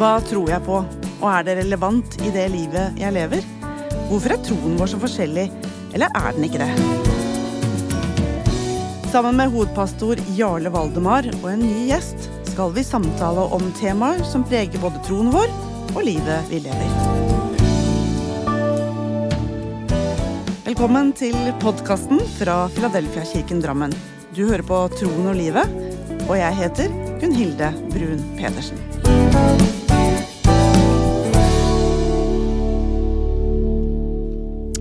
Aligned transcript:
Hva 0.00 0.14
tror 0.24 0.48
jeg 0.48 0.64
på, 0.64 0.78
og 1.20 1.24
er 1.28 1.42
det 1.44 1.54
relevant 1.58 2.14
i 2.24 2.30
det 2.32 2.46
livet 2.54 2.94
jeg 2.96 3.12
lever? 3.12 3.42
Hvorfor 4.08 4.32
er 4.32 4.38
troen 4.46 4.78
vår 4.80 4.88
så 4.88 5.00
forskjellig, 5.02 5.42
eller 5.92 6.14
er 6.16 6.30
den 6.32 6.46
ikke 6.46 6.62
det? 6.62 6.70
Sammen 9.12 9.36
med 9.36 9.52
hovedpastor 9.52 10.22
Jarle 10.38 10.72
Valdemar 10.72 11.28
og 11.42 11.44
en 11.50 11.66
ny 11.66 11.82
gjest 11.90 12.30
skal 12.48 12.72
vi 12.72 12.86
samtale 12.86 13.44
om 13.52 13.66
temaer 13.76 14.24
som 14.24 14.46
preger 14.48 14.80
både 14.80 15.02
troen 15.04 15.28
vår 15.34 15.52
og 15.92 16.00
livet 16.06 16.48
vi 16.48 16.62
lever. 16.64 16.96
Velkommen 20.64 21.12
til 21.12 21.36
podkasten 21.60 22.24
fra 22.38 22.62
Filadelfia-kirken 22.72 23.60
Drammen. 23.60 23.92
Du 24.32 24.46
hører 24.46 24.64
på 24.64 24.80
Troen 24.96 25.28
og 25.34 25.36
livet, 25.36 25.76
og 26.24 26.38
jeg 26.40 26.56
heter 26.62 26.88
Gunn-Hilde 27.20 27.74
Brun 27.92 28.24
Pedersen. 28.40 28.80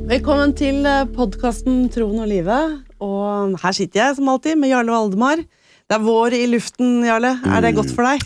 Velkommen 0.09 0.55
til 0.57 0.87
podkasten 1.13 1.83
Troen 1.93 2.17
og 2.23 2.25
livet. 2.31 2.79
Og 2.97 3.51
her 3.61 3.75
sitter 3.77 3.99
jeg 4.01 4.15
som 4.17 4.31
alltid 4.31 4.57
med 4.57 4.71
Jarle 4.71 4.89
Valdemar. 4.89 5.43
Det 5.85 5.97
er 5.99 6.01
vår 6.01 6.33
i 6.33 6.47
luften, 6.49 7.03
Jarle. 7.05 7.35
Er 7.45 7.61
det 7.61 7.75
godt 7.77 7.91
for 7.93 8.07
deg? 8.07 8.23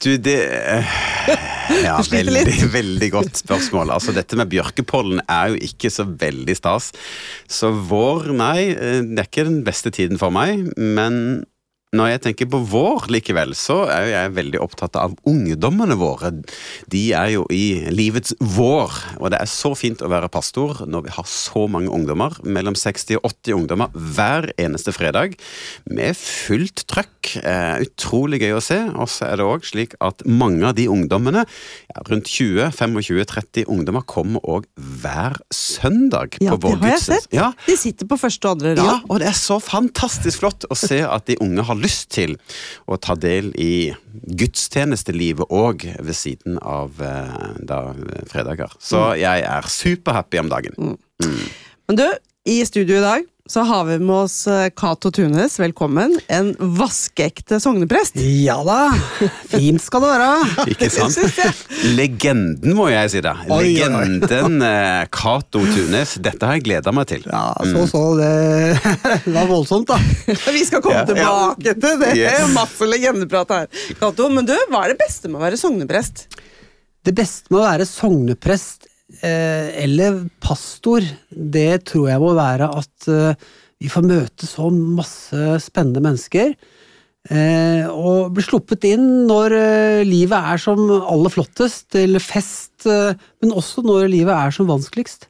Du, 0.00 0.14
det 0.16 0.36
eh, 0.48 0.94
Ja, 1.84 1.98
veldig, 2.00 2.46
veldig 2.78 3.10
godt 3.12 3.42
spørsmål. 3.42 3.92
Altså, 3.98 4.14
dette 4.16 4.38
med 4.40 4.48
bjørkepollen 4.48 5.20
er 5.28 5.52
jo 5.52 5.60
ikke 5.68 5.92
så 5.92 6.06
veldig 6.08 6.56
stas. 6.56 6.88
Så 7.44 7.68
vår, 7.90 8.32
nei, 8.32 8.70
eh, 8.72 9.02
det 9.04 9.20
er 9.20 9.28
ikke 9.28 9.44
den 9.50 9.60
beste 9.66 9.92
tiden 9.92 10.16
for 10.22 10.32
meg. 10.32 10.70
Men 10.80 11.44
når 11.94 12.08
jeg 12.10 12.22
tenker 12.24 12.48
på 12.50 12.58
vår 12.66 13.06
likevel, 13.14 13.52
så 13.54 13.84
er 13.86 14.00
jo 14.02 14.10
jeg 14.10 14.32
veldig 14.34 14.60
opptatt 14.64 14.96
av 14.98 15.12
ungdommene 15.28 15.94
våre. 16.00 16.32
De 16.90 17.02
er 17.14 17.30
jo 17.36 17.44
i 17.54 17.86
livets 17.94 18.34
vår, 18.42 18.96
og 19.20 19.30
det 19.30 19.38
er 19.38 19.50
så 19.50 19.70
fint 19.78 20.02
å 20.02 20.10
være 20.10 20.30
pastor 20.32 20.82
når 20.90 21.06
vi 21.06 21.14
har 21.14 21.28
så 21.30 21.66
mange 21.70 21.92
ungdommer. 21.94 22.34
Mellom 22.42 22.74
60 22.74 23.20
og 23.20 23.30
80 23.30 23.58
ungdommer 23.60 23.94
hver 23.94 24.50
eneste 24.58 24.90
fredag, 24.96 25.38
med 25.86 26.18
fullt 26.18 26.88
trøkk. 26.90 27.36
Eh, 27.46 27.86
utrolig 27.86 28.42
gøy 28.42 28.56
å 28.58 28.64
se. 28.64 28.80
Og 28.96 29.06
så 29.12 29.30
er 29.30 29.38
det 29.38 29.46
òg 29.46 29.66
slik 29.66 29.94
at 30.02 30.26
mange 30.26 30.66
av 30.66 30.74
de 30.78 30.88
ungdommene, 30.90 31.46
rundt 32.08 32.26
20-25-30 32.28 33.64
ungdommer, 33.72 34.02
kommer 34.06 34.40
òg 34.44 34.66
hver 34.76 35.36
søndag 35.54 36.36
Ja, 36.40 36.52
på 36.54 36.60
vår 36.68 36.78
gudstjeneste. 36.82 37.32
Ja, 37.36 37.52
De 37.66 37.76
sitter 37.76 38.06
på 38.10 38.18
første 38.20 38.44
og 38.48 38.56
andre 38.58 38.74
rad. 38.76 38.84
ja, 38.84 38.96
og 39.08 39.20
det 39.22 39.28
er 39.30 39.38
så 39.38 39.58
fantastisk 39.62 40.40
flott 40.44 40.66
å 40.70 40.76
se 40.76 41.00
at 41.06 41.26
de 41.26 41.36
unge 41.40 41.62
har 41.68 41.78
lyst 41.80 42.10
til 42.16 42.36
å 42.88 42.98
ta 43.00 43.14
del 43.14 43.52
i 43.58 43.92
gudstjenestelivet 44.40 45.48
òg 45.52 45.86
ved 46.00 46.16
siden 46.16 46.58
av 46.62 47.00
eh, 47.04 47.36
da, 47.66 47.80
fredager. 48.30 48.72
Så 48.80 48.96
Mm. 49.06 49.18
jeg 49.20 49.42
er 49.46 49.62
superhappy 49.68 50.38
om 50.40 50.48
dagen. 50.48 50.96
Men 51.88 51.96
du, 51.96 52.06
i 52.46 52.64
studio 52.64 52.96
i 52.98 53.04
dag 53.04 53.24
så 53.48 53.60
har 53.60 53.84
vi 53.84 53.98
med 53.98 54.16
oss 54.16 54.46
eh, 54.46 54.68
Cato 54.76 55.10
Tunes. 55.10 55.60
Velkommen. 55.60 56.20
En 56.26 56.56
vaskeekte 56.58 57.60
sogneprest. 57.60 58.16
Ja 58.16 58.56
da, 58.66 58.90
fint 59.48 59.82
skal 59.82 60.02
det 60.02 60.08
være. 60.10 60.30
Ikke 60.74 60.88
sant? 60.90 61.18
Legenden, 61.94 62.74
må 62.76 62.88
jeg 62.90 63.12
si 63.14 63.22
da. 63.24 63.36
Legenden 63.46 64.58
eh, 64.66 65.04
Cato 65.14 65.62
Tunes. 65.62 66.16
Dette 66.22 66.48
har 66.48 66.58
jeg 66.58 66.66
gleda 66.66 66.94
meg 66.96 67.06
til. 67.12 67.22
Ja, 67.30 67.44
så 67.70 67.86
så, 67.90 68.02
det, 68.18 69.30
var 69.30 69.46
voldsomt 69.50 69.92
da. 69.92 70.00
Vi 70.56 70.66
skal 70.66 70.82
komme 70.82 71.04
Ja, 71.04 71.06
ja. 71.06 71.12
tilbake 71.12 71.76
til 71.86 72.02
det. 72.02 72.12
Yes. 72.18 72.50
Masse 72.58 72.90
legendeprat 72.90 73.54
her. 73.54 73.70
Cato, 74.00 74.28
men 74.32 74.48
du, 74.48 74.56
hva 74.72 74.84
er 74.88 74.96
det 74.96 75.00
beste 75.06 75.30
med 75.30 75.38
å 75.38 75.46
være 75.46 75.60
sogneprest? 75.60 76.26
Det 77.06 77.14
beste 77.14 77.52
med 77.54 77.62
å 77.62 77.66
være 77.68 77.86
sogneprest 77.86 78.90
eller 79.22 80.24
pastor, 80.42 81.04
det 81.30 81.84
tror 81.86 82.08
jeg 82.10 82.22
må 82.22 82.32
være 82.36 82.66
at 82.80 83.06
eh, 83.12 83.46
vi 83.82 83.90
får 83.92 84.06
møte 84.08 84.48
så 84.48 84.70
masse 84.72 85.60
spennende 85.62 86.02
mennesker. 86.04 86.54
Eh, 87.26 87.86
og 87.90 88.32
bli 88.36 88.44
sluppet 88.46 88.84
inn 88.86 89.06
når 89.26 89.54
eh, 89.56 90.02
livet 90.06 90.36
er 90.54 90.60
som 90.62 90.82
aller 91.00 91.32
flottest, 91.34 91.88
eller 91.98 92.22
fest, 92.22 92.86
eh, 92.86 93.16
men 93.42 93.54
også 93.56 93.82
når 93.86 94.06
livet 94.12 94.34
er 94.34 94.54
som 94.54 94.68
vanskeligst. 94.70 95.28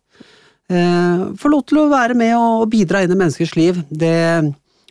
Eh, 0.69 1.25
få 1.39 1.53
lov 1.53 1.65
til 1.71 1.83
å 1.85 1.89
være 1.93 2.17
med 2.19 2.35
og 2.37 2.69
bidra 2.73 3.05
inn 3.05 3.15
i 3.15 3.19
menneskers 3.19 3.55
liv. 3.57 3.81
Det, 3.91 4.15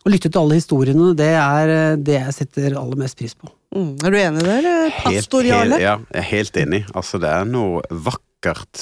å 0.06 0.12
lytte 0.14 0.30
til 0.32 0.42
alle 0.42 0.58
historiene, 0.62 1.12
det 1.18 1.34
er 1.38 1.74
eh, 1.76 1.98
det 2.02 2.20
jeg 2.22 2.38
setter 2.42 2.78
aller 2.80 3.02
mest 3.06 3.18
pris 3.22 3.38
på. 3.38 3.50
Mm, 3.76 3.92
er 4.08 4.14
du 4.14 4.20
enig 4.22 4.42
i 4.42 4.46
det, 4.48 4.58
eller 4.62 4.94
pastor 5.04 5.42
Helt- 5.44 5.52
Jarle? 5.52 5.82
Ja, 5.84 5.98
jeg 6.14 6.22
er 6.22 6.30
helt 6.32 6.62
enig. 6.62 6.84
Altså, 6.96 7.20
det 7.22 7.34
er 7.34 7.50
noe 7.50 7.82
vakkert 7.92 8.25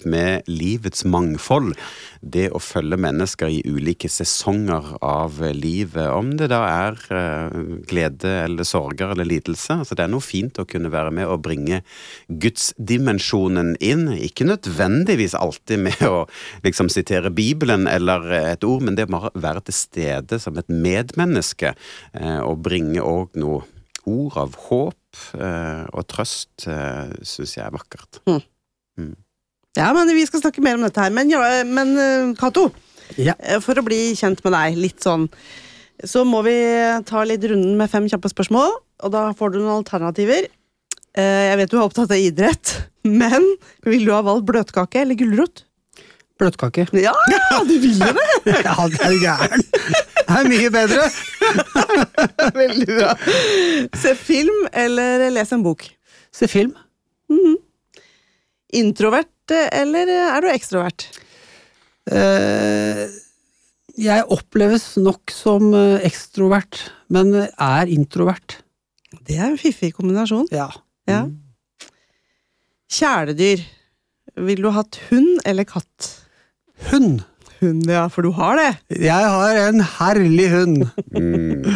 med 0.09 0.47
livets 0.51 1.05
mangfold. 1.05 1.73
Det 2.21 2.49
å 2.55 2.61
følge 2.63 2.99
mennesker 2.99 3.51
i 3.51 3.61
ulike 3.65 4.09
sesonger 4.11 4.93
av 5.03 5.39
livet. 5.55 6.07
Om 6.11 6.33
det 6.39 6.49
da 6.51 6.61
er 6.67 6.99
eh, 7.13 7.57
glede 7.89 8.33
eller 8.43 8.67
sorger 8.67 9.13
eller 9.13 9.27
lidelse. 9.29 9.79
Altså, 9.81 9.97
det 9.97 10.05
er 10.05 10.13
noe 10.13 10.23
fint 10.23 10.59
å 10.59 10.67
kunne 10.69 10.91
være 10.93 11.13
med 11.15 11.29
og 11.29 11.43
bringe 11.45 11.81
gudsdimensjonen 12.27 13.75
inn. 13.83 14.07
Ikke 14.17 14.47
nødvendigvis 14.49 15.37
alltid 15.39 15.85
med 15.87 16.05
å 16.07 16.25
liksom 16.65 16.91
sitere 16.93 17.33
Bibelen 17.33 17.87
eller 17.91 18.29
et 18.43 18.67
ord, 18.67 18.83
men 18.83 18.99
det 18.99 19.07
å 19.09 19.31
være 19.33 19.65
til 19.67 19.77
stede 19.77 20.39
som 20.41 20.57
et 20.59 20.71
medmenneske. 20.71 21.73
eh, 22.13 22.39
og 22.43 22.63
bringe 22.65 23.01
òg 23.03 23.37
noe 23.39 23.63
ord 24.09 24.39
av 24.39 24.57
håp 24.67 25.21
eh, 25.37 25.83
og 25.93 26.07
trøst 26.11 26.67
uh, 26.67 27.11
syns 27.23 27.57
jeg 27.57 27.65
er 27.65 27.75
vakkert. 27.75 28.23
Ja, 29.77 29.89
men 29.93 30.07
Vi 30.13 30.25
skal 30.29 30.41
snakke 30.43 30.61
mer 30.61 30.75
om 30.77 30.83
dette 30.85 31.01
her. 31.01 31.09
Men, 31.13 31.29
ja, 31.33 31.39
men 31.65 31.95
eh, 31.97 32.33
Cato, 32.39 32.67
Ja. 33.17 33.33
eh, 33.39 33.59
for 33.59 33.73
å 33.79 33.83
bli 33.85 34.13
kjent 34.17 34.43
med 34.45 34.53
deg 34.53 34.77
litt 34.77 34.99
sånn, 35.03 35.27
så 36.03 36.23
må 36.27 36.43
vi 36.45 36.55
ta 37.07 37.23
litt 37.25 37.43
runden 37.49 37.75
med 37.77 37.89
fem 37.89 38.07
kjappe 38.09 38.29
spørsmål. 38.31 38.71
Og 39.03 39.11
da 39.13 39.31
får 39.33 39.53
du 39.53 39.59
noen 39.59 39.79
alternativer. 39.83 40.47
Eh, 41.15 41.49
Jeg 41.49 41.57
vet 41.57 41.69
du 41.71 41.77
er 41.77 41.83
opptatt 41.87 42.11
av 42.13 42.17
idrett, 42.17 42.73
men 43.03 43.43
vil 43.85 44.05
du 44.05 44.11
ha 44.13 44.21
valgt 44.25 44.45
bløtkake 44.45 45.01
eller 45.01 45.15
gulrot? 45.15 45.65
Bløtkake. 46.39 46.87
Ja, 46.97 47.13
du 47.67 47.75
ville 47.79 48.13
det! 48.13 48.29
Ja, 48.65 48.87
det 48.89 49.01
er 49.05 49.17
gæren. 49.21 49.61
Det 50.23 50.37
er 50.37 50.47
mye 50.49 50.69
bedre. 50.73 51.03
Veldig 52.61 52.87
bra. 52.89 53.11
Se 54.01 54.15
film 54.17 54.65
eller 54.73 55.29
lese 55.31 55.53
en 55.57 55.63
bok? 55.65 55.85
Se 56.33 56.47
film. 56.49 56.73
Introvert 58.73 59.29
eh, 59.29 59.32
eller 59.51 60.07
er 60.07 60.43
du 60.43 60.47
ekstrovert? 60.51 61.07
Eh, 62.11 63.03
jeg 63.99 64.25
oppleves 64.33 64.93
nok 65.01 65.33
som 65.33 65.73
eh, 65.77 66.03
ekstrovert, 66.07 66.79
men 67.13 67.33
er 67.43 67.91
introvert. 67.91 68.59
Det 69.27 69.37
er 69.37 69.51
en 69.51 69.59
fiffig 69.59 69.93
kombinasjon. 69.95 70.47
Ja. 70.51 70.69
Ja. 71.09 71.25
Kjæledyr. 72.93 73.63
Vil 74.47 74.63
du 74.63 74.69
ha 74.71 74.81
hatt 74.81 74.97
hund 75.11 75.43
eller 75.45 75.67
katt? 75.69 76.09
Hund. 76.89 77.21
Hund, 77.59 77.85
ja, 77.87 78.07
for 78.11 78.25
du 78.25 78.33
har 78.35 78.57
det. 78.59 78.71
Jeg 79.05 79.29
har 79.35 79.59
en 79.69 79.83
herlig 79.99 80.49
hund. 80.51 80.87
Mm. 81.13 81.67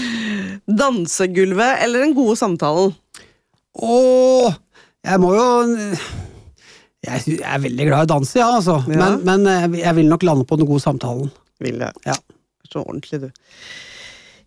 Dansegulvet 0.80 1.84
eller 1.84 2.06
den 2.06 2.16
gode 2.16 2.38
samtalen? 2.40 2.94
Åh, 3.78 4.56
jeg 5.06 5.22
må 5.22 5.34
jo 5.36 5.46
Jeg 7.06 7.38
er 7.40 7.60
veldig 7.62 7.86
glad 7.88 8.02
i 8.02 8.06
å 8.08 8.10
danse, 8.10 8.36
ja, 8.36 8.48
altså. 8.58 8.80
Ja. 8.90 8.98
Men, 9.00 9.22
men 9.24 9.46
eh, 9.48 9.78
jeg 9.86 9.96
vil 9.96 10.10
nok 10.10 10.24
lande 10.26 10.44
på 10.48 10.58
den 10.60 10.68
gode 10.68 10.82
samtalen. 10.84 11.30
Vil 11.64 11.80
jeg. 11.80 11.96
Ja. 12.04 12.16
Så 12.68 12.82
ordentlig, 12.82 13.22
du. 13.22 13.30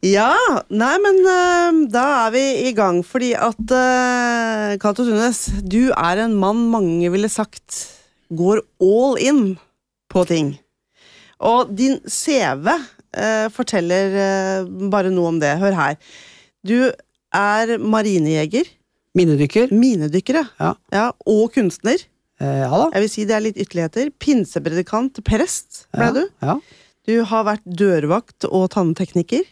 Ja, 0.04 0.34
nei, 0.68 0.94
men 1.00 1.18
uh, 1.24 1.78
da 1.92 2.04
er 2.26 2.34
vi 2.36 2.44
i 2.68 2.74
gang, 2.76 3.00
fordi 3.08 3.32
at 3.40 3.62
uh, 3.72 4.74
Cato 4.84 5.06
Tunes, 5.08 5.46
du 5.64 5.94
er 5.96 6.22
en 6.26 6.36
mann 6.36 6.66
mange 6.74 7.08
ville 7.14 7.30
sagt 7.32 7.80
går 8.36 8.62
all 8.84 9.16
in 9.24 9.42
på 10.12 10.26
ting. 10.30 10.54
Og 11.44 11.72
din 11.80 11.98
CV 12.06 12.68
uh, 12.76 13.48
forteller 13.56 14.68
bare 14.92 15.12
noe 15.14 15.32
om 15.34 15.40
det. 15.42 15.56
Hør 15.64 15.78
her. 15.80 15.98
Du 16.68 16.78
er 17.34 17.78
marinejeger, 17.80 18.68
Minnedykker. 19.18 19.72
minedykker, 19.74 20.44
Ja. 20.60 21.12
og 21.26 21.48
kunstner. 21.56 22.02
Eh, 22.44 22.60
ja 22.66 22.70
da. 22.72 22.88
Jeg 22.92 23.06
vil 23.06 23.12
si 23.12 23.26
det 23.30 23.36
er 23.38 23.46
litt 23.46 23.60
ytterligheter. 23.62 24.12
Pinsepredikant, 24.22 25.22
prest 25.28 25.86
ble 25.96 26.10
Ja, 26.10 26.16
du. 26.16 26.24
Ja. 26.44 26.58
Du 27.04 27.18
har 27.28 27.46
vært 27.48 27.66
dørvakt 27.68 28.48
og 28.50 28.70
tanntekniker. 28.76 29.44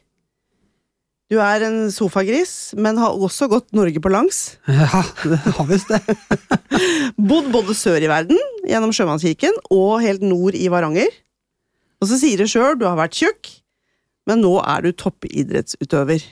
Du 1.31 1.37
er 1.39 1.63
en 1.63 1.85
sofagris, 1.95 2.73
men 2.75 2.99
har 2.99 3.15
også 3.15 3.47
gått 3.51 3.69
Norge 3.75 4.01
på 4.03 4.11
langs. 4.11 4.57
ja, 4.67 5.03
det 5.23 5.39
har 5.55 5.67
visst 5.69 5.91
det. 5.91 6.01
Bodd 7.31 7.47
både 7.53 7.75
sør 7.77 8.03
i 8.03 8.09
verden, 8.11 8.39
gjennom 8.67 8.91
Sjømannskirken, 8.95 9.55
og 9.71 10.01
helt 10.03 10.25
nord 10.27 10.57
i 10.59 10.67
Varanger. 10.71 11.07
Og 12.03 12.09
så 12.09 12.19
sier 12.19 12.41
du 12.41 12.49
sjøl 12.51 12.75
du 12.79 12.87
har 12.89 12.99
vært 12.99 13.15
tjukk, 13.15 13.51
men 14.27 14.43
nå 14.43 14.57
er 14.59 14.83
du 14.83 14.91
toppidrettsutøver. 14.91 16.23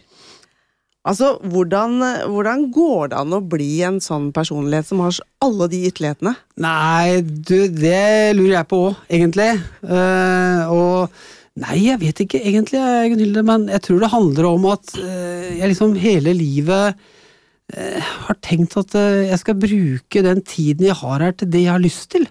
Altså, 1.07 1.37
hvordan, 1.47 2.01
hvordan 2.27 2.65
går 2.75 3.11
det 3.11 3.19
an 3.21 3.35
å 3.37 3.39
bli 3.47 3.69
en 3.87 4.01
sånn 4.03 4.29
personlighet 4.35 4.89
som 4.89 4.99
har 5.05 5.15
alle 5.45 5.69
de 5.71 5.79
ytterlighetene? 5.87 6.33
Nei, 6.59 7.21
du, 7.23 7.69
det 7.71 8.35
lurer 8.35 8.57
jeg 8.57 8.67
på 8.69 8.81
òg, 8.89 9.03
egentlig. 9.07 9.51
Uh, 9.85 10.67
og 10.75 11.21
Nei, 11.59 11.75
jeg 11.89 11.99
vet 11.99 12.19
ikke 12.23 12.39
egentlig, 12.39 12.79
Gunhilde, 13.11 13.41
men 13.43 13.65
jeg 13.67 13.83
tror 13.83 14.03
det 14.03 14.11
handler 14.13 14.45
om 14.47 14.67
at 14.69 14.93
uh, 14.95 15.47
jeg 15.57 15.71
liksom 15.71 15.95
hele 15.99 16.31
livet 16.37 16.95
uh, 16.95 18.11
har 18.27 18.37
tenkt 18.45 18.77
at 18.79 18.95
jeg 18.95 19.39
skal 19.41 19.57
bruke 19.59 20.23
den 20.23 20.43
tiden 20.47 20.87
jeg 20.87 20.99
har 21.01 21.25
her, 21.25 21.35
til 21.35 21.51
det 21.51 21.65
jeg 21.65 21.73
har 21.73 21.83
lyst 21.83 22.11
til. 22.15 22.27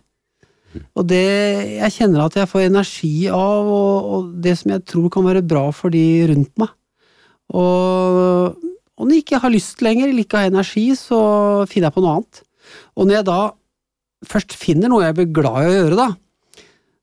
Og 0.97 1.09
det 1.09 1.25
jeg 1.79 1.95
kjenner 1.97 2.25
at 2.25 2.37
jeg 2.37 2.49
får 2.49 2.69
energi 2.69 3.13
av, 3.33 3.69
og, 3.69 4.09
og 4.13 4.33
det 4.45 4.59
som 4.61 4.73
jeg 4.77 4.85
tror 4.89 5.09
kan 5.13 5.29
være 5.29 5.45
bra 5.45 5.67
for 5.77 5.93
de 5.93 6.05
rundt 6.31 6.53
meg. 6.61 6.73
Og, 7.57 8.59
når 8.99 9.15
jeg 9.15 9.25
ikke 9.25 9.43
har 9.45 9.55
lyst 9.55 9.83
lenger, 9.85 10.11
eller 10.11 10.25
ikke 10.25 10.43
har 10.43 10.53
energi, 10.53 10.91
så 10.99 11.21
finner 11.71 11.89
jeg 11.89 11.97
på 11.97 12.05
noe 12.05 12.17
annet. 12.19 12.41
Og 12.99 13.07
når 13.09 13.21
jeg 13.21 13.29
da 13.29 13.43
først 14.29 14.57
finner 14.59 14.91
noe 14.91 15.05
jeg 15.07 15.17
blir 15.17 15.31
glad 15.39 15.63
i 15.63 15.71
å 15.71 15.77
gjøre, 15.77 15.99
da, 15.99 16.09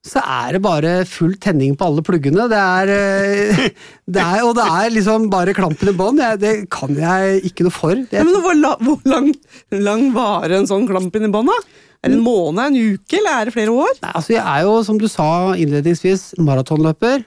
så 0.06 0.22
er 0.22 0.54
det 0.54 0.62
bare 0.62 0.92
full 1.10 1.34
tenning 1.42 1.74
på 1.78 1.88
alle 1.88 2.04
pluggene. 2.06 2.46
Det 2.52 2.60
er, 2.62 2.92
eh, 2.94 3.64
det 4.18 4.22
er 4.22 4.44
Og 4.46 4.54
det 4.58 4.66
er 4.70 4.94
liksom 4.94 5.30
bare 5.34 5.56
klampen 5.58 5.90
i 5.90 5.96
bånn. 5.98 6.22
Det 6.42 6.54
kan 6.74 6.94
jeg 6.94 7.42
ikke 7.50 7.66
noe 7.66 7.74
for. 7.74 7.96
Det, 7.98 8.20
Ja, 8.20 8.26
men 8.28 8.38
hvor, 8.44 8.54
la, 8.60 8.76
hvor 8.86 9.02
lang, 9.10 9.32
lang 9.74 10.12
varer 10.14 10.60
en 10.60 10.70
sånn 10.70 10.86
klamp 10.90 11.16
inn 11.18 11.30
i 11.30 11.34
bånn, 11.34 11.50
da? 11.50 11.58
Er 12.06 12.12
det 12.14 12.20
en 12.20 12.26
måned, 12.26 12.62
en 12.62 12.94
uke, 12.94 13.18
eller 13.18 13.40
er 13.40 13.48
det 13.50 13.56
flere 13.56 13.74
år? 13.74 13.96
Nei, 14.04 14.12
altså, 14.12 14.36
jeg 14.36 14.44
er 14.46 14.68
jo, 14.68 14.76
som 14.86 15.00
du 15.02 15.08
sa 15.10 15.30
innledningsvis, 15.58 16.36
maratonløper. 16.38 17.26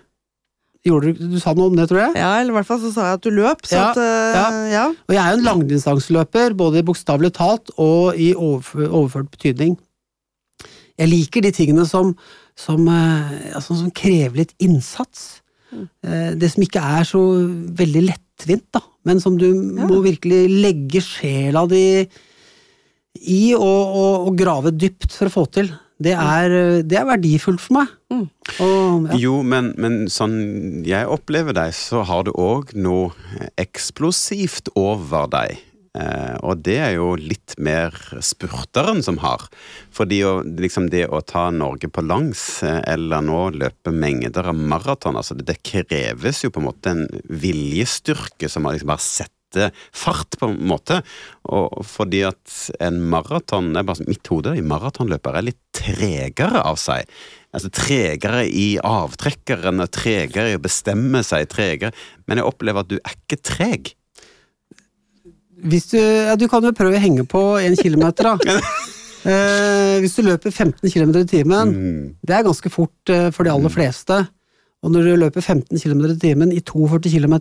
Gjorde 0.88 1.12
du, 1.18 1.26
du 1.34 1.38
sa 1.42 1.52
noe 1.58 1.68
om 1.70 1.76
det, 1.78 1.86
tror 1.90 2.00
jeg? 2.06 2.14
Ja, 2.20 2.30
eller 2.40 2.54
i 2.54 2.56
hvert 2.58 2.68
fall 2.70 2.80
så 2.82 2.90
sa 2.94 3.08
jeg 3.10 3.18
at 3.20 3.26
du 3.26 3.30
løp, 3.36 3.64
så 3.68 3.76
Ja, 3.76 3.88
at 3.92 4.00
eh, 4.02 4.68
ja. 4.72 4.84
Og 5.08 5.14
jeg 5.16 5.20
er 5.22 5.34
jo 5.34 5.38
en 5.40 5.48
langdistanseløper, 5.48 6.56
både 6.58 6.84
bokstavelig 6.88 7.32
talt 7.36 7.72
og 7.76 8.16
i 8.16 8.30
overf- 8.34 8.78
overført 8.88 9.30
betydning. 9.34 9.76
Jeg 10.98 11.10
liker 11.12 11.44
de 11.44 11.52
tingene 11.54 11.84
som, 11.86 12.14
som, 12.58 12.88
eh, 12.90 13.52
altså, 13.54 13.76
som 13.82 13.90
krever 13.94 14.40
litt 14.44 14.54
innsats. 14.64 15.42
Eh, 15.74 16.32
Det 16.40 16.48
som 16.54 16.64
ikke 16.64 16.80
er 16.98 17.04
så 17.06 17.20
veldig 17.82 18.02
lettvint, 18.08 18.64
da, 18.74 18.80
men 19.04 19.20
som 19.20 19.36
du 19.38 19.46
må 19.76 20.00
virkelig 20.04 20.46
legge 20.62 21.02
sjela 21.04 21.66
di 21.70 21.82
i 23.28 23.42
og, 23.56 23.62
og, 23.98 24.26
og 24.28 24.36
grave 24.38 24.70
dypt 24.74 25.12
for 25.16 25.28
å 25.30 25.34
få 25.34 25.44
til. 25.58 25.70
Det 25.98 26.14
er, 26.14 26.52
eh, 26.54 26.80
det 26.86 26.98
er 27.00 27.08
verdifullt 27.08 27.62
for 27.62 27.80
meg. 27.80 27.94
Mm. 28.12 28.26
Og, 28.64 29.08
ja. 29.10 29.20
Jo, 29.26 29.38
men, 29.42 29.72
men 29.80 30.04
sånn 30.12 30.84
jeg 30.86 31.10
opplever 31.10 31.56
deg, 31.56 31.74
så 31.76 32.04
har 32.06 32.28
du 32.28 32.32
òg 32.38 32.74
noe 32.78 33.10
eksplosivt 33.58 34.70
over 34.78 35.26
deg. 35.32 35.58
Eh, 35.98 36.36
og 36.46 36.60
det 36.62 36.76
er 36.78 36.92
jo 36.98 37.12
litt 37.18 37.56
mer 37.58 37.94
spurteren 38.22 39.02
som 39.02 39.18
har. 39.24 39.48
Fordi 39.94 40.20
å, 40.26 40.34
liksom 40.46 40.90
det 40.92 41.06
å 41.10 41.22
ta 41.26 41.48
Norge 41.54 41.90
på 41.90 42.04
langs, 42.06 42.62
eh, 42.62 42.80
eller 42.92 43.24
nå 43.24 43.40
løpe 43.56 43.94
mengder 43.94 44.52
av 44.52 44.58
maraton, 44.58 45.18
altså 45.18 45.38
det, 45.38 45.48
det 45.50 45.58
kreves 45.66 46.44
jo 46.44 46.52
på 46.54 46.62
en 46.62 46.68
måte 46.68 46.94
en 46.94 47.04
viljestyrke 47.26 48.50
som 48.52 48.68
har 48.68 48.76
liksom 48.76 48.92
bare 48.92 49.06
sette 49.48 49.70
fart, 49.96 50.36
på 50.38 50.48
en 50.48 50.58
måte. 50.68 51.00
Og 51.48 51.84
fordi 51.86 52.22
at 52.28 52.70
en 52.80 53.00
maraton 53.10 53.72
det 53.72 53.80
er 53.82 53.88
bare, 53.88 54.06
Mitt 54.08 54.26
hode 54.28 54.56
i 54.56 54.62
maratonløper 54.64 55.36
er 55.38 55.46
litt 55.48 55.60
tregere 55.74 56.62
av 56.64 56.76
seg. 56.80 57.04
Altså 57.52 57.70
Tregere 57.72 58.44
i 58.46 58.78
avtrekkeren, 58.84 59.80
tregere 59.90 60.52
i 60.52 60.58
å 60.58 60.60
bestemme 60.62 61.22
seg, 61.24 61.48
tregere 61.48 61.94
Men 62.26 62.38
jeg 62.38 62.46
opplever 62.48 62.84
at 62.84 62.90
du 62.90 62.98
er 62.98 63.14
ikke 63.16 63.40
treg. 63.40 63.94
Hvis 65.58 65.88
du, 65.90 65.98
ja, 65.98 66.36
du 66.38 66.46
kan 66.48 66.62
jo 66.62 66.70
prøve 66.76 66.98
å 66.98 67.02
henge 67.02 67.24
på 67.26 67.58
en 67.58 67.76
kilometer, 67.78 68.34
da. 68.34 68.62
Eh, 69.28 69.96
hvis 69.98 70.14
du 70.14 70.22
løper 70.22 70.52
15 70.54 70.92
km 70.94 71.10
i 71.18 71.24
timen, 71.26 71.72
Mm. 71.74 72.04
det 72.24 72.36
er 72.36 72.44
ganske 72.46 72.70
fort 72.70 73.10
eh, 73.10 73.32
for 73.34 73.44
de 73.44 73.50
aller 73.50 73.68
fleste. 73.68 74.14
Og 74.86 74.92
når 74.94 75.08
du 75.08 75.16
løper 75.18 75.42
15 75.42 75.74
km 75.82 76.04
i 76.06 76.18
timen 76.22 76.52
i 76.54 76.60
42 76.62 77.10
km, 77.10 77.34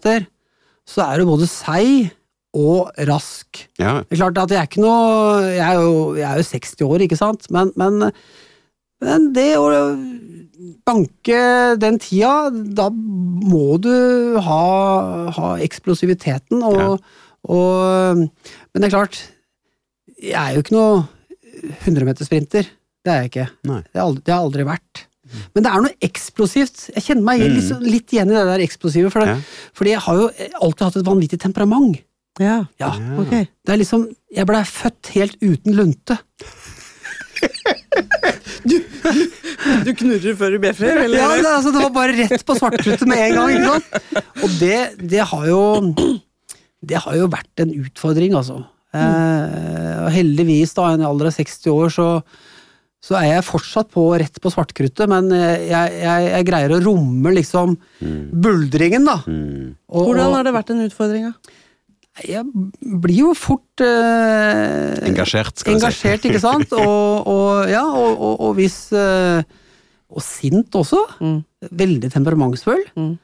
så 0.87 1.03
er 1.05 1.19
du 1.21 1.27
både 1.29 1.47
seig 1.51 2.11
og 2.57 2.89
rask. 3.09 3.65
Ja, 3.77 3.99
Det 4.07 4.15
er 4.15 4.21
klart 4.23 4.37
at 4.41 4.53
jeg 4.55 4.61
er 4.61 4.69
ikke 4.69 4.81
noe 4.81 5.41
Jeg 5.51 5.61
er 5.67 5.81
jo, 5.81 6.15
jeg 6.17 6.25
er 6.29 6.39
jo 6.39 6.47
60 6.47 6.85
år, 6.87 7.03
ikke 7.05 7.19
sant, 7.19 7.49
men, 7.53 7.73
men, 7.77 8.07
men 9.03 9.27
det 9.35 9.49
å 9.59 9.67
banke 10.87 11.41
den 11.79 11.99
tida, 12.01 12.49
da 12.51 12.87
må 12.89 13.77
du 13.83 13.91
ha, 14.41 14.63
ha 15.35 15.51
eksplosiviteten 15.63 16.63
og, 16.65 16.79
Ja. 16.79 16.89
og 17.47 18.23
Men 18.23 18.81
det 18.81 18.87
er 18.89 18.95
klart, 18.95 19.19
jeg 20.17 20.33
er 20.39 20.55
jo 20.57 20.63
ikke 20.65 20.75
noe 20.75 21.05
100-metersprinter. 21.85 22.67
Det 23.05 23.11
er 23.13 23.21
jeg 23.23 23.31
ikke. 23.31 23.47
Det 23.63 23.99
har 24.01 24.07
aldri, 24.07 24.23
det 24.25 24.33
har 24.33 24.43
aldri 24.47 24.65
vært. 24.67 25.06
Men 25.56 25.63
det 25.63 25.71
er 25.71 25.81
noe 25.85 25.95
eksplosivt. 26.07 26.89
Jeg 26.95 27.03
kjenner 27.03 27.24
meg 27.24 27.41
Mm. 27.41 27.56
litt, 27.56 27.81
litt 27.91 28.13
igjen 28.13 28.31
i 28.31 28.35
det 28.38 28.45
der 28.45 28.63
eksplosive, 28.65 29.12
for 29.12 29.19
det, 29.25 29.27
Ja. 29.27 29.38
fordi 29.74 29.89
jeg 29.91 30.00
har 30.00 30.15
jo 30.15 30.29
alltid 30.62 30.85
hatt 30.88 30.95
et 30.97 31.06
vanvittig 31.06 31.39
temperament. 31.39 32.01
Ja, 32.39 32.65
Ja, 32.79 32.94
Ja. 32.95 33.18
ok. 33.21 33.29
det 33.65 33.74
er 33.74 33.77
liksom 33.77 34.07
Jeg 34.33 34.45
blei 34.45 34.62
født 34.63 35.07
helt 35.15 35.35
uten 35.41 35.74
lunte. 35.74 36.18
Du 38.68 39.91
knurrer 39.97 40.35
før 40.38 40.51
du 40.56 40.59
bjeffer, 40.63 40.97
eller? 41.06 41.18
Ja, 41.19 41.27
det, 41.38 41.45
altså, 41.50 41.71
det 41.73 41.81
var 41.83 41.94
bare 41.95 42.15
rett 42.18 42.44
på 42.47 42.56
svartkruttet 42.57 43.07
med 43.09 43.18
en 43.18 43.35
gang. 43.38 43.53
ikke 43.56 43.73
sant? 43.73 44.23
Og 44.44 44.56
det, 44.59 44.80
det 45.13 45.23
har 45.31 45.45
jo 45.47 45.62
Det 46.88 47.00
har 47.03 47.15
jo 47.18 47.27
vært 47.27 47.63
en 47.63 47.71
utfordring, 47.73 48.35
altså. 48.38 48.59
Eh, 48.94 50.06
og 50.06 50.12
heldigvis, 50.13 50.73
da, 50.77 50.91
i 50.91 50.97
en 51.00 51.01
alder 51.07 51.27
av 51.31 51.33
60 51.35 51.71
år, 51.73 51.89
så, 51.91 52.06
så 53.07 53.15
er 53.21 53.30
jeg 53.30 53.45
fortsatt 53.48 53.88
på 53.94 54.04
rett 54.19 54.42
på 54.44 54.51
svartkruttet, 54.51 55.07
men 55.07 55.30
jeg, 55.31 55.94
jeg, 56.01 56.25
jeg 56.27 56.48
greier 56.50 56.74
å 56.75 56.81
romme 56.83 57.31
liksom 57.38 57.77
buldringen, 58.44 59.07
da. 59.07 59.21
Mm. 59.24 59.77
Og, 59.88 60.09
Hvordan 60.09 60.36
har 60.36 60.48
det 60.48 60.54
vært 60.57 60.74
en 60.75 60.83
utfordring? 60.89 61.30
da? 61.31 61.56
jeg 62.25 62.44
blir 62.81 63.19
jo 63.27 63.33
fort 63.38 63.83
eh, 63.83 64.98
Engasjert, 65.06 65.59
skal 65.59 65.75
vi 65.75 65.77
si. 65.77 65.83
engasjert, 65.83 66.27
ikke 66.30 66.42
sant? 66.42 66.74
Og, 66.81 67.30
og 67.30 67.69
ja, 67.69 67.83
og, 67.86 68.12
og, 68.15 68.36
og 68.48 68.57
hvis 68.57 68.77
eh, 68.95 69.44
Og 70.09 70.23
sint 70.23 70.73
også. 70.78 71.02
Mm. 71.21 71.40
Veldig 71.83 72.11
temperamentsfull. 72.14 72.83
Mm. 72.97 73.16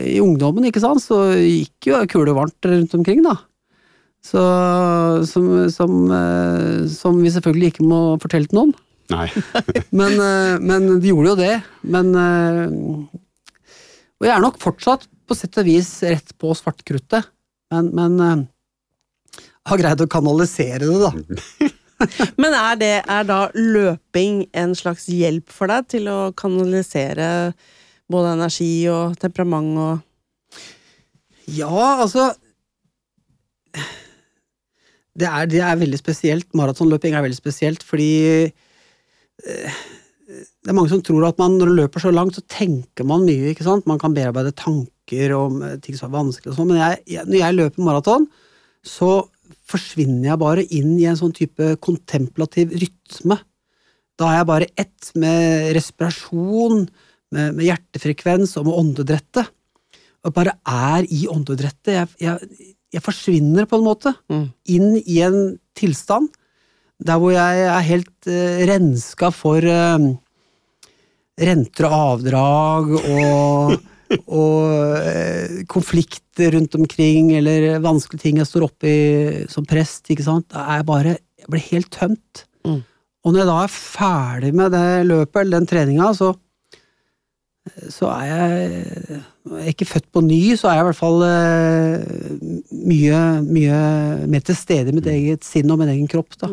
I 0.00 0.16
ungdommen, 0.24 0.64
ikke 0.68 0.82
sant, 0.82 1.02
så 1.04 1.20
gikk 1.36 1.90
jo 1.90 2.00
kule 2.10 2.34
varmt 2.36 2.66
rundt 2.66 2.94
omkring, 2.96 3.20
da. 3.24 3.36
Så, 4.24 4.42
som, 5.28 5.50
som, 5.70 5.92
eh, 6.10 6.86
som 6.90 7.20
vi 7.22 7.30
selvfølgelig 7.30 7.74
ikke 7.74 7.86
må 7.86 8.00
fortelle 8.22 8.50
til 8.50 8.58
noen. 8.58 8.74
Nei. 9.12 9.28
Men, 9.98 10.18
eh, 10.18 10.56
men 10.60 10.88
de 11.00 11.12
gjorde 11.12 11.32
jo 11.32 11.38
det. 11.38 11.54
Men 11.86 12.10
eh, 12.18 12.74
Og 14.18 14.26
jeg 14.26 14.34
er 14.34 14.42
nok 14.42 14.58
fortsatt 14.62 15.06
på 15.26 15.36
sett 15.36 15.58
og 15.60 15.66
vis 15.66 15.90
rett 16.06 16.30
på 16.38 16.52
svartkruttet, 16.54 17.26
men, 17.74 17.88
men 17.98 18.20
eh, 18.22 18.44
har 19.66 19.80
greid 19.80 20.04
å 20.04 20.06
kanalisere 20.10 20.86
det, 20.86 21.00
da. 21.02 21.72
Men 22.36 22.52
er, 22.52 22.74
det, 22.76 22.90
er 23.08 23.22
da 23.24 23.38
løping 23.56 24.42
en 24.52 24.74
slags 24.76 25.06
hjelp 25.08 25.48
for 25.48 25.72
deg 25.72 25.86
til 25.94 26.10
å 26.12 26.18
kanalisere 26.36 27.54
både 28.12 28.34
energi 28.36 28.84
og 28.92 29.16
temperament 29.22 29.80
og 29.80 29.94
Ja, 31.56 31.72
altså 32.04 32.28
det 35.16 35.24
er, 35.30 35.48
det 35.48 35.62
er 35.64 35.80
veldig 35.80 35.98
spesielt. 35.98 36.46
Maratonløping 36.52 37.16
er 37.16 37.24
veldig 37.24 37.38
spesielt, 37.38 37.84
fordi 37.86 38.52
det 39.44 40.70
er 40.70 40.74
mange 40.74 40.90
som 40.90 41.02
tror 41.06 41.28
at 41.28 41.38
man 41.38 41.54
når 41.58 41.70
man 41.70 41.78
løper 41.84 42.02
så 42.02 42.10
langt, 42.14 42.34
så 42.34 42.42
tenker 42.50 43.06
man 43.06 43.24
mye. 43.26 43.52
ikke 43.52 43.66
sant? 43.66 43.86
Man 43.86 44.00
kan 44.02 44.14
bearbeide 44.16 44.54
tanker 44.58 45.34
om 45.36 45.60
eh, 45.62 45.76
ting 45.82 45.94
som 45.98 46.10
er 46.10 46.18
vanskelig 46.18 46.52
og 46.52 46.58
sånn, 46.58 46.70
men 46.72 46.80
jeg, 46.82 47.02
jeg, 47.16 47.26
når 47.28 47.38
jeg 47.42 47.58
løper 47.60 47.86
maraton, 47.86 48.26
så 48.86 49.10
forsvinner 49.66 50.32
jeg 50.32 50.40
bare 50.42 50.64
inn 50.74 50.94
i 50.98 51.06
en 51.10 51.18
sånn 51.18 51.34
type 51.34 51.76
kontemplativ 51.82 52.74
rytme. 52.78 53.38
Da 54.18 54.30
er 54.30 54.40
jeg 54.40 54.48
bare 54.48 54.68
ett 54.78 55.10
med 55.18 55.72
respirasjon, 55.76 56.86
med, 57.34 57.54
med 57.58 57.66
hjertefrekvens 57.66 58.56
og 58.58 58.68
med 58.68 58.78
åndedrettet. 58.80 59.52
Og 60.26 60.34
bare 60.34 60.56
er 60.66 61.06
i 61.14 61.26
åndedrettet. 61.30 61.92
Jeg, 61.94 62.08
jeg, 62.22 62.74
jeg 62.96 63.02
forsvinner 63.04 63.66
på 63.70 63.78
en 63.78 63.86
måte 63.86 64.14
Mm. 64.30 64.46
inn 64.74 64.96
i 65.04 65.20
en 65.22 65.38
tilstand 65.78 66.30
der 67.02 67.20
hvor 67.20 67.34
jeg 67.34 67.66
er 67.66 67.84
helt 67.90 68.30
uh, 68.30 68.62
renska 68.70 69.30
for 69.34 69.60
uh, 69.60 70.06
renter 71.36 71.88
og 71.88 71.96
avdrag 71.96 72.94
og, 72.96 73.76
og 74.40 74.56
uh, 75.04 75.60
konflikter 75.68 76.56
rundt 76.56 76.74
omkring, 76.78 77.34
eller 77.36 77.76
vanskelige 77.84 78.24
ting 78.24 78.40
jeg 78.40 78.48
står 78.48 78.68
oppi 78.70 78.96
som 79.52 79.68
prest. 79.68 80.08
ikke 80.10 80.26
sant? 80.26 80.48
Da 80.52 80.64
er 80.64 80.82
jeg 80.82 80.90
bare 80.92 81.16
Jeg 81.36 81.52
blir 81.52 81.68
helt 81.68 81.90
tømt. 81.94 82.46
Mm. 82.66 82.80
Og 83.22 83.32
når 83.32 83.40
jeg 83.42 83.48
da 83.48 83.60
er 83.62 83.72
ferdig 83.76 84.50
med 84.54 84.72
det 84.72 85.06
løpet 85.06 85.40
eller 85.42 85.60
den 85.60 85.68
treninga, 85.70 86.10
så 86.16 86.32
så 87.90 88.10
er 88.14 88.26
jeg 88.30 89.22
er 89.46 89.68
ikke 89.70 89.86
født 89.86 90.08
på 90.12 90.22
ny, 90.26 90.40
så 90.58 90.68
er 90.70 90.78
jeg 90.78 90.84
i 90.84 90.88
hvert 90.88 90.98
fall 90.98 91.22
eh, 91.22 92.02
mye, 92.86 93.20
mye 93.46 93.78
mer 94.30 94.42
til 94.46 94.58
stede 94.58 94.90
i 94.90 94.96
mitt 94.96 95.06
eget 95.10 95.46
sinn 95.46 95.70
og 95.70 95.78
min 95.80 95.92
egen 95.92 96.08
kropp. 96.10 96.34
da. 96.40 96.50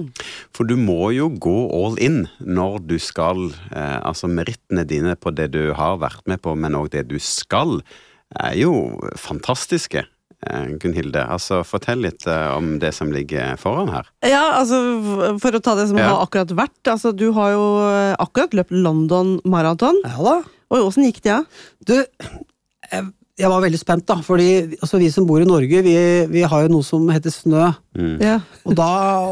For 0.53 0.69
du 0.69 0.75
må 0.77 1.09
jo 1.15 1.29
gå 1.41 1.55
all 1.73 1.97
in 2.03 2.23
når 2.39 2.79
du 2.91 2.95
skal 3.01 3.47
eh, 3.73 3.99
Altså 4.03 4.29
merittene 4.29 4.85
dine 4.89 5.15
på 5.17 5.33
det 5.35 5.49
du 5.55 5.71
har 5.77 5.97
vært 6.03 6.21
med 6.29 6.41
på, 6.45 6.53
men 6.59 6.77
òg 6.77 6.91
det 6.93 7.07
du 7.09 7.17
skal, 7.23 7.79
er 8.39 8.55
jo 8.61 8.73
fantastiske. 9.19 10.05
Eh, 10.43 10.71
Gunhilde, 10.81 11.21
altså 11.33 11.61
fortell 11.65 12.01
litt 12.03 12.25
om 12.27 12.75
det 12.81 12.93
som 12.97 13.11
ligger 13.15 13.55
foran 13.61 13.89
her. 13.93 14.09
Ja, 14.27 14.45
altså 14.59 14.79
For 15.41 15.55
å 15.55 15.61
ta 15.63 15.75
det 15.79 15.87
som 15.89 15.97
Ja. 16.01 16.09
har 16.13 16.25
akkurat 16.27 16.51
vært. 16.57 16.81
Altså, 16.91 17.13
du 17.15 17.31
har 17.37 17.53
jo 17.55 17.63
akkurat 18.19 18.53
løpt 18.57 18.73
London 18.75 19.39
Marathon. 19.45 20.01
Ja 20.03 20.17
da. 20.29 20.35
Og 20.73 20.87
åssen 20.89 21.05
gikk 21.05 21.21
det? 21.23 21.29
Ja? 21.29 21.43
Du, 21.85 21.95
jeg, 22.91 23.09
jeg 23.39 23.49
var 23.49 23.63
veldig 23.63 23.79
spent, 23.81 24.05
da. 24.09 24.19
Fordi 24.25 24.47
altså, 24.77 24.99
vi 25.01 25.09
som 25.13 25.25
bor 25.29 25.41
i 25.41 25.47
Norge, 25.49 25.81
vi, 25.85 25.95
vi 26.33 26.45
har 26.45 26.65
jo 26.65 26.71
noe 26.75 26.85
som 26.85 27.05
heter 27.09 27.33
snø. 27.33 27.71
Mm. 27.97 28.15
Ja. 28.21 28.39
Og 28.67 28.77
da, 28.77 28.89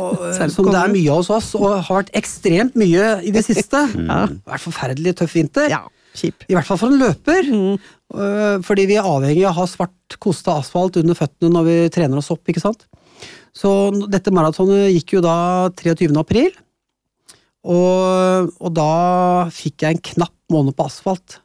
som 0.55 0.69
det 0.71 0.79
er 0.79 0.93
mye 0.93 1.17
hos 1.17 1.29
oss, 1.33 1.51
og 1.59 1.79
har 1.83 2.01
vært 2.01 2.13
ekstremt 2.17 2.77
mye 2.79 3.17
i 3.27 3.33
det 3.35 3.45
siste. 3.47 3.85
Ja. 4.01 4.25
Det 4.31 4.41
har 4.47 4.55
vært 4.57 4.67
forferdelig 4.69 5.17
tøff 5.21 5.35
vinter. 5.39 5.71
ja. 5.73 5.83
Kjip. 6.11 6.43
I 6.51 6.55
hvert 6.57 6.67
fall 6.67 6.75
for 6.75 6.91
en 6.91 6.99
løper. 6.99 7.45
Mm. 7.47 7.77
Øh, 8.19 8.57
Fordi 8.67 8.83
vi 8.89 8.97
er 8.99 9.05
avhengig 9.07 9.45
av 9.45 9.53
å 9.53 9.61
ha 9.61 9.67
svart 9.71 10.17
kosta 10.19 10.57
asfalt 10.59 10.97
under 10.99 11.15
føttene 11.15 11.53
når 11.53 11.63
vi 11.69 11.75
trener 11.95 12.19
oss 12.19 12.27
opp. 12.33 12.41
ikke 12.51 12.59
sant? 12.59 12.83
Så 13.55 13.71
dette 14.11 14.33
maratonet 14.35 14.89
gikk 14.91 15.13
jo 15.15 15.21
da 15.23 15.69
23. 15.79 16.09
april. 16.19 16.51
Og, 17.63 18.51
og 18.59 18.73
da 18.75 18.89
fikk 19.55 19.85
jeg 19.85 19.95
en 19.95 20.03
knapp 20.11 20.35
måned 20.51 20.75
på 20.75 20.89
asfalt. 20.89 21.39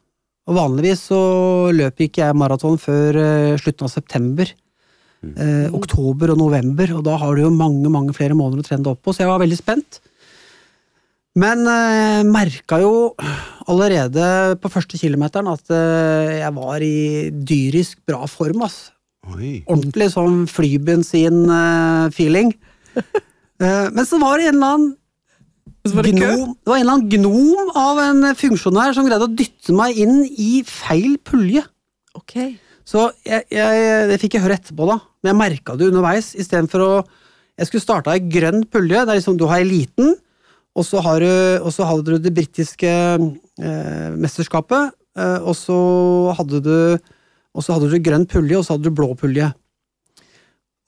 Og 0.47 0.55
vanligvis 0.55 1.01
så 1.09 1.19
løper 1.75 2.07
ikke 2.07 2.23
jeg 2.23 2.39
maraton 2.39 2.77
før 2.79 3.17
eh, 3.19 3.57
slutten 3.59 3.87
av 3.87 3.91
september. 3.91 4.47
Eh, 5.25 5.67
oktober 5.73 6.29
og 6.31 6.37
november, 6.39 6.93
og 6.95 7.03
da 7.07 7.17
har 7.19 7.35
du 7.35 7.41
jo 7.41 7.49
mange 7.51 7.89
mange 7.91 8.13
flere 8.15 8.35
måneder 8.37 8.61
å 8.61 8.65
trene 8.67 8.83
deg 8.85 8.91
opp 8.93 9.01
på, 9.03 9.13
så 9.13 9.21
jeg 9.25 9.31
var 9.31 9.41
veldig 9.41 9.59
spent. 9.59 9.99
Men 11.37 11.67
eh, 11.69 12.23
merka 12.25 12.79
jo 12.81 13.13
allerede 13.69 14.55
på 14.61 14.69
første 14.73 14.97
kilometeren 14.97 15.47
at 15.51 15.69
eh, 15.73 16.39
jeg 16.39 16.53
var 16.55 16.81
i 16.85 17.29
dyrisk 17.29 17.99
bra 18.07 18.25
form. 18.31 18.61
ass. 18.65 18.91
Oi. 19.27 19.63
Ordentlig 19.67 20.11
sånn 20.15 20.47
flybensin-feeling. 20.51 22.53
Eh, 23.57 23.87
men 23.89 24.05
så 24.05 24.19
var 24.21 24.37
det 24.37 24.51
en 24.51 24.59
eller 24.59 24.73
annen 24.75 24.91
var 25.95 26.07
det 26.07 26.13
gnom, 26.15 26.53
det 26.55 26.71
var 26.71 26.77
en 26.77 26.83
eller 26.83 26.95
annen 26.97 27.09
gnom 27.13 27.71
av 27.77 28.01
en 28.03 28.27
funksjonær 28.37 28.95
som 28.95 29.07
greide 29.07 29.27
å 29.27 29.35
dytte 29.39 29.75
meg 29.75 29.99
inn 30.03 30.21
i 30.27 30.61
feil 30.67 31.17
pulje. 31.23 31.63
Ok. 32.17 32.35
Så 32.87 33.09
jeg, 33.27 33.45
jeg, 33.51 34.05
det 34.11 34.19
fikk 34.21 34.37
jeg 34.37 34.45
høre 34.45 34.57
etterpå, 34.59 34.87
da. 34.89 34.99
Men 35.21 35.33
jeg 35.33 35.39
merka 35.41 35.75
det 35.77 35.89
underveis. 35.91 36.33
Istedenfor 36.39 36.85
å 36.85 36.91
Jeg 37.57 37.71
skulle 37.71 37.81
starta 37.81 38.13
ei 38.13 38.21
grønn 38.21 38.67
pulje. 38.69 38.99
Det 39.01 39.09
er 39.13 39.17
liksom, 39.17 39.37
Du 39.37 39.47
har 39.49 39.63
eliten, 39.63 40.13
og 40.77 40.85
så, 40.85 41.01
har 41.01 41.23
du, 41.23 41.31
og 41.65 41.71
så 41.73 41.87
hadde 41.89 42.05
du 42.05 42.21
det 42.21 42.33
britiske 42.35 42.87
eh, 42.87 44.09
mesterskapet. 44.13 44.93
Eh, 45.17 45.39
og 45.41 45.55
så 45.57 45.77
hadde 46.37 46.61
du 46.61 46.77
og 47.57 47.65
så 47.65 47.73
hadde 47.73 47.89
du 47.89 47.97
grønn 48.05 48.27
pulje, 48.29 48.59
og 48.59 48.65
så 48.65 48.75
hadde 48.75 48.85
du 48.85 48.93
blå 48.93 49.15
pulje. 49.17 49.49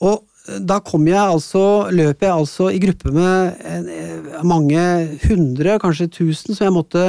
Og 0.06 0.22
eh, 0.22 0.29
da 0.66 0.80
kom 0.82 1.06
jeg 1.08 1.20
altså, 1.20 1.90
løp 1.94 2.24
jeg 2.26 2.32
altså 2.34 2.70
i 2.74 2.80
gruppe 2.82 3.12
med 3.14 3.60
eh, 3.70 4.40
mange 4.48 4.82
hundre, 5.28 5.76
kanskje 5.84 6.08
tusen, 6.20 6.56
som 6.56 6.66
jeg 6.66 6.74
måtte 6.76 7.04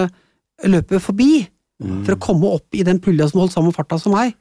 løpe 0.68 1.00
forbi. 1.00 1.46
For 1.80 2.12
å 2.12 2.20
komme 2.20 2.50
opp 2.58 2.76
i 2.76 2.82
den 2.84 2.98
pulja 3.00 3.24
som 3.30 3.40
holdt 3.40 3.54
samme 3.54 3.70
farta 3.72 3.96
som 3.96 4.12
meg. 4.12 4.34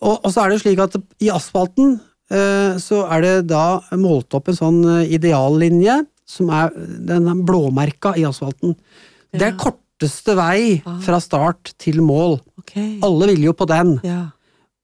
Og, 0.00 0.14
og 0.24 0.30
så 0.32 0.46
er 0.46 0.54
det 0.54 0.62
slik 0.62 0.80
at 0.80 0.94
i 1.20 1.28
asfalten 1.28 1.98
eh, 2.32 2.78
så 2.80 3.02
er 3.12 3.20
det 3.26 3.34
da 3.50 3.82
målt 4.00 4.32
opp 4.38 4.48
en 4.48 4.56
sånn 4.56 4.78
eh, 4.94 5.10
ideallinje 5.18 5.98
som 6.26 6.48
er 6.56 6.72
den 7.10 7.28
er 7.28 7.42
blåmerka 7.46 8.14
i 8.16 8.24
asfalten. 8.24 8.72
Det 9.36 9.50
er 9.50 9.58
korteste 9.60 10.32
vei 10.38 10.80
Ah. 10.86 10.96
fra 11.04 11.20
start 11.20 11.74
til 11.80 12.00
mål. 12.04 12.38
Okay. 12.64 12.96
Alle 13.04 13.28
vil 13.34 13.44
jo 13.50 13.52
på 13.56 13.68
den. 13.68 13.98
Ja. 14.04 14.22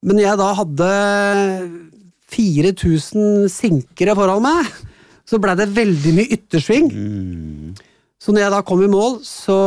Men 0.04 0.20
jeg 0.20 0.36
da 0.40 0.52
hadde 0.60 0.90
4000 2.32 3.50
sinkere 3.52 4.16
foran 4.18 4.42
meg, 4.44 4.72
så 5.28 5.40
blei 5.40 5.54
det 5.58 5.70
veldig 5.76 6.14
mye 6.16 6.32
yttersving. 6.38 6.88
Mm. 6.92 7.76
Så 8.22 8.32
når 8.32 8.46
jeg 8.46 8.54
da 8.54 8.62
kom 8.66 8.82
i 8.84 8.90
mål, 8.90 9.20
så 9.26 9.58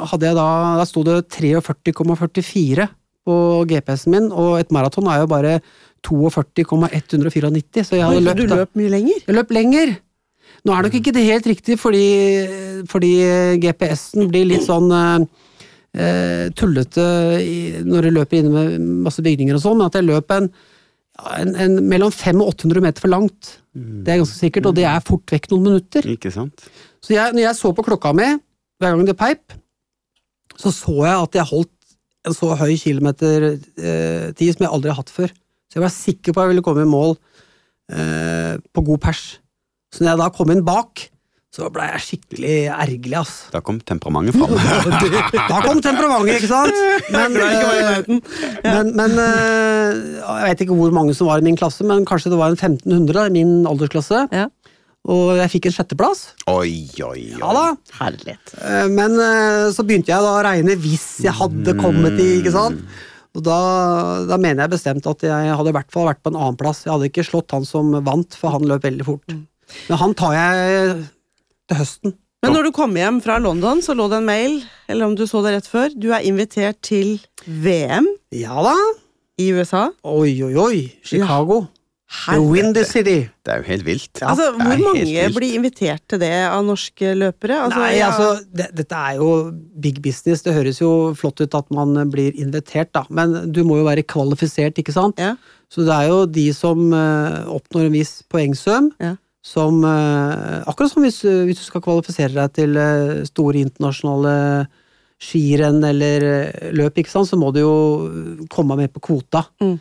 hadde 0.00 0.28
jeg 0.28 0.36
da 0.38 0.48
Da 0.78 0.86
sto 0.88 1.02
det 1.04 1.16
43,44 1.34 2.86
på 3.26 3.36
GPS-en 3.68 4.14
min, 4.14 4.28
og 4.32 4.60
et 4.60 4.70
maraton 4.72 5.08
er 5.12 5.22
jo 5.22 5.30
bare 5.30 5.58
42,194, 6.06 7.84
så 7.84 7.98
jeg 7.98 8.06
hadde 8.06 8.22
løpt 8.24 8.40
du 8.40 8.54
løp 8.54 8.78
mye 8.80 8.92
lenger? 8.94 9.18
Jeg 9.26 9.36
løp 9.36 9.52
lenger. 9.52 9.92
Nå 10.64 10.74
er 10.74 10.86
nok 10.86 10.96
ikke 10.96 11.12
det 11.16 11.26
helt 11.26 11.46
riktig, 11.48 11.76
fordi, 11.80 12.06
fordi 12.88 13.12
GPS-en 13.62 14.28
blir 14.32 14.48
litt 14.48 14.64
sånn 14.66 14.88
eh, 14.92 15.28
eh, 15.96 16.46
tullete 16.56 17.06
når 17.86 18.08
du 18.08 18.10
løper 18.16 18.40
inne 18.40 18.52
med 18.52 18.90
masse 19.06 19.24
bygninger 19.24 19.56
og 19.56 19.64
sånn, 19.64 19.80
men 19.80 19.88
at 19.88 19.96
jeg 20.00 20.08
løp 20.08 20.36
en, 20.36 20.50
en, 21.18 21.54
en 21.58 21.80
mellom 21.90 22.12
500 22.12 22.44
og 22.44 22.54
800 22.54 22.84
meter 22.84 23.04
for 23.04 23.12
langt. 23.12 23.56
Det 23.74 24.12
er 24.12 24.20
ganske 24.22 24.38
sikkert, 24.38 24.70
og 24.70 24.76
det 24.78 24.86
er 24.88 25.02
fort 25.04 25.30
vekk 25.30 25.50
noen 25.52 25.66
minutter. 25.68 26.06
Ikke 26.10 26.32
sant? 26.34 26.64
Så 27.04 27.14
jeg, 27.14 27.34
når 27.36 27.44
jeg 27.46 27.58
så 27.58 27.72
på 27.76 27.84
klokka 27.86 28.12
mi 28.16 28.28
hver 28.80 28.94
gang 28.94 29.04
det 29.08 29.18
peip, 29.20 29.54
så 30.60 30.72
så 30.74 30.94
jeg 31.04 31.16
at 31.16 31.38
jeg 31.38 31.48
holdt 31.50 31.76
en 32.28 32.36
så 32.36 32.50
høy 32.58 32.74
kilometertid 32.76 33.78
eh, 33.80 34.54
som 34.56 34.66
jeg 34.66 34.72
aldri 34.72 34.92
har 34.92 35.00
hatt 35.00 35.12
før. 35.12 35.32
Så 35.70 35.78
jeg 35.78 35.84
var 35.84 35.94
sikker 35.94 36.34
på 36.34 36.40
at 36.40 36.48
jeg 36.48 36.54
ville 36.54 36.64
komme 36.66 36.84
i 36.84 36.90
mål 36.90 37.14
eh, 37.94 38.56
på 38.74 38.84
god 38.88 39.00
pers. 39.06 39.24
Så 39.90 40.04
når 40.04 40.12
jeg 40.12 40.20
da 40.22 40.28
kom 40.34 40.52
inn 40.52 40.64
bak, 40.66 41.06
så 41.50 41.66
ble 41.74 41.82
jeg 41.88 42.02
skikkelig 42.04 42.56
ergerlig, 42.70 43.16
ass. 43.18 43.32
Da 43.50 43.58
kom 43.66 43.80
temperamentet 43.82 44.36
fram. 44.38 44.52
Da 45.50 45.56
kom 45.64 45.80
temperamentet, 45.82 46.36
ikke 46.38 46.50
sant? 46.52 46.78
Men, 47.14 47.34
eh, 47.34 47.56
nærheten. 47.58 48.20
men, 48.62 48.92
men 48.94 49.16
eh, 49.18 49.98
jeg 50.22 50.46
vet 50.52 50.62
ikke 50.62 50.78
hvor 50.78 50.94
mange 50.94 51.16
som 51.18 51.26
var 51.26 51.42
i 51.42 51.46
min 51.48 51.58
klasse, 51.58 51.82
men 51.88 52.06
kanskje 52.06 52.30
det 52.30 52.38
var 52.38 52.54
en 52.54 52.60
1500 52.60 53.26
i 53.26 53.34
min 53.40 53.52
aldersklasse. 53.66 54.22
Ja. 54.30 54.46
Og 55.10 55.32
jeg 55.40 55.50
fikk 55.56 55.66
en 55.66 55.74
sjetteplass. 55.74 56.22
Oi, 56.52 56.86
oi, 57.02 57.10
oi. 57.10 57.26
Ja 57.42 57.50
da. 57.56 57.66
Herlighet. 57.98 58.54
Eh, 58.60 58.86
Men 58.94 59.18
så 59.74 59.82
begynte 59.88 60.12
jeg 60.14 60.22
da 60.22 60.36
å 60.38 60.42
regne 60.46 60.78
hvis 60.78 61.08
jeg 61.26 61.34
hadde 61.34 61.74
kommet 61.82 62.20
i, 62.22 62.30
ikke 62.38 62.54
sant? 62.54 62.82
Og 63.34 63.42
da, 63.46 63.60
da 64.26 64.38
mener 64.38 64.68
jeg 64.68 64.76
bestemt 64.78 65.06
at 65.06 65.22
jeg 65.26 65.54
hadde 65.58 65.70
i 65.70 65.74
hvert 65.74 65.90
fall 65.94 66.06
vært 66.12 66.22
på 66.22 66.30
en 66.30 66.38
annen 66.38 66.58
plass. 66.58 66.84
Jeg 66.86 66.94
hadde 66.94 67.10
ikke 67.10 67.26
slått 67.26 67.54
han 67.58 67.66
som 67.66 67.90
vant, 68.06 68.38
for 68.38 68.54
han 68.54 68.66
løp 68.70 68.86
veldig 68.86 69.06
fort. 69.06 69.34
Men 69.88 69.98
han 69.98 70.14
tar 70.18 70.34
jeg 70.38 71.00
til 71.70 71.80
høsten. 71.80 72.16
Men 72.40 72.54
når 72.56 72.70
du 72.70 72.72
kom 72.72 72.94
hjem 72.96 73.18
fra 73.20 73.36
London, 73.42 73.82
så 73.84 73.92
lå 73.96 74.06
det 74.08 74.22
en 74.22 74.28
mail, 74.28 74.54
eller 74.88 75.10
om 75.10 75.16
du 75.16 75.26
så 75.28 75.42
det 75.44 75.58
rett 75.58 75.66
før, 75.68 75.92
du 75.92 76.08
er 76.16 76.24
invitert 76.24 76.78
til 76.86 77.18
VM 77.44 78.08
Ja 78.32 78.62
da. 78.64 78.72
i 79.40 79.50
USA. 79.52 79.90
Oi, 80.08 80.38
oi, 80.46 80.54
oi. 80.56 80.78
Chicago. 81.04 81.66
The 82.10 82.40
Windy 82.42 82.82
City. 82.88 83.28
Det 83.44 83.52
er 83.52 83.60
jo 83.60 83.66
helt 83.68 83.84
vilt. 83.86 84.22
Altså, 84.26 84.48
er 84.50 84.56
hvor 84.56 84.80
mange 84.82 85.26
blir 85.36 85.52
invitert 85.54 86.02
til 86.10 86.18
det 86.24 86.32
av 86.48 86.64
norske 86.66 87.12
løpere? 87.14 87.60
Altså, 87.68 87.84
Nei, 87.84 87.92
ja. 88.00 88.08
altså, 88.08 88.48
det, 88.56 88.66
dette 88.80 88.98
er 88.98 89.20
jo 89.20 89.28
big 89.84 90.00
business. 90.02 90.42
Det 90.42 90.56
høres 90.56 90.80
jo 90.82 90.90
flott 91.20 91.38
ut 91.44 91.54
at 91.54 91.70
man 91.76 91.94
blir 92.10 92.34
invitert, 92.40 92.90
da. 92.96 93.04
Men 93.14 93.52
du 93.54 93.62
må 93.68 93.78
jo 93.78 93.86
være 93.86 94.02
kvalifisert, 94.10 94.80
ikke 94.82 94.96
sant? 94.96 95.22
Ja. 95.22 95.36
Så 95.70 95.84
det 95.86 95.94
er 95.94 96.08
jo 96.10 96.24
de 96.26 96.48
som 96.56 96.88
uh, 96.90 97.46
oppnår 97.52 97.90
en 97.90 97.98
viss 98.00 98.16
poengsum, 98.32 98.90
Ja. 98.98 99.14
Som 99.40 99.80
eh, 99.88 100.60
Akkurat 100.68 100.92
som 100.92 101.04
hvis, 101.04 101.22
hvis 101.24 101.60
du 101.60 101.64
skal 101.64 101.82
kvalifisere 101.84 102.34
deg 102.36 102.56
til 102.58 102.76
eh, 102.76 103.22
store 103.28 103.62
internasjonale 103.64 104.34
skirenn 105.20 105.80
eller 105.84 106.26
eh, 106.26 106.68
løp, 106.76 107.00
ikke 107.00 107.12
sant, 107.12 107.28
så 107.28 107.38
må 107.40 107.52
du 107.54 107.62
jo 107.62 107.74
komme 108.52 108.76
med 108.80 108.92
på 108.92 109.02
kvota. 109.10 109.44
Mm. 109.62 109.78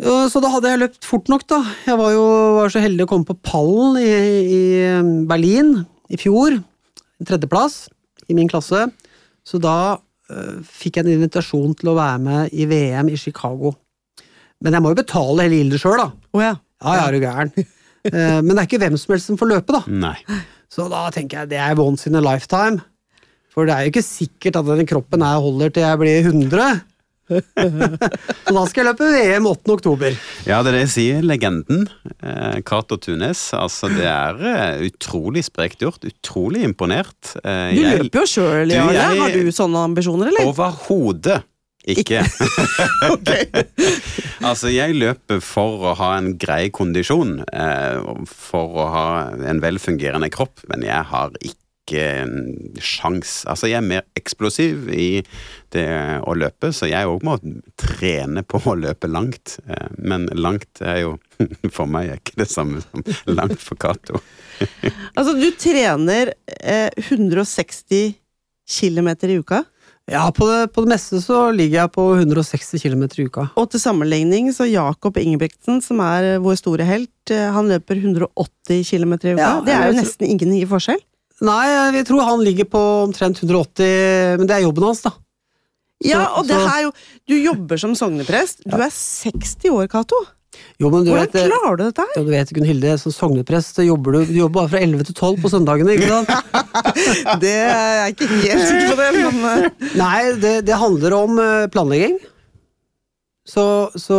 Så 0.00 0.40
da 0.40 0.48
hadde 0.48 0.70
jeg 0.70 0.80
løpt 0.80 1.04
fort 1.04 1.26
nok, 1.28 1.42
da. 1.50 1.58
Jeg 1.84 1.98
var 2.00 2.14
jo 2.14 2.22
var 2.56 2.70
så 2.72 2.80
heldig 2.80 3.04
å 3.04 3.08
komme 3.10 3.28
på 3.28 3.36
pallen 3.44 3.98
i, 4.00 4.06
i 4.40 4.60
eh, 4.86 5.10
Berlin 5.28 5.74
i 6.08 6.18
fjor. 6.20 6.56
Tredjeplass 7.20 7.82
i 8.30 8.36
min 8.38 8.48
klasse. 8.48 8.86
Så 9.44 9.58
da 9.60 9.98
uh, 9.98 10.56
fikk 10.64 10.96
jeg 10.96 11.04
en 11.04 11.12
invitasjon 11.18 11.74
til 11.76 11.90
å 11.92 11.96
være 11.98 12.20
med 12.22 12.54
i 12.56 12.64
VM 12.70 13.10
i 13.12 13.18
Chicago. 13.20 13.74
Men 14.64 14.76
jeg 14.76 14.84
må 14.84 14.92
jo 14.92 15.00
betale 15.00 15.44
hele 15.44 15.58
gildet 15.60 15.82
sjøl, 15.82 16.00
da. 16.00 16.08
Oh, 16.32 16.42
ja. 16.44 16.54
Ja, 16.80 16.96
ja, 16.96 17.04
er 17.04 17.16
du 17.16 17.24
gæren. 17.24 17.52
Eh, 18.08 18.40
Men 18.40 18.54
det 18.54 18.58
er 18.62 18.68
ikke 18.68 18.80
hvem 18.84 18.96
som 18.98 19.12
helst 19.14 19.26
som 19.30 19.36
får 19.40 19.50
løpe, 19.54 19.72
da. 19.76 19.82
Nei. 19.88 20.16
Så 20.70 20.86
da 20.88 21.08
tenker 21.10 21.42
jeg 21.42 21.50
det 21.50 21.58
er 21.58 21.80
once 21.82 22.06
in 22.06 22.14
a 22.16 22.20
lifetime. 22.24 22.80
For 23.50 23.66
det 23.66 23.74
er 23.74 23.86
jo 23.88 23.90
ikke 23.92 24.06
sikkert 24.06 24.56
at 24.60 24.68
den 24.70 24.86
kroppen 24.86 25.24
her 25.26 25.40
holder 25.42 25.72
til 25.74 25.82
jeg 25.82 25.98
blir 25.98 26.30
100. 26.30 26.80
Så 27.30 27.40
da 28.56 28.62
skal 28.66 28.80
jeg 28.80 28.86
løpe 28.88 29.06
VM 29.10 29.44
8. 29.50 29.74
oktober. 29.74 30.14
Ja, 30.48 30.62
det 30.62 30.70
er 30.72 30.76
det 30.78 30.80
jeg 30.86 30.92
sier. 30.94 31.20
Legenden. 31.26 31.84
Eh, 32.22 32.56
Cato 32.66 32.96
Tunes. 32.98 33.42
Altså, 33.54 33.90
det 33.92 34.06
er 34.10 34.40
eh, 34.50 34.86
utrolig 34.88 35.44
sprekt 35.46 35.82
gjort. 35.84 36.02
Utrolig 36.06 36.64
imponert. 36.66 37.34
Eh, 37.44 37.74
Du 37.76 37.82
jeg- 37.84 38.00
løper 38.02 38.24
jo 38.24 38.26
sjøl, 38.32 38.68
Du, 38.70 38.74
Jarle. 38.74 39.20
Har 39.20 39.30
du 39.36 39.50
sånne 39.54 39.84
ambisjoner, 39.90 40.30
eller? 40.32 40.50
Overhodet 40.50 41.42
ikke. 41.88 42.24
Ok. 43.10 43.30
altså, 44.48 44.68
jeg 44.72 44.98
løper 44.98 45.40
for 45.44 45.86
å 45.90 45.94
ha 45.98 46.12
en 46.18 46.34
grei 46.40 46.68
kondisjon, 46.74 47.40
eh, 47.48 48.02
for 48.28 48.76
å 48.82 48.86
ha 48.92 49.06
en 49.48 49.62
velfungerende 49.64 50.28
kropp, 50.32 50.60
men 50.70 50.84
jeg 50.84 51.08
har 51.10 51.32
ikke 51.40 52.02
en 52.20 52.34
sjans. 52.84 53.40
Altså, 53.50 53.70
jeg 53.70 53.80
er 53.80 53.88
mer 53.88 54.04
eksplosiv 54.18 54.90
i 54.92 55.22
det 55.74 55.88
å 56.28 56.36
løpe, 56.38 56.70
så 56.76 56.90
jeg 56.90 57.08
òg 57.08 57.24
må 57.26 57.38
trene 57.80 58.44
på 58.46 58.60
å 58.68 58.76
løpe 58.78 59.10
langt. 59.10 59.56
Eh, 59.66 59.88
men 59.98 60.28
langt 60.36 60.84
er 60.84 61.02
jo 61.06 61.16
for 61.76 61.90
meg 61.90 62.12
er 62.12 62.22
ikke 62.22 62.42
det 62.44 62.50
samme 62.52 62.84
som 62.84 63.04
langt 63.32 63.64
for 63.64 63.80
Cato. 63.80 64.20
Altså, 65.16 65.34
du 65.40 65.48
trener 65.56 66.34
eh, 66.60 66.92
160 67.08 68.14
km 68.70 69.14
i 69.26 69.40
uka. 69.40 69.64
Ja, 70.10 70.24
på 70.34 70.46
det, 70.48 70.72
på 70.74 70.82
det 70.82 70.90
meste 70.90 71.20
så 71.22 71.44
ligger 71.54 71.84
jeg 71.84 71.92
på 71.94 72.04
160 72.16 72.82
km 72.82 73.04
i 73.06 73.26
uka. 73.28 73.44
Og 73.60 73.68
til 73.70 73.82
sammenligning 73.82 74.50
så 74.54 74.66
Jakob 74.66 75.20
Ingebrigtsen, 75.20 75.78
som 75.84 76.02
er 76.02 76.40
vår 76.42 76.58
store 76.58 76.86
helt, 76.88 77.30
eh, 77.30 77.46
han 77.54 77.70
løper 77.70 78.00
180 78.00 78.82
km 78.90 79.14
i 79.14 79.36
uka. 79.36 79.38
Ja, 79.38 79.52
det 79.62 79.76
er 79.76 79.92
jo 79.92 80.00
nesten 80.00 80.26
ingen 80.26 80.50
ny 80.50 80.64
forskjell. 80.70 80.98
Nei, 81.46 81.62
jeg 81.96 82.04
tror 82.10 82.26
han 82.26 82.42
ligger 82.44 82.66
på 82.68 82.80
omtrent 83.06 83.38
180, 83.40 84.40
men 84.40 84.50
det 84.50 84.58
er 84.58 84.66
jobben 84.66 84.90
hans, 84.90 85.04
da. 85.06 85.14
Ja, 86.04 86.24
og 86.40 86.48
det 86.48 86.56
her 86.56 86.78
er 86.78 86.84
jo 86.86 86.92
Du 87.28 87.34
jobber 87.36 87.80
som 87.80 87.92
sogneprest. 87.96 88.64
Du 88.64 88.76
er 88.76 88.88
60 88.88 89.68
år, 89.70 89.86
Cato. 89.92 90.16
Jo, 90.80 90.88
men 90.92 91.04
du 91.04 91.10
Hvordan 91.12 91.26
vet, 91.28 91.50
klarer 91.52 91.76
du 91.76 91.82
dette 91.84 92.04
her? 92.06 92.12
ja, 92.16 92.22
du 92.24 92.30
vet 92.32 92.52
Gunn 92.56 92.66
Hilde, 92.68 92.94
som 93.02 93.12
sogneprest 93.12 93.80
jobber 93.84 94.16
du, 94.16 94.20
du 94.30 94.36
jobber 94.38 94.62
bare 94.62 94.70
fra 94.72 94.80
11 94.86 95.04
til 95.10 95.14
12 95.18 95.40
på 95.42 95.50
søndagene, 95.52 95.96
ikke 95.96 96.08
sant? 96.08 96.30
Det 97.44 97.52
er 97.52 97.94
jeg 98.00 98.14
ikke 98.16 98.28
helt 98.32 98.66
sikker 98.68 98.92
på 98.94 98.98
det, 99.00 99.10
men 99.18 99.40
eh, 99.50 99.88
Nei, 100.00 100.20
det, 100.42 100.54
det 100.68 100.78
handler 100.80 101.16
om 101.18 101.40
eh, 101.42 101.66
planlegging. 101.74 102.16
Så, 103.50 103.64
så 103.98 104.16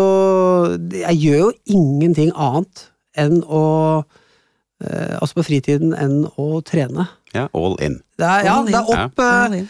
jeg 0.91 1.17
gjør 1.21 1.39
jo 1.45 1.51
ingenting 1.77 2.31
annet 2.35 2.87
enn 3.21 3.39
å 3.45 3.61
eh, 4.83 5.15
Altså 5.21 5.37
på 5.39 5.45
fritiden 5.47 5.93
enn 5.97 6.23
å 6.41 6.47
trene. 6.67 7.05
Ja, 7.35 7.45
all 7.55 7.77
in. 7.85 7.99
Det 8.19 8.27
er, 8.27 8.45
ja, 8.49 8.57
det 8.67 8.75
er 8.75 8.89
opp 8.91 9.21
eh, 9.23 9.27
Ja. 9.31 9.61
jeg, 9.61 9.67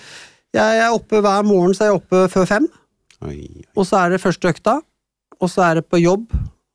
jeg 0.58 0.86
er 0.88 0.96
oppe 0.96 1.22
hver 1.24 1.44
morgen, 1.48 1.75
så 1.78 1.86
er 1.86 1.92
jeg 1.92 2.00
oppe 2.01 2.24
før 2.34 2.48
fem. 2.50 2.66
Oi. 3.28 3.38
Og 3.78 3.86
så 3.88 4.00
er 4.01 4.16
det 4.16 4.22
første 4.24 4.50
økta, 4.50 4.80
og 5.42 5.50
så 5.51 5.62
er 5.68 5.78
det 5.80 5.86
på 5.92 6.00
jobb, 6.01 6.25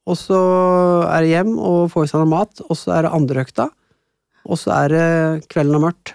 og 0.06 0.18
så 0.18 0.38
er 1.10 1.24
det 1.24 1.32
hjem 1.32 1.56
og 1.58 1.90
få 1.92 2.04
i 2.04 2.10
seg 2.10 2.22
noe 2.22 2.30
mat, 2.30 2.62
og 2.66 2.78
så 2.78 2.94
er 2.96 3.06
det 3.06 3.16
andre 3.16 3.42
økta, 3.42 3.66
og 4.46 4.60
så 4.60 4.72
er 4.76 4.94
det 4.94 5.08
kvelden 5.50 5.80
og 5.80 5.84
mørkt. 5.88 6.14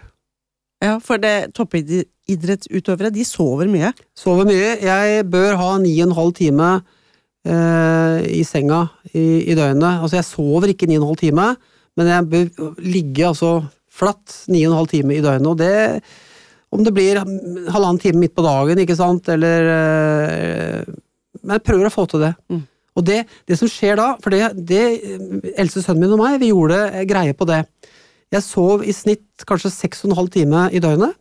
ja, 0.82 0.96
for 1.04 1.22
det 1.22 1.52
toppidrettsutøvere, 1.58 3.12
de 3.14 3.26
sover 3.28 3.70
mye. 3.70 3.92
Sover 4.18 4.48
mye. 4.50 4.80
Jeg 4.82 5.28
bør 5.30 5.60
ha 5.60 5.76
ni 5.84 5.94
og 6.00 6.08
en 6.08 6.18
halv 6.18 6.34
time 6.40 6.72
eh, 7.46 8.18
i 8.40 8.42
senga 8.48 8.88
i, 9.12 9.52
i 9.52 9.58
døgnet. 9.58 10.02
Altså, 10.02 10.18
jeg 10.18 10.30
sover 10.32 10.72
ikke 10.72 10.90
ni 10.90 10.98
og 10.98 11.04
en 11.04 11.12
halv 11.12 11.22
time, 11.22 11.52
men 12.00 12.12
jeg 12.16 12.30
bør 12.32 12.74
ligge 12.82 13.28
altså 13.28 13.54
flatt 13.92 14.46
ni 14.50 14.64
og 14.66 14.72
en 14.72 14.80
halv 14.80 14.92
time 14.96 15.18
i 15.18 15.24
døgnet, 15.24 15.52
og 15.52 15.60
det 15.60 16.04
om 16.72 16.86
det 16.88 16.94
blir 16.96 17.20
halvannen 17.20 18.00
time 18.00 18.22
midt 18.22 18.36
på 18.38 18.46
dagen, 18.46 18.80
ikke 18.80 18.96
sant, 18.96 19.28
eller 19.34 19.72
eh, 19.76 20.92
Men 21.42 21.58
jeg 21.58 21.64
prøver 21.66 21.88
å 21.88 21.92
få 21.92 22.06
til 22.08 22.22
det. 22.22 22.36
Mm. 22.54 22.62
Og 22.98 23.06
det, 23.08 23.22
det 23.48 23.58
som 23.60 23.70
skjer 23.72 23.96
da, 24.00 24.14
for 24.24 24.34
det, 24.34 24.52
det 24.68 24.84
eldste 25.60 25.84
sønnen 25.84 26.04
min 26.04 26.16
og 26.18 26.22
meg, 26.24 26.40
vi 26.42 26.52
gjorde 26.52 26.80
eh, 26.90 27.06
greie 27.08 27.36
på 27.38 27.48
det. 27.48 27.64
Jeg 28.32 28.46
sov 28.46 28.84
i 28.88 28.96
snitt 28.96 29.46
kanskje 29.48 29.72
seks 29.74 30.04
og 30.04 30.12
en 30.12 30.20
halv 30.20 30.32
time 30.34 30.68
i 30.76 30.82
døgnet. 30.84 31.16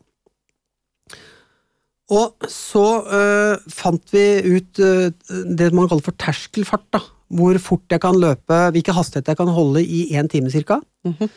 Og 2.11 2.49
så 2.51 2.85
øh, 3.07 3.71
fant 3.71 4.13
vi 4.15 4.25
ut 4.57 4.81
øh, 4.83 5.13
det 5.47 5.71
man 5.71 5.87
kaller 5.87 6.03
for 6.03 6.17
terskelfart. 6.19 6.89
da, 6.93 7.01
Hvor 7.31 7.59
fort 7.63 7.87
jeg 7.91 8.03
kan 8.03 8.19
løpe, 8.19 8.59
hvilken 8.75 8.95
hastighet 8.95 9.31
jeg 9.31 9.39
kan 9.39 9.53
holde 9.55 9.85
i 9.85 10.19
én 10.19 10.27
time 10.27 10.51
cirka. 10.51 10.81
-hmm. 11.07 11.29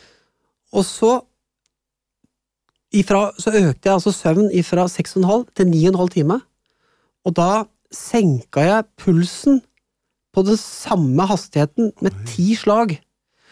Og 0.72 0.84
så 0.84 1.20
ifra, 2.92 3.30
så 3.38 3.50
økte 3.50 3.88
jeg 3.88 3.94
altså 3.94 4.12
søvn 4.12 4.50
fra 4.64 4.86
6,5 4.86 5.44
til 5.54 5.64
9,5 5.64 6.08
time. 6.08 6.40
Og 7.24 7.36
da 7.36 7.64
senka 7.92 8.60
jeg 8.60 8.84
pulsen 8.98 9.62
på 10.34 10.44
den 10.46 10.58
samme 10.60 11.26
hastigheten 11.30 11.92
med 12.04 12.16
ti 12.28 12.54
slag. 12.58 12.96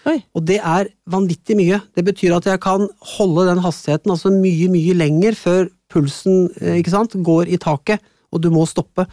Oi. 0.08 0.16
Og 0.34 0.42
det 0.48 0.58
er 0.58 0.90
vanvittig 1.10 1.54
mye. 1.58 1.78
Det 1.94 2.04
betyr 2.06 2.34
at 2.36 2.48
jeg 2.50 2.60
kan 2.64 2.88
holde 3.14 3.46
den 3.48 3.62
hastigheten 3.62 4.14
altså 4.14 4.32
mye, 4.34 4.66
mye 4.72 4.96
lenger 4.98 5.38
før 5.38 5.70
pulsen 5.92 6.48
eh, 6.58 6.80
ikke 6.80 6.94
sant, 6.94 7.14
går 7.22 7.52
i 7.52 7.60
taket, 7.62 8.02
og 8.32 8.42
du 8.42 8.50
må 8.54 8.66
stoppe. 8.66 9.06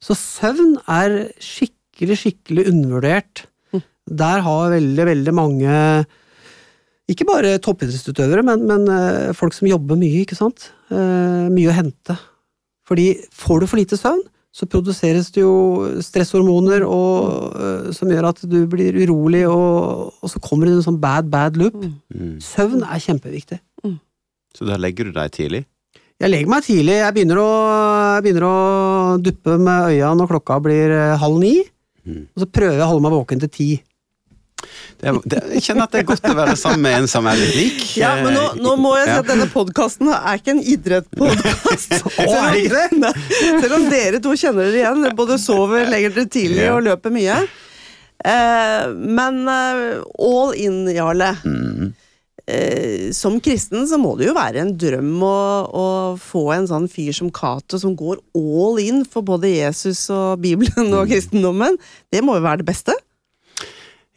Så 0.00 0.14
søvn 0.16 0.76
er 0.88 1.32
skikkelig, 1.42 2.18
skikkelig 2.22 2.68
undervurdert. 2.70 3.44
Mm. 3.74 3.84
Der 4.22 4.44
har 4.46 4.74
veldig, 4.76 5.06
veldig 5.10 5.36
mange 5.36 5.76
ikke 7.10 7.26
bare 7.26 7.56
toppidrettsutøvere, 7.58 8.44
men, 8.46 8.66
men 8.68 8.86
eh, 8.94 9.32
folk 9.34 9.54
som 9.56 9.66
jobber 9.66 9.98
mye, 9.98 10.22
ikke 10.22 10.38
sant. 10.38 10.70
Eh, 10.94 11.48
mye 11.50 11.72
å 11.72 11.74
hente. 11.74 12.14
Fordi 12.86 13.12
får 13.34 13.62
du 13.62 13.70
for 13.70 13.80
lite 13.80 13.98
søvn, 13.98 14.22
så 14.50 14.66
produseres 14.66 15.28
det 15.30 15.44
jo 15.44 15.54
stresshormoner 16.02 16.82
og, 16.82 17.54
uh, 17.54 17.90
som 17.94 18.10
gjør 18.10 18.32
at 18.32 18.40
du 18.50 18.58
blir 18.70 18.96
urolig, 19.04 19.44
og, 19.46 20.10
og 20.18 20.32
så 20.32 20.42
kommer 20.42 20.66
det 20.66 20.78
en 20.78 20.86
sånn 20.88 21.02
bad, 21.02 21.30
bad 21.30 21.58
loop. 21.60 21.76
Mm. 22.10 22.38
Søvn 22.42 22.82
er 22.82 23.02
kjempeviktig. 23.04 23.60
Så 24.56 24.66
da 24.66 24.78
legger 24.80 25.08
du 25.08 25.14
deg 25.14 25.34
tidlig? 25.34 25.62
Jeg 26.20 26.32
legger 26.32 26.52
meg 26.52 26.64
tidlig. 26.66 26.96
Jeg 27.00 27.16
begynner 27.16 27.40
å, 27.40 27.50
jeg 28.16 28.24
begynner 28.26 28.46
å 28.46 28.56
duppe 29.24 29.56
med 29.60 29.92
øya 29.94 30.10
når 30.18 30.32
klokka 30.34 30.58
blir 30.64 30.92
eh, 30.92 31.20
halv 31.20 31.38
ni. 31.40 31.54
Mm. 32.04 32.26
Og 32.26 32.42
så 32.42 32.48
prøver 32.50 32.76
jeg 32.76 32.84
å 32.84 32.90
holde 32.90 33.04
meg 33.06 33.14
våken 33.14 33.40
til 33.44 33.52
ti. 33.54 33.68
Det 35.00 35.14
det, 35.32 35.40
jeg 35.56 35.62
kjenner 35.68 35.86
at 35.86 35.94
det 35.94 36.02
er 36.02 36.08
godt 36.10 36.26
å 36.28 36.34
være 36.36 36.56
sammen 36.60 36.82
med 36.84 36.98
en 36.98 37.08
som 37.08 37.26
er 37.30 37.38
litt 37.40 37.54
lik. 37.56 37.78
Ja, 38.00 38.10
men 38.20 38.34
nå, 38.36 38.42
nå 38.60 38.74
må 38.80 38.96
jeg 38.98 39.08
si 39.08 39.16
at 39.22 39.30
denne 39.30 39.46
podkasten 39.52 40.10
er 40.12 40.40
ikke 40.40 40.54
en 40.56 40.62
idrettspodkast. 40.74 41.96
Det? 42.70 43.14
Selv 43.62 43.78
om 43.78 43.88
dere 43.90 44.20
to 44.22 44.34
kjenner 44.36 44.68
dere 44.68 44.82
igjen, 44.82 45.08
både 45.16 45.38
sover, 45.40 45.88
legger 45.90 46.12
dere 46.18 46.30
tidlig 46.32 46.68
og 46.74 46.84
løper 46.86 47.14
mye. 47.14 47.40
Eh, 48.20 48.92
men 48.92 49.42
eh, 49.48 49.98
all 50.20 50.54
in, 50.60 50.82
Jarle. 50.92 51.32
Mm. 51.44 51.90
Eh, 52.50 53.10
som 53.14 53.36
kristen 53.40 53.86
så 53.88 53.98
må 54.00 54.14
det 54.18 54.26
jo 54.30 54.34
være 54.36 54.62
en 54.64 54.72
drøm 54.80 55.20
å, 55.22 55.36
å 55.70 55.86
få 56.20 56.46
en 56.56 56.66
sånn 56.68 56.88
fyr 56.90 57.12
som 57.14 57.30
Cato 57.34 57.78
som 57.78 57.94
går 57.96 58.18
all 58.36 58.80
in 58.82 59.04
for 59.08 59.22
både 59.26 59.52
Jesus 59.52 60.06
og 60.14 60.40
Bibelen 60.44 60.90
Mm. 60.90 60.96
og 60.98 61.08
kristendommen. 61.12 61.78
Det 62.12 62.24
må 62.26 62.36
jo 62.38 62.44
være 62.44 62.62
det 62.64 62.68
beste? 62.72 62.96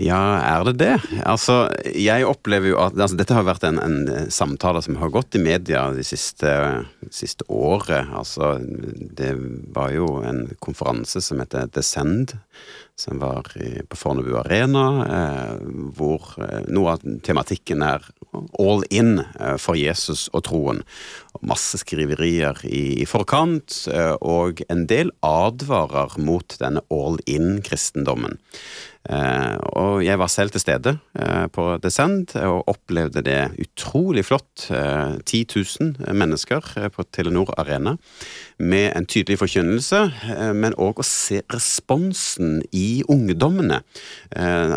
Ja, 0.02 0.40
er 0.42 0.64
det 0.66 0.80
det? 0.82 0.94
Altså, 1.22 1.68
jeg 1.86 2.26
opplever 2.26 2.72
jo 2.72 2.80
at 2.82 2.96
altså, 2.98 3.18
Dette 3.20 3.36
har 3.38 3.46
vært 3.46 3.66
en, 3.68 3.78
en 3.78 4.32
samtale 4.34 4.82
som 4.82 4.98
har 4.98 5.12
gått 5.14 5.38
i 5.38 5.42
media 5.44 5.84
de 5.94 6.02
siste, 6.08 6.50
siste 7.14 7.46
året. 7.46 8.10
Altså, 8.10 8.56
det 8.64 9.36
var 9.76 9.94
jo 9.94 10.08
en 10.26 10.48
konferanse 10.66 11.22
som 11.22 11.44
heter 11.44 11.70
Descend, 11.78 12.34
som 12.98 13.22
var 13.22 13.52
på 13.54 14.00
Fornebu 14.00 14.34
Arena, 14.42 14.86
eh, 15.06 15.54
hvor 15.98 16.26
eh, 16.42 16.66
noe 16.74 16.96
av 16.96 17.06
tematikken 17.26 17.86
er 17.86 18.06
all 18.60 18.82
in 18.90 19.20
eh, 19.22 19.58
for 19.62 19.78
Jesus 19.78 20.26
og 20.34 20.46
troen. 20.50 20.82
Masse 21.46 21.78
skriverier 21.82 22.62
i, 22.66 23.02
i 23.02 23.08
forkant, 23.10 23.84
eh, 23.94 24.16
og 24.22 24.66
en 24.74 24.88
del 24.90 25.14
advarer 25.26 26.18
mot 26.22 26.58
denne 26.62 26.82
all 26.94 27.20
in-kristendommen. 27.30 28.40
Eh, 29.04 29.56
og 29.76 30.00
jeg 30.06 30.16
var 30.16 30.30
selv 30.32 30.54
til 30.54 30.62
stede 30.64 30.94
eh, 31.20 31.48
på 31.52 31.66
Descend 31.84 32.38
og 32.40 32.70
opplevde 32.72 33.24
det 33.26 33.40
utrolig 33.60 34.24
flott. 34.24 34.70
Eh, 34.72 35.18
10 35.20 35.42
000 36.00 36.16
mennesker 36.16 36.70
eh, 36.80 36.88
på 36.88 37.04
Telenor 37.12 37.52
Arena 37.60 37.98
med 38.64 38.94
en 38.96 39.08
tydelig 39.10 39.42
forkynnelse, 39.42 40.00
men 40.56 40.76
òg 40.80 41.02
å 41.02 41.04
se 41.04 41.42
responsen 41.52 42.62
i 42.72 43.04
ungdommene. 43.12 43.82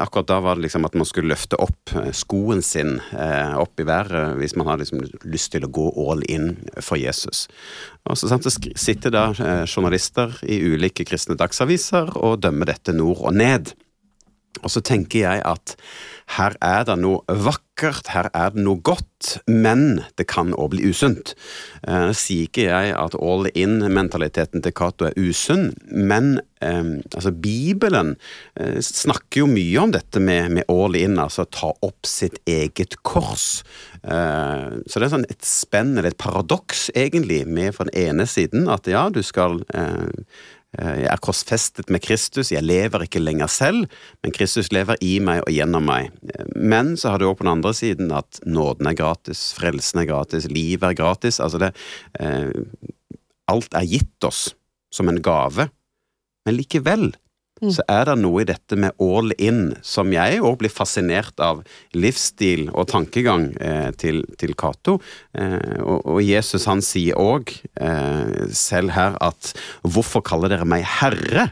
Akkurat 0.00 0.26
da 0.26 0.40
var 0.42 0.56
det 0.56 0.64
liksom 0.64 0.88
at 0.88 0.96
man 0.98 1.06
skulle 1.06 1.30
løfte 1.30 1.60
opp 1.62 1.92
skoen 2.16 2.64
sin 2.66 2.96
opp 3.60 3.78
i 3.78 3.86
været 3.86 4.40
hvis 4.40 4.56
man 4.58 4.72
har 4.72 4.80
liksom 4.80 5.04
lyst 5.28 5.52
til 5.54 5.68
å 5.68 5.70
gå 5.70 5.86
all 6.02 6.24
in 6.26 6.56
for 6.80 6.98
Jesus. 6.98 7.46
Og 8.08 8.18
så, 8.18 8.40
sitter 8.48 9.14
da 9.14 9.28
journalister 9.68 10.34
i 10.42 10.58
ulike 10.64 11.06
kristne 11.06 11.38
dagsaviser 11.38 12.16
og 12.16 12.40
dømmer 12.42 12.72
dette 12.72 12.96
nord 12.96 13.22
og 13.22 13.36
ned. 13.36 13.76
Og 14.62 14.72
så 14.72 14.82
tenker 14.84 15.24
jeg 15.26 15.42
at 15.46 15.76
her 16.34 16.56
er 16.64 16.82
det 16.88 16.96
noe 16.98 17.22
vakkert, 17.30 18.08
her 18.10 18.26
er 18.34 18.50
det 18.54 18.62
noe 18.66 18.80
godt, 18.82 19.36
men 19.46 20.00
det 20.18 20.26
kan 20.32 20.50
òg 20.58 20.72
bli 20.72 20.88
usunt. 20.90 21.36
Eh, 21.86 22.10
sier 22.16 22.48
ikke 22.48 22.66
jeg 22.66 22.94
at 22.98 23.14
all 23.14 23.46
in-mentaliteten 23.52 24.64
til 24.64 24.74
Cato 24.74 25.06
er 25.06 25.14
usunn, 25.14 25.70
men 25.86 26.40
eh, 26.64 26.98
altså 27.12 27.30
Bibelen 27.30 28.16
eh, 28.58 28.80
snakker 28.82 29.44
jo 29.44 29.50
mye 29.52 29.84
om 29.84 29.94
dette 29.94 30.22
med, 30.22 30.56
med 30.58 30.72
all 30.72 30.98
in, 30.98 31.14
altså 31.22 31.46
ta 31.46 31.70
opp 31.86 32.10
sitt 32.10 32.40
eget 32.50 32.98
kors. 33.06 33.62
Eh, 34.02 34.82
så 34.82 34.98
det 34.98 35.06
er 35.06 35.14
sånn 35.14 35.30
et 35.30 35.46
spenn, 35.46 35.94
eller 35.94 36.10
et 36.10 36.20
paradoks, 36.20 36.88
egentlig, 36.98 37.44
med 37.46 37.76
fra 37.76 37.86
den 37.86 37.96
ene 38.08 38.26
siden 38.26 38.66
at 38.72 38.90
ja, 38.90 39.06
du 39.14 39.22
skal 39.22 39.60
eh, 39.78 40.10
jeg 40.76 41.08
er 41.08 41.22
korsfestet 41.24 41.90
med 41.92 42.02
Kristus, 42.04 42.52
jeg 42.52 42.64
lever 42.64 43.06
ikke 43.06 43.22
lenger 43.22 43.50
selv, 43.50 43.86
men 44.24 44.34
Kristus 44.36 44.68
lever 44.74 44.98
i 45.04 45.16
meg 45.24 45.42
og 45.46 45.52
gjennom 45.54 45.86
meg. 45.88 46.10
Eh, 46.32 46.50
men 46.56 46.94
så 47.00 47.14
har 47.14 47.22
du 47.22 47.28
òg 47.30 47.38
på 47.38 47.46
den 47.46 47.54
andre 47.56 47.72
siden 47.76 48.12
at 48.14 48.40
nåden 48.44 48.90
er 48.90 48.98
gratis, 48.98 49.48
frelsen 49.56 50.02
er 50.02 50.10
gratis, 50.10 50.50
livet 50.52 50.90
er 50.90 50.98
gratis. 50.98 51.40
Altså 51.40 51.62
det 51.62 51.72
eh, 52.20 52.52
Alt 53.46 53.76
er 53.78 53.86
gitt 53.86 54.24
oss 54.26 54.56
som 54.90 55.06
en 55.06 55.20
gave, 55.22 55.68
men 56.46 56.56
likevel 56.56 57.12
Mm. 57.56 57.70
så 57.72 57.84
er 57.88 58.02
det 58.04 58.18
noe 58.20 58.42
i 58.42 58.48
dette 58.48 58.76
med 58.76 58.92
all 59.00 59.32
in 59.40 59.70
som 59.80 60.10
jeg 60.12 60.42
òg 60.44 60.58
blir 60.60 60.72
fascinert 60.72 61.40
av 61.40 61.62
livsstil 61.96 62.66
og 62.74 62.90
tankegang 62.90 63.46
eh, 63.64 63.88
til, 63.96 64.26
til 64.36 64.52
Cato. 64.60 64.98
Eh, 65.32 65.80
og, 65.80 66.02
og, 66.04 66.20
Jesus 66.20 66.66
han 66.68 66.84
sier 66.84 67.16
òg 67.16 67.54
eh, 67.80 68.50
selv 68.52 68.92
her 68.92 69.16
at 69.24 69.54
hvorfor 69.88 70.24
kaller 70.26 70.52
dere 70.52 70.68
meg 70.68 70.84
herre? 70.98 71.48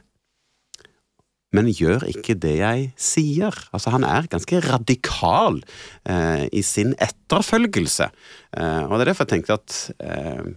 Men 1.55 1.71
gjør 1.71 2.05
ikke 2.11 2.35
det 2.43 2.57
jeg 2.59 2.89
sier. 2.99 3.55
Altså 3.73 3.95
Han 3.95 4.05
er 4.05 4.27
ganske 4.29 4.61
radikal 4.65 5.61
eh, 6.05 6.45
i 6.53 6.65
sin 6.67 6.93
etterfølgelse. 6.99 8.11
Eh, 8.59 8.83
og 8.85 8.97
det 8.99 9.05
er 9.05 9.13
derfor 9.13 9.25
jeg 9.25 9.37
tenkte 9.37 9.57
at 9.57 9.79
eh, 10.03 10.53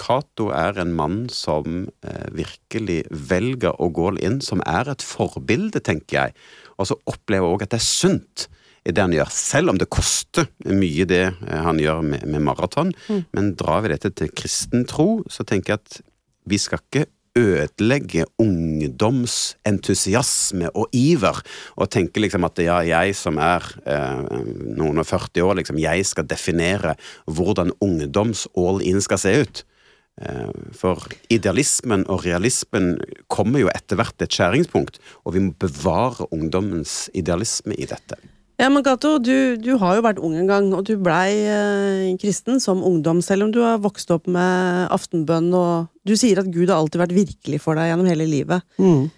Cato 0.00 0.48
er 0.54 0.78
en 0.82 0.92
mann 0.96 1.24
som 1.32 1.86
eh, 2.06 2.26
virkelig 2.34 3.04
velger 3.10 3.76
å 3.82 3.90
gå 3.94 4.12
inn, 4.24 4.40
som 4.44 4.62
er 4.66 4.90
et 4.90 5.04
forbilde, 5.04 5.82
tenker 5.84 6.18
jeg. 6.18 6.36
Og 6.78 6.90
så 6.90 6.98
opplever 7.10 7.46
jeg 7.46 7.56
òg 7.56 7.66
at 7.66 7.74
det 7.74 7.80
er 7.80 7.86
sunt 7.86 8.46
i 8.84 8.92
det 8.92 9.00
han 9.00 9.14
gjør, 9.16 9.30
selv 9.32 9.72
om 9.72 9.78
det 9.80 9.88
koster 9.92 10.50
mye 10.68 11.06
det 11.08 11.24
eh, 11.24 11.60
han 11.66 11.80
gjør 11.80 12.02
med, 12.04 12.26
med 12.28 12.44
maraton. 12.44 12.92
Mm. 13.08 13.22
Men 13.36 13.52
drar 13.60 13.84
vi 13.84 13.94
dette 13.94 14.12
til 14.18 14.32
kristen 14.36 14.84
tro, 14.90 15.22
så 15.30 15.46
tenker 15.48 15.74
jeg 15.74 15.82
at 15.82 16.00
vi 16.50 16.60
skal 16.60 16.82
ikke 16.82 17.06
ødelegge 17.38 18.24
ungdomsentusiasme 18.38 20.70
og 20.74 20.88
iver, 20.94 21.42
og 21.76 21.90
tenke 21.90 22.20
liksom 22.22 22.44
at 22.46 22.58
ja, 22.62 22.78
jeg 22.86 23.14
som 23.18 23.38
er 23.42 23.62
eh, 23.86 24.22
noen 24.78 24.98
og 25.02 25.06
40 25.08 25.42
år, 25.42 25.54
liksom, 25.60 25.78
jeg 25.82 26.06
skal 26.06 26.26
definere 26.30 26.94
hvordan 27.26 27.72
ungdoms 27.84 28.48
all-in 28.54 29.00
skal 29.04 29.18
se 29.20 29.30
ut. 29.42 29.64
Eh, 30.22 30.50
for 30.78 30.96
idealismen 31.34 32.02
og 32.06 32.22
realismen 32.26 32.98
kommer 33.32 33.58
jo 33.64 33.68
etter 33.74 33.96
hvert 33.98 34.14
til 34.14 34.26
et 34.28 34.36
skjæringspunkt, 34.36 34.94
og 35.26 35.30
vi 35.34 35.40
må 35.42 35.50
bevare 35.58 36.22
ungdommens 36.30 36.92
idealisme 37.18 37.74
i 37.74 37.86
dette. 37.90 38.16
Ja, 38.54 38.68
men 38.70 38.84
Gato, 38.86 39.16
du, 39.18 39.56
du, 39.58 39.72
har 39.82 39.96
jo 39.96 40.04
vært 40.04 40.20
ung 40.22 40.36
en 40.38 40.46
gang, 40.46 40.68
og 40.76 40.84
du 40.86 40.94
blei 41.02 41.30
eh, 41.50 42.12
kristen 42.22 42.60
som 42.62 42.84
ungdom, 42.86 43.18
selv 43.24 43.48
om 43.48 43.50
du 43.54 43.58
har 43.64 43.82
vokst 43.82 44.12
opp 44.14 44.28
med 44.30 44.86
aftenbønn, 44.94 45.48
og 45.58 45.88
du 46.06 46.14
sier 46.18 46.38
at 46.38 46.52
Gud 46.54 46.70
har 46.70 46.78
alltid 46.78 47.02
vært 47.02 47.16
virkelig 47.16 47.60
for 47.64 47.74
deg 47.78 47.90
gjennom 47.90 48.10
hele 48.12 48.28
livet. 48.30 48.62
Mm. 48.78 49.08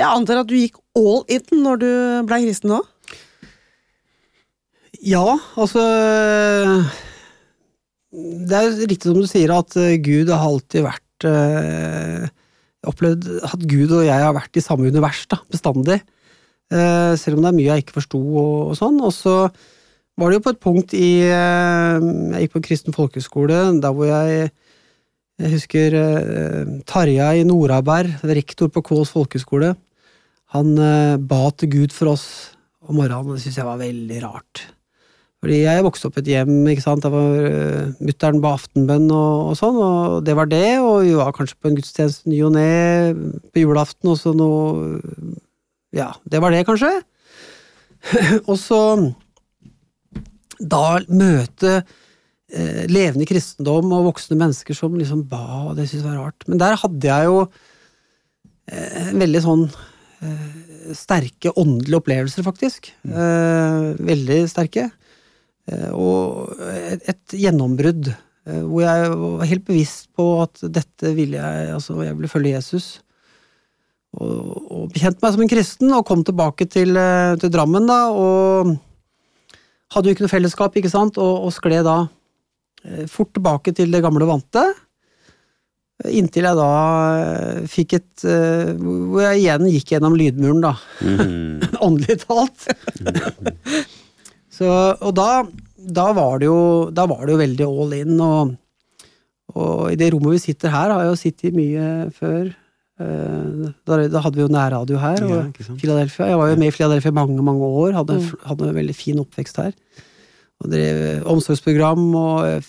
Jeg 0.00 0.08
antar 0.08 0.42
at 0.42 0.50
du 0.50 0.56
gikk 0.58 0.80
all 0.98 1.22
in 1.30 1.62
når 1.62 1.80
du 1.82 1.90
blei 2.26 2.42
kristen 2.48 2.74
òg? 2.80 2.90
Ja, 5.00 5.38
altså 5.56 5.80
Det 8.10 8.58
er 8.58 8.74
riktig 8.90 9.06
som 9.06 9.16
du 9.16 9.28
sier, 9.30 9.54
at 9.54 9.78
eh, 9.78 10.00
Gud 10.02 10.34
har 10.34 10.50
alltid 10.50 10.88
vært 10.88 11.30
eh, 11.30 12.26
opplevd 12.90 13.36
at 13.46 13.68
Gud 13.70 13.92
og 13.94 14.02
jeg 14.08 14.18
har 14.18 14.34
vært 14.34 14.58
i 14.58 14.64
samme 14.64 14.90
univers, 14.90 15.28
da, 15.30 15.38
bestandig. 15.52 16.02
Eh, 16.70 17.12
selv 17.18 17.38
om 17.38 17.42
det 17.42 17.50
er 17.50 17.56
mye 17.56 17.68
jeg 17.72 17.84
ikke 17.84 17.96
forsto 17.98 18.20
og, 18.20 18.56
og, 18.70 18.74
sånn. 18.78 18.98
Og 19.02 19.12
så 19.14 19.34
var 20.20 20.30
det 20.30 20.38
jo 20.38 20.46
på 20.46 20.54
et 20.54 20.62
punkt 20.62 20.94
i 20.94 21.12
eh, 21.26 22.08
Jeg 22.36 22.46
gikk 22.46 22.54
på 22.54 22.60
en 22.60 22.66
kristen 22.68 22.96
folkehøgskole 22.96 23.62
der 23.82 23.94
hvor 23.94 24.10
jeg 24.10 24.50
jeg 25.40 25.54
husker 25.54 25.94
eh, 25.96 26.72
Tarjei 26.84 27.46
Noraberg, 27.48 28.18
rektor 28.28 28.68
på 28.68 28.82
Kvåls 28.84 29.14
folkehøgskole. 29.14 29.72
Han 30.52 30.74
ba 31.30 31.38
til 31.56 31.70
Gud 31.72 31.94
for 31.94 32.10
oss 32.10 32.26
om 32.82 32.98
morgenen, 32.98 33.30
og 33.30 33.38
det 33.38 33.44
syntes 33.44 33.60
jeg 33.62 33.68
var 33.68 33.80
veldig 33.80 34.18
rart. 34.26 34.64
Fordi 35.40 35.62
jeg 35.62 35.84
vokste 35.86 36.10
opp 36.10 36.18
i 36.18 36.20
et 36.20 36.30
hjem, 36.34 36.52
ikke 36.68 36.84
sant, 36.84 37.06
der 37.06 37.14
var 37.14 37.94
mutter'n 38.04 38.42
ba 38.44 38.52
aftenbønn 38.58 39.06
og, 39.08 39.30
og, 39.46 39.54
sånn, 39.56 39.78
og 39.80 40.18
det 40.26 40.34
var 40.36 40.50
det, 40.50 40.66
og 40.82 41.06
vi 41.06 41.14
var 41.16 41.32
kanskje 41.38 41.56
på 41.56 41.70
en 41.70 41.78
gudstjeneste 41.78 42.28
ny 42.28 42.42
og 42.44 42.52
ne 42.58 42.68
på 43.54 43.62
julaften, 43.62 44.10
og 44.12 44.20
så 44.20 44.34
noe 44.36 44.98
ja, 45.96 46.12
det 46.24 46.40
var 46.42 46.54
det, 46.54 46.66
kanskje. 46.68 46.92
og 48.50 48.56
så 48.56 48.80
Da 50.60 51.00
møte 51.08 51.80
eh, 51.80 52.86
levende 52.90 53.26
kristendom 53.28 53.92
og 53.96 54.10
voksne 54.10 54.38
mennesker 54.40 54.76
som 54.76 54.96
liksom 54.98 55.24
ba, 55.28 55.70
og 55.70 55.76
det 55.78 55.88
syntes 55.88 56.04
jeg 56.04 56.10
var 56.10 56.30
rart. 56.30 56.48
Men 56.48 56.62
der 56.62 56.78
hadde 56.80 57.10
jeg 57.10 57.28
jo 57.30 57.38
eh, 58.70 59.12
veldig 59.16 59.42
sånn 59.44 59.66
eh, 59.66 60.94
sterke 60.96 61.52
åndelige 61.56 62.00
opplevelser, 62.00 62.46
faktisk. 62.46 62.90
Mm. 63.04 63.14
Eh, 63.24 63.86
veldig 64.10 64.40
sterke. 64.52 64.88
Eh, 65.70 65.90
og 65.94 66.56
et, 66.70 67.04
et 67.14 67.38
gjennombrudd 67.44 68.12
eh, 68.12 68.62
hvor 68.64 68.84
jeg 68.84 69.12
var 69.12 69.50
helt 69.52 69.66
bevisst 69.68 70.10
på 70.16 70.32
at 70.44 70.62
dette 70.72 71.14
ville 71.16 71.40
jeg 71.40 71.74
Altså, 71.76 71.98
jeg 72.04 72.16
ville 72.16 72.32
følge 72.32 72.56
Jesus 72.56 72.98
og, 74.18 74.66
og 74.66 74.86
bekjente 74.90 75.22
meg 75.22 75.34
som 75.34 75.44
en 75.44 75.50
kristen, 75.50 75.92
og 75.94 76.06
kom 76.08 76.24
tilbake 76.26 76.66
til, 76.70 76.96
eh, 76.98 77.36
til, 77.40 77.52
Drammen, 77.54 77.86
da, 77.86 78.00
og 78.10 78.74
hadde 79.94 80.10
jo 80.10 80.16
ikke 80.16 80.26
noe 80.26 80.32
fellesskap, 80.32 80.76
ikke 80.78 80.90
sant, 80.90 81.20
og, 81.22 81.46
og 81.46 81.54
skled 81.54 81.86
da 81.86 81.98
eh, 82.84 83.06
fort 83.10 83.32
tilbake 83.36 83.74
til 83.76 83.92
det 83.94 84.02
gamle 84.02 84.26
vante. 84.28 84.64
Inntil 86.10 86.48
jeg 86.48 86.56
da 86.56 86.70
eh, 87.20 87.64
fikk 87.68 87.98
et 87.98 88.22
Hvor 88.24 89.20
jeg 89.20 89.42
igjen 89.42 89.66
gikk 89.68 89.90
gjennom 89.94 90.14
lydmuren, 90.16 90.62
da. 90.64 90.74
Mm. 91.04 91.60
Åndelig 91.86 92.22
talt. 92.24 92.66
Så, 94.60 94.66
og 94.68 95.12
da, 95.16 95.44
da, 95.78 96.10
var 96.16 96.40
det 96.40 96.50
jo, 96.50 96.90
da 96.92 97.06
var 97.08 97.22
det 97.24 97.32
jo 97.32 97.40
veldig 97.40 97.68
all 97.68 97.94
in, 97.96 98.16
og, 98.20 98.50
og 99.54 99.86
i 99.92 99.96
det 100.00 100.10
rommet 100.12 100.34
vi 100.34 100.42
sitter 100.42 100.74
her, 100.74 100.92
har 100.92 101.06
jeg 101.06 101.14
jo 101.14 101.20
sittet 101.20 101.56
mye 101.56 101.86
før 102.12 102.50
da, 103.00 103.96
da, 104.04 104.20
hadde 104.20 104.36
vi 104.36 104.44
jo 104.44 104.52
nærradio 104.52 105.00
her. 105.00 105.24
og 105.24 105.32
ja, 105.32 105.74
Philadelphia. 105.80 106.26
Jeg 106.26 106.38
var 106.38 106.50
jo 106.50 106.60
med 106.60 106.68
i 106.68 106.74
Philadelphia 106.74 107.14
mange 107.16 107.42
mange 107.42 107.64
år, 107.64 107.92
hadde, 107.96 108.18
mm. 108.20 108.46
hadde 108.50 108.68
en 108.68 108.76
veldig 108.76 108.96
fin 108.96 109.20
oppvekst 109.22 109.60
her. 109.62 109.72
Og 110.60 110.72
drev 110.72 111.26
omsorgsprogram 111.32 112.02
og 112.20 112.66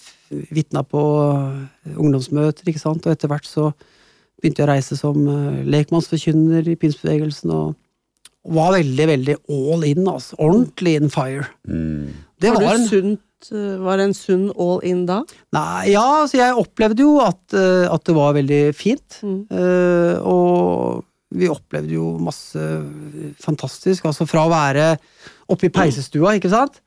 vitna 0.56 0.84
på 0.88 1.02
ungdomsmøter, 1.98 2.70
ikke 2.72 2.80
sant. 2.80 3.06
Og 3.06 3.12
etter 3.12 3.32
hvert 3.32 3.48
så 3.48 3.72
begynte 4.40 4.64
jeg 4.64 4.70
å 4.70 4.72
reise 4.72 5.00
som 5.00 5.18
lekmannsforkynner 5.68 6.70
i 6.72 6.78
pinsbevegelsen. 6.80 7.52
Og, 7.52 7.74
og 8.48 8.56
var 8.56 8.78
veldig, 8.78 9.10
veldig 9.12 9.36
all 9.52 9.84
in, 9.90 10.08
altså. 10.08 10.40
Ordentlig 10.40 10.96
in 11.02 11.12
fire. 11.12 11.50
Mm. 11.68 12.16
Det 12.42 12.56
var, 12.56 12.64
var 12.70 12.80
en 12.80 12.88
sunt 12.88 13.28
Eh, 13.50 13.78
var 13.82 14.00
det 14.00 14.10
en 14.10 14.16
sunn 14.18 14.50
all 14.54 14.82
in 14.88 15.06
da? 15.10 15.22
Nei, 15.56 15.92
ja, 15.94 16.04
altså 16.24 16.40
jeg 16.40 16.58
opplevde 16.62 17.06
jo 17.06 17.16
at, 17.24 17.42
eh, 17.58 17.88
at 17.90 18.06
det 18.08 18.16
var 18.18 18.36
veldig 18.38 18.62
fint. 18.78 19.18
Mm. 19.26 19.42
Uh, 19.50 20.16
og 20.30 21.04
vi 21.32 21.50
opplevde 21.52 21.96
jo 21.96 22.14
masse 22.22 22.62
fantastisk. 23.42 24.08
Altså 24.10 24.28
fra 24.30 24.46
å 24.46 24.54
være 24.54 24.94
oppe 25.52 25.70
i 25.70 25.74
peisestua, 25.74 26.36
ikke 26.38 26.52
sant? 26.54 26.82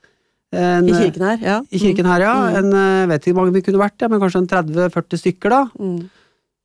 En, 0.54 0.86
I 0.86 0.94
kirken 0.94 1.24
her, 1.26 1.40
ja. 1.42 1.60
I 1.66 1.80
kirken 1.82 2.06
her, 2.06 2.22
ja. 2.22 2.34
Mm. 2.44 2.58
En, 2.60 3.08
vet 3.10 3.24
ikke 3.24 3.34
hvor 3.34 3.42
mange 3.42 3.56
vi 3.56 3.64
kunne 3.66 3.80
vært, 3.82 3.96
ja, 4.04 4.10
men 4.12 4.22
kanskje 4.22 4.44
en 4.44 4.52
30-40 4.52 5.24
stykker, 5.24 5.54
da. 5.56 5.64
Mm. 5.80 6.04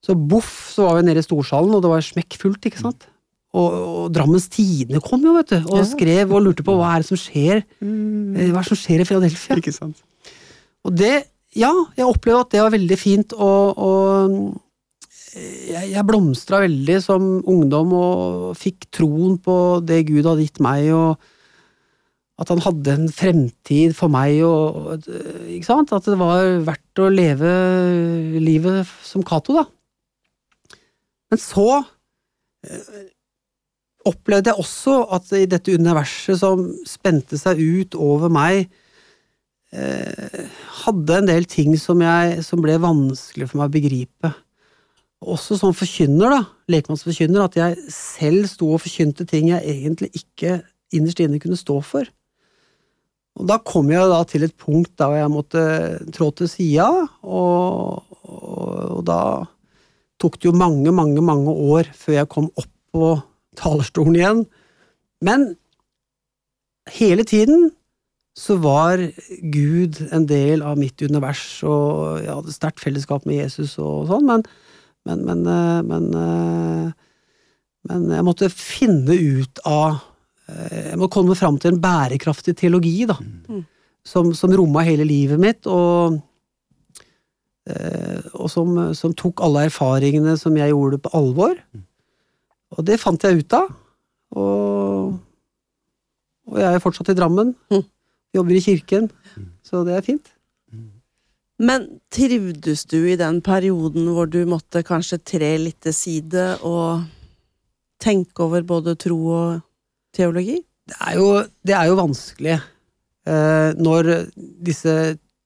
Så 0.06 0.16
boff, 0.16 0.52
så 0.76 0.86
var 0.86 1.00
vi 1.00 1.08
nede 1.10 1.24
i 1.24 1.26
storsalen, 1.26 1.74
og 1.76 1.82
det 1.84 1.92
var 1.92 2.06
smekkfullt, 2.06 2.68
ikke 2.70 2.84
sant. 2.84 3.10
Og, 3.58 3.66
og 3.74 4.14
Drammens 4.14 4.46
Tidende 4.54 5.02
kom 5.02 5.24
jo, 5.26 5.34
vet 5.40 5.56
du, 5.56 5.58
og 5.72 5.82
ja. 5.82 5.88
skrev 5.90 6.36
og 6.36 6.44
lurte 6.46 6.66
på 6.66 6.76
hva 6.78 6.94
er 6.94 7.02
det 7.02 7.10
som 7.10 7.18
skjer 7.18 7.64
mm. 7.82 8.38
Eh, 8.38 8.52
hva 8.52 8.62
er 8.62 8.68
det 8.68 8.70
som 8.70 8.78
skjer 8.78 9.02
i 9.02 9.08
Philadelphia. 9.10 9.58
Ikke 9.58 9.74
sant? 9.74 10.04
Og 10.86 10.94
det, 10.94 11.16
ja, 11.58 11.72
jeg 11.98 12.06
opplevde 12.06 12.44
at 12.46 12.54
det 12.54 12.62
var 12.62 12.76
veldig 12.76 13.00
fint, 13.02 13.34
og, 13.34 13.82
og 13.82 14.38
eh, 15.34 15.74
jeg, 15.74 15.90
jeg 15.96 16.06
blomstra 16.12 16.62
veldig 16.68 17.02
som 17.02 17.28
ungdom 17.42 17.98
og 17.98 18.54
fikk 18.60 18.92
troen 19.00 19.40
på 19.42 19.58
det 19.82 20.04
Gud 20.12 20.30
hadde 20.30 20.46
gitt 20.46 20.62
meg, 20.64 20.92
og 20.94 21.18
at 22.40 22.54
han 22.54 22.62
hadde 22.64 22.94
en 22.96 23.10
fremtid 23.12 23.98
for 23.98 24.14
meg, 24.14 24.38
og, 24.46 25.10
ikke 25.50 25.68
sant? 25.68 25.92
At 25.92 26.06
det 26.08 26.22
var 26.22 26.62
verdt 26.70 27.02
å 27.02 27.10
leve 27.12 27.50
livet 28.40 28.94
som 29.04 29.26
Cato, 29.26 29.58
da. 29.58 29.66
Men 31.30 31.42
så 31.42 31.68
eh, 31.82 33.10
opplevde 34.08 34.52
jeg 34.52 34.62
også 34.62 35.00
at 35.16 35.32
i 35.36 35.48
dette 35.50 35.76
universet 35.76 36.40
som 36.40 36.62
spente 36.88 37.40
seg 37.40 37.60
ut 37.60 37.98
over 38.00 38.32
meg, 38.32 38.70
eh, 39.76 40.46
hadde 40.86 41.18
en 41.18 41.30
del 41.30 41.48
ting 41.50 41.76
som, 41.80 42.02
jeg, 42.04 42.44
som 42.46 42.64
ble 42.64 42.78
vanskelig 42.82 43.50
for 43.50 43.62
meg 43.62 43.70
å 43.70 43.76
begripe. 43.76 44.32
Også 45.20 45.58
som 45.60 45.76
forkynner, 45.76 46.32
da, 46.32 46.44
lekmannsforkynner, 46.72 47.44
at 47.44 47.60
jeg 47.60 47.92
selv 47.92 48.48
sto 48.48 48.72
og 48.72 48.84
forkynte 48.86 49.28
ting 49.28 49.52
jeg 49.52 49.68
egentlig 49.68 50.14
ikke 50.16 50.62
innerst 50.96 51.20
inne 51.22 51.42
kunne 51.44 51.60
stå 51.60 51.82
for. 51.86 52.08
Og 53.40 53.48
da 53.48 53.60
kom 53.64 53.92
jeg 53.92 54.08
da 54.12 54.20
til 54.28 54.44
et 54.48 54.56
punkt 54.60 54.96
da 55.00 55.12
jeg 55.16 55.32
måtte 55.32 55.62
trå 56.16 56.32
til 56.36 56.50
sida, 56.52 56.88
og, 57.24 58.04
og, 58.24 58.96
og 58.98 59.04
da 59.08 59.22
tok 60.20 60.40
det 60.40 60.50
jo 60.50 60.56
mange, 60.56 60.92
mange, 60.96 61.22
mange 61.24 61.52
år 61.52 61.92
før 61.96 62.18
jeg 62.18 62.32
kom 62.32 62.50
opp 62.60 62.72
på 62.90 63.12
talerstolen 63.58 64.16
igjen. 64.20 64.46
Men 65.26 65.56
hele 66.94 67.24
tiden 67.28 67.72
så 68.40 68.56
var 68.62 69.02
Gud 69.52 70.00
en 70.16 70.26
del 70.30 70.62
av 70.64 70.78
mitt 70.80 71.02
univers, 71.02 71.42
og 71.68 72.22
jeg 72.24 72.32
hadde 72.32 72.56
sterkt 72.56 72.84
fellesskap 72.84 73.26
med 73.28 73.42
Jesus 73.42 73.74
og 73.82 74.08
sånn, 74.08 74.28
men, 74.30 74.46
men, 75.10 75.26
men, 75.28 75.42
eh, 75.50 75.82
men, 75.90 76.06
eh, 76.22 76.94
men 77.90 78.08
jeg 78.16 78.28
måtte 78.28 78.52
finne 78.54 79.16
ut 79.18 79.60
av 79.68 79.98
eh, 80.48 80.94
Jeg 80.94 81.02
må 81.02 81.10
komme 81.12 81.36
fram 81.36 81.60
til 81.60 81.74
en 81.74 81.82
bærekraftig 81.84 82.56
teologi, 82.62 83.04
da, 83.10 83.18
Mm. 83.50 83.66
som, 84.06 84.32
som 84.34 84.54
romma 84.56 84.86
hele 84.88 85.04
livet 85.08 85.40
mitt, 85.40 85.68
og 85.68 86.22
og 88.34 88.48
som, 88.50 88.72
som 88.98 89.12
tok 89.14 89.44
alle 89.46 89.68
erfaringene 89.68 90.32
som 90.42 90.56
jeg 90.58 90.72
gjorde, 90.72 90.98
på 91.04 91.12
alvor. 91.14 91.52
Og 92.76 92.86
det 92.86 93.00
fant 93.02 93.24
jeg 93.26 93.42
ut 93.42 93.56
av. 93.58 93.70
Og, 94.38 95.16
og 96.50 96.60
jeg 96.62 96.76
er 96.76 96.84
fortsatt 96.84 97.14
i 97.14 97.18
Drammen. 97.18 97.56
Mm. 97.74 97.86
Jobber 98.38 98.58
i 98.58 98.64
kirken. 98.64 99.10
Så 99.66 99.82
det 99.88 99.96
er 99.98 100.06
fint. 100.06 100.30
Men 101.60 101.86
trivdes 102.14 102.86
du 102.88 103.02
i 103.12 103.18
den 103.20 103.42
perioden 103.44 104.08
hvor 104.16 104.30
du 104.32 104.40
måtte 104.48 104.84
kanskje 104.88 105.20
tre 105.20 105.56
litt 105.60 105.82
til 105.84 105.96
side 105.96 106.46
og 106.64 107.04
tenke 108.00 108.46
over 108.46 108.64
både 108.64 108.96
tro 109.00 109.18
og 109.36 109.66
teologi? 110.16 110.62
Det 110.90 110.96
er 111.04 111.18
jo, 111.20 111.28
det 111.68 111.76
er 111.76 111.90
jo 111.90 111.98
vanskelig 112.00 112.56
eh, 112.56 113.72
når 113.76 114.12
disse 114.66 114.96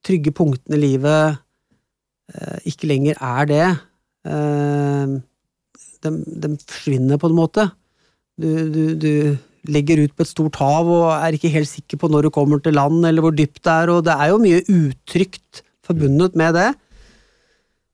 trygge 0.05 0.31
punktene 0.35 0.77
i 0.77 0.83
livet 0.83 1.41
eh, 2.29 2.59
ikke 2.69 2.91
lenger 2.91 3.17
er 3.17 3.49
det. 3.49 3.67
Eh, 4.29 5.17
de, 6.03 6.11
de 6.43 6.53
forsvinner 6.61 7.19
på 7.21 7.29
en 7.31 7.37
måte. 7.37 7.67
Du, 8.39 8.49
du, 8.73 8.83
du 8.97 9.11
legger 9.69 10.01
ut 10.03 10.13
på 10.15 10.25
et 10.25 10.31
stort 10.31 10.57
hav 10.59 10.89
og 10.91 11.05
er 11.15 11.35
ikke 11.35 11.51
helt 11.53 11.69
sikker 11.69 11.99
på 12.01 12.09
når 12.11 12.27
du 12.27 12.33
kommer 12.35 12.59
til 12.63 12.75
land, 12.75 13.03
eller 13.07 13.23
hvor 13.23 13.35
dypt 13.35 13.61
det 13.63 13.73
er, 13.73 13.91
og 13.93 14.01
det 14.07 14.15
er 14.15 14.31
jo 14.31 14.41
mye 14.43 14.63
utrygt 14.67 15.63
forbundet 15.85 16.35
med 16.39 16.57
det. 16.57 16.71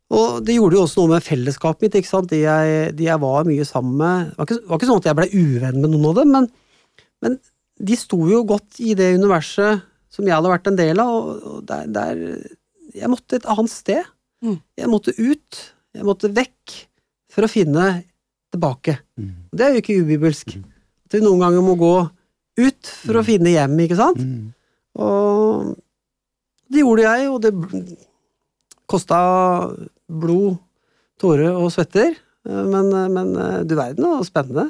Og 0.10 0.39
det 0.41 0.56
gjorde 0.58 0.78
jo 0.78 0.84
også 0.88 1.04
noe 1.04 1.13
med 1.13 1.26
fellesskapet 1.26 1.86
mitt, 1.86 2.00
ikke 2.00 2.10
sant? 2.10 2.32
De 2.32 2.41
jeg, 2.41 2.93
de 2.98 3.06
jeg 3.06 3.22
var 3.22 3.45
mye 3.45 3.65
sammen 3.67 4.00
med. 4.00 4.32
Det 4.32 4.39
var 4.39 4.48
ikke, 4.48 4.60
var 4.72 4.80
ikke 4.80 4.89
sånn 4.89 5.02
at 5.04 5.10
jeg 5.10 5.19
ble 5.19 5.30
uvenn 5.38 5.82
med 5.84 5.93
noen 5.93 6.08
av 6.10 6.17
dem, 6.17 6.32
men, 6.34 6.48
men 7.22 7.38
de 7.89 7.98
sto 8.00 8.24
jo 8.30 8.41
godt 8.48 8.82
i 8.84 8.95
det 8.98 9.12
universet 9.19 9.86
som 10.10 10.26
jeg 10.26 10.34
hadde 10.34 10.52
vært 10.52 10.72
en 10.72 10.80
del 10.80 11.02
av, 11.04 11.13
og, 11.13 11.60
der, 11.69 11.86
der 11.93 12.24
Jeg 12.98 13.12
måtte 13.12 13.38
et 13.38 13.45
annet 13.45 13.69
sted. 13.69 14.08
Mm. 14.41 14.58
Jeg 14.82 14.89
måtte 14.89 15.13
ut. 15.13 15.60
Jeg 15.93 16.06
måtte 16.08 16.32
vekk 16.34 16.74
for 17.30 17.46
å 17.46 17.52
finne 17.52 17.88
tilbake. 18.54 18.98
Det 19.54 19.65
er 19.65 19.76
jo 19.76 19.84
ikke 19.84 20.00
ubibelsk. 20.04 20.56
At 21.06 21.18
vi 21.18 21.22
noen 21.24 21.42
ganger 21.44 21.65
må 21.65 21.76
gå 21.80 21.94
ut 22.60 22.94
for 23.04 23.20
å 23.20 23.26
finne 23.26 23.54
hjem, 23.54 23.76
ikke 23.86 24.00
sant? 24.00 24.20
Mm. 24.22 24.50
Og 25.00 25.76
det 26.70 26.84
gjorde 26.84 27.06
jeg, 27.06 27.30
og 27.30 27.39
det 27.46 27.54
kosta 28.89 29.20
blod, 30.10 30.58
tårer 31.22 31.54
og 31.54 31.70
svetter. 31.74 32.18
Men, 32.50 32.89
men 33.13 33.32
du 33.68 33.76
verden, 33.78 34.02
det 34.02 34.10
var 34.10 34.28
spennende. 34.28 34.68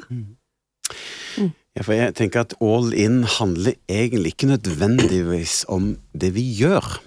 Ja, 1.76 1.84
for 1.86 1.94
jeg 1.94 2.16
tenker 2.18 2.42
at 2.42 2.56
all 2.60 2.90
in 2.98 3.22
handler 3.38 3.76
egentlig 3.88 4.34
ikke 4.34 4.50
nødvendigvis 4.50 5.62
om 5.70 5.94
det 6.12 6.32
vi 6.34 6.42
gjør, 6.58 6.98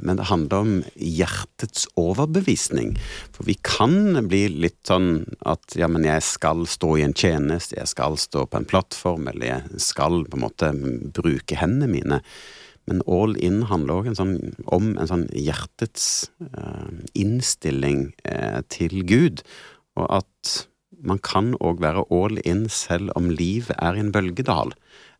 men 0.00 0.18
det 0.18 0.28
handler 0.30 0.64
om 0.64 0.72
hjertets 0.94 1.86
overbevisning. 1.98 2.94
For 3.34 3.48
vi 3.48 3.56
kan 3.66 4.16
bli 4.28 4.44
litt 4.66 4.80
sånn 4.88 5.24
at 5.48 5.76
ja, 5.78 5.88
men 5.90 6.06
jeg 6.08 6.24
skal 6.26 6.66
stå 6.68 6.94
i 6.98 7.04
en 7.06 7.16
tjeneste, 7.16 7.78
jeg 7.78 7.90
skal 7.90 8.18
stå 8.20 8.46
på 8.46 8.60
en 8.60 8.68
plattform, 8.68 9.28
eller 9.32 9.52
jeg 9.52 9.82
skal 9.82 10.24
på 10.28 10.38
en 10.38 10.46
måte 10.46 10.72
bruke 11.18 11.58
hendene 11.58 11.90
mine. 11.92 12.22
Men 12.88 13.02
all 13.04 13.36
in 13.44 13.62
handler 13.68 14.00
også 14.00 14.16
sånn, 14.22 14.36
om 14.72 14.94
en 14.96 15.10
sånn 15.10 15.26
hjertets 15.36 16.30
eh, 16.40 16.88
innstilling 17.20 18.08
eh, 18.24 18.62
til 18.72 19.02
Gud, 19.08 19.44
og 19.98 20.08
at 20.22 20.54
man 21.04 21.20
kan 21.22 21.52
òg 21.62 21.82
være 21.84 22.06
all 22.14 22.40
in 22.48 22.66
selv 22.72 23.12
om 23.18 23.28
livet 23.30 23.76
er 23.76 23.96
i 23.98 24.02
en 24.02 24.12
bølgedal. 24.14 24.72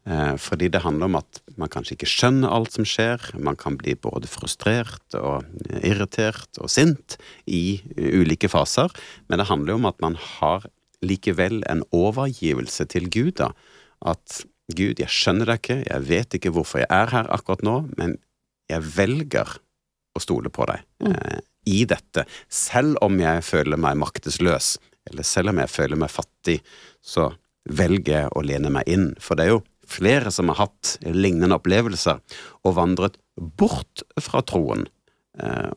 Eh, 0.08 0.36
fordi 0.40 0.70
det 0.72 0.80
handler 0.84 1.10
om 1.10 1.18
at 1.18 1.40
man 1.60 1.68
kanskje 1.72 1.98
ikke 1.98 2.08
skjønner 2.08 2.52
alt 2.54 2.72
som 2.76 2.86
skjer. 2.88 3.20
Man 3.36 3.58
kan 3.60 3.76
bli 3.80 3.92
både 3.98 4.30
frustrert 4.30 5.16
og 5.18 5.44
irritert 5.82 6.60
og 6.62 6.72
sint 6.72 7.18
i 7.44 7.80
ulike 7.96 8.48
faser. 8.48 8.92
Men 9.28 9.42
det 9.42 9.50
handler 9.50 9.76
om 9.76 9.88
at 9.90 10.00
man 10.04 10.16
har 10.38 10.68
likevel 11.04 11.60
en 11.70 11.84
overgivelse 11.92 12.88
til 12.88 13.10
Gud. 13.12 13.36
da, 13.42 13.52
At 14.00 14.42
Gud, 14.72 14.98
jeg 15.00 15.08
skjønner 15.12 15.48
deg 15.48 15.60
ikke, 15.60 15.78
jeg 15.86 16.08
vet 16.08 16.34
ikke 16.34 16.52
hvorfor 16.52 16.82
jeg 16.82 16.90
er 16.92 17.12
her 17.12 17.28
akkurat 17.32 17.62
nå, 17.64 17.76
men 17.96 18.18
jeg 18.68 18.84
velger 18.84 19.54
å 20.16 20.20
stole 20.20 20.50
på 20.52 20.66
deg 20.68 20.82
eh, 21.08 21.40
i 21.68 21.84
dette. 21.88 22.24
Selv 22.52 23.00
om 23.04 23.16
jeg 23.20 23.44
føler 23.46 23.80
meg 23.80 23.96
maktesløs, 24.00 24.76
eller 25.08 25.24
selv 25.24 25.54
om 25.54 25.62
jeg 25.62 25.72
føler 25.72 26.00
meg 26.00 26.12
fattig, 26.12 26.58
så 27.00 27.30
velger 27.64 28.14
jeg 28.14 28.32
å 28.36 28.44
lene 28.44 28.72
meg 28.72 28.88
inn. 28.88 29.10
For 29.20 29.38
det 29.38 29.46
er 29.46 29.54
jo 29.56 29.62
flere 29.88 30.32
som 30.34 30.50
har 30.52 30.66
hatt 30.66 30.96
lignende 31.06 31.56
opplevelser 31.58 32.20
og 32.66 32.76
vandret 32.76 33.18
bort 33.36 34.04
fra 34.20 34.42
troen, 34.46 34.86
eh, 35.40 35.70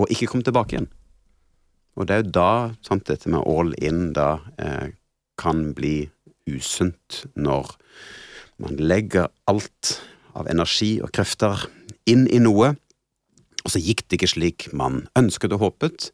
og 0.00 0.12
ikke 0.12 0.30
kom 0.32 0.44
tilbake 0.46 0.76
igjen. 0.76 0.90
Og 1.98 2.08
det 2.08 2.14
er 2.14 2.22
jo 2.22 2.34
da 2.38 2.52
sant, 2.84 3.06
dette 3.10 3.28
med 3.30 3.44
all 3.44 3.74
in 3.82 4.12
da 4.16 4.38
eh, 4.56 4.94
kan 5.40 5.72
bli 5.76 6.06
usunt 6.48 7.24
når 7.36 7.74
man 8.62 8.78
legger 8.80 9.28
alt 9.50 9.96
av 10.38 10.48
energi 10.50 10.96
og 11.04 11.12
krefter 11.14 11.66
inn 12.08 12.24
i 12.32 12.40
noe, 12.42 12.72
og 13.62 13.70
så 13.70 13.82
gikk 13.82 14.06
det 14.08 14.18
ikke 14.18 14.32
slik 14.32 14.68
man 14.74 15.04
ønsket 15.18 15.54
og 15.54 15.66
håpet, 15.66 16.10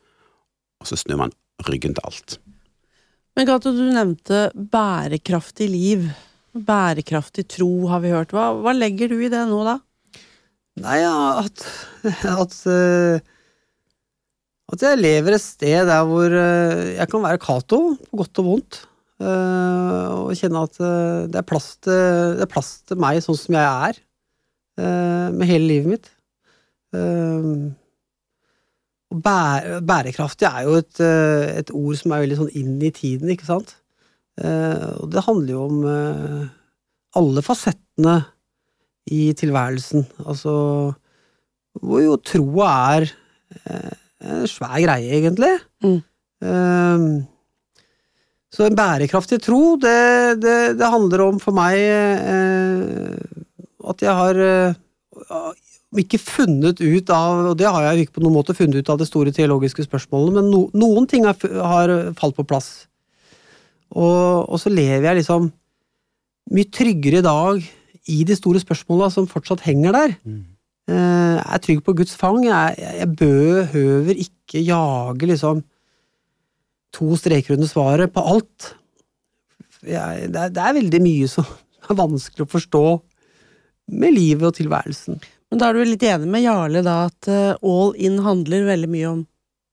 og 0.82 0.90
så 0.90 0.98
snur 0.98 1.22
man 1.22 1.34
ryggen 1.68 1.94
til 1.96 2.08
alt. 2.08 2.38
Men 3.38 3.46
Gato, 3.46 3.70
du 3.70 3.84
nevnte 3.94 4.48
bærekraftig 4.52 5.68
liv. 5.70 6.08
Bærekraftig 6.66 7.44
tro, 7.52 7.68
har 7.90 8.00
vi 8.02 8.10
hørt. 8.12 8.32
Hva, 8.34 8.50
hva 8.62 8.72
legger 8.74 9.10
du 9.12 9.18
i 9.22 9.30
det 9.32 9.44
nå, 9.50 9.60
da? 9.66 9.78
Nei, 10.82 11.00
ja, 11.02 11.14
at, 11.42 11.64
at 12.28 12.54
eh, 12.70 13.18
At 14.72 14.84
jeg 14.84 15.00
lever 15.00 15.34
et 15.34 15.42
sted 15.42 15.88
der 15.88 16.04
hvor 16.06 16.28
eh, 16.30 16.94
jeg 16.98 17.08
kan 17.10 17.24
være 17.24 17.40
Cato, 17.42 17.80
på 18.10 18.20
godt 18.20 18.42
og 18.42 18.48
vondt. 18.50 18.80
eh, 19.22 20.06
og 20.18 20.34
kjenne 20.38 20.62
at 20.68 20.78
det 21.32 21.40
er, 21.40 21.46
plass 21.48 21.72
til, 21.82 22.36
det 22.38 22.44
er 22.46 22.52
plass 22.52 22.70
til 22.86 23.00
meg 23.02 23.18
sånn 23.24 23.38
som 23.40 23.58
jeg 23.58 23.88
er. 23.88 23.98
med 24.78 25.46
hele 25.50 25.66
livet 25.66 25.88
mitt. 25.90 26.06
Og 29.08 29.18
bæ 29.24 29.80
bærekraftig 29.88 30.46
er 30.46 30.62
jo 30.68 30.76
et, 30.78 31.00
et 31.02 31.70
ord 31.74 31.96
som 31.98 32.12
er 32.14 32.22
veldig 32.22 32.38
sånn 32.44 32.54
inn 32.60 32.76
i 32.84 32.90
tiden, 32.94 33.32
ikke 33.32 33.48
sant? 33.48 33.74
Eh, 34.38 34.88
og 35.02 35.10
det 35.12 35.24
handler 35.26 35.54
jo 35.54 35.64
om 35.66 35.80
eh, 35.88 36.44
alle 37.18 37.42
fasettene 37.44 38.18
i 39.10 39.32
tilværelsen. 39.38 40.04
Altså 40.26 40.52
hvor 41.78 42.02
jo 42.02 42.18
troa 42.26 42.68
er 42.98 43.08
eh, 43.08 43.96
en 44.28 44.46
svær 44.50 44.78
greie, 44.82 45.10
egentlig. 45.20 45.52
Mm. 45.84 46.00
Så 48.54 48.64
en 48.64 48.76
bærekraftig 48.78 49.40
tro, 49.42 49.76
det, 49.80 50.38
det, 50.42 50.56
det 50.78 50.90
handler 50.90 51.24
om 51.24 51.40
for 51.42 51.54
meg 51.56 51.78
eh, 51.82 53.18
at 53.90 54.04
jeg 54.04 54.14
har 54.20 54.40
ikke 55.96 56.20
funnet 56.20 56.82
ut 56.82 57.10
av, 57.14 57.50
og 57.52 57.56
det 57.58 57.68
har 57.68 57.86
jeg 57.88 58.06
ikke 58.06 58.18
på 58.18 58.24
noen 58.24 58.36
måte 58.36 58.56
funnet 58.56 58.82
ut 58.82 58.90
av 58.92 58.98
det 59.00 59.08
store 59.08 59.32
teologiske 59.34 59.86
spørsmålet, 59.86 60.36
men 60.38 60.50
no, 60.52 60.66
noen 60.76 61.08
ting 61.08 61.24
har, 61.28 61.38
har 61.38 61.94
falt 62.18 62.36
på 62.36 62.46
plass. 62.48 62.87
Og, 63.96 64.48
og 64.48 64.60
så 64.60 64.72
lever 64.72 65.06
jeg 65.06 65.20
liksom 65.20 65.48
mye 66.54 66.70
tryggere 66.72 67.20
i 67.20 67.26
dag 67.26 67.64
i 68.08 68.22
de 68.24 68.36
store 68.36 68.60
spørsmåla 68.62 69.10
som 69.12 69.28
fortsatt 69.28 69.64
henger 69.66 69.96
der. 69.96 70.14
Mm. 70.24 70.44
Jeg 70.88 71.42
er 71.44 71.60
trygg 71.64 71.82
på 71.84 71.94
Guds 71.98 72.14
fang. 72.16 72.40
Jeg, 72.46 72.76
jeg, 72.80 72.94
jeg 73.02 73.16
behøver 73.20 74.22
ikke 74.24 74.64
jage 74.64 75.28
liksom 75.28 75.60
to 76.96 77.16
streker 77.20 77.56
under 77.56 77.68
svaret 77.68 78.12
på 78.14 78.24
alt. 78.24 78.70
jeg, 79.84 80.30
det, 80.32 80.40
er, 80.40 80.54
det 80.54 80.62
er 80.64 80.78
veldig 80.80 81.02
mye 81.04 81.28
som 81.30 81.48
er 81.88 81.98
vanskelig 81.98 82.46
å 82.46 82.52
forstå 82.54 82.84
med 83.98 84.16
livet 84.16 84.48
og 84.48 84.56
tilværelsen. 84.56 85.20
Men 85.48 85.60
da 85.60 85.68
er 85.68 85.76
du 85.76 85.84
litt 85.88 86.04
enig 86.04 86.28
med 86.28 86.44
Jarle 86.44 86.82
da 86.84 86.96
at 87.06 87.28
eh, 87.32 87.54
all 87.64 87.94
in 87.96 88.18
handler 88.24 88.68
veldig 88.68 88.90
mye 88.92 89.12
om 89.14 89.22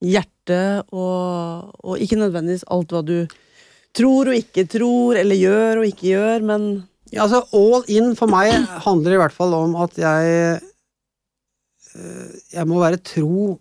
hjertet, 0.06 0.86
og, 0.94 1.74
og 1.84 2.04
ikke 2.04 2.20
nødvendigvis 2.20 2.68
alt 2.72 2.94
hva 2.94 3.02
du 3.04 3.18
tror 3.96 4.32
og 4.32 4.38
ikke 4.38 4.66
tror, 4.70 5.20
eller 5.20 5.40
gjør 5.40 5.82
og 5.82 5.90
ikke 5.90 6.10
gjør, 6.12 6.46
men 6.52 6.68
Ja, 7.14 7.24
altså 7.24 7.44
All 7.56 7.86
in 7.92 8.16
for 8.18 8.28
meg 8.32 8.52
handler 8.84 9.16
i 9.16 9.20
hvert 9.22 9.36
fall 9.36 9.54
om 9.56 9.76
at 9.84 9.94
jeg 10.00 10.60
øh, 11.96 12.32
Jeg 12.52 12.68
må 12.68 12.82
være 12.82 13.00
tro 13.00 13.60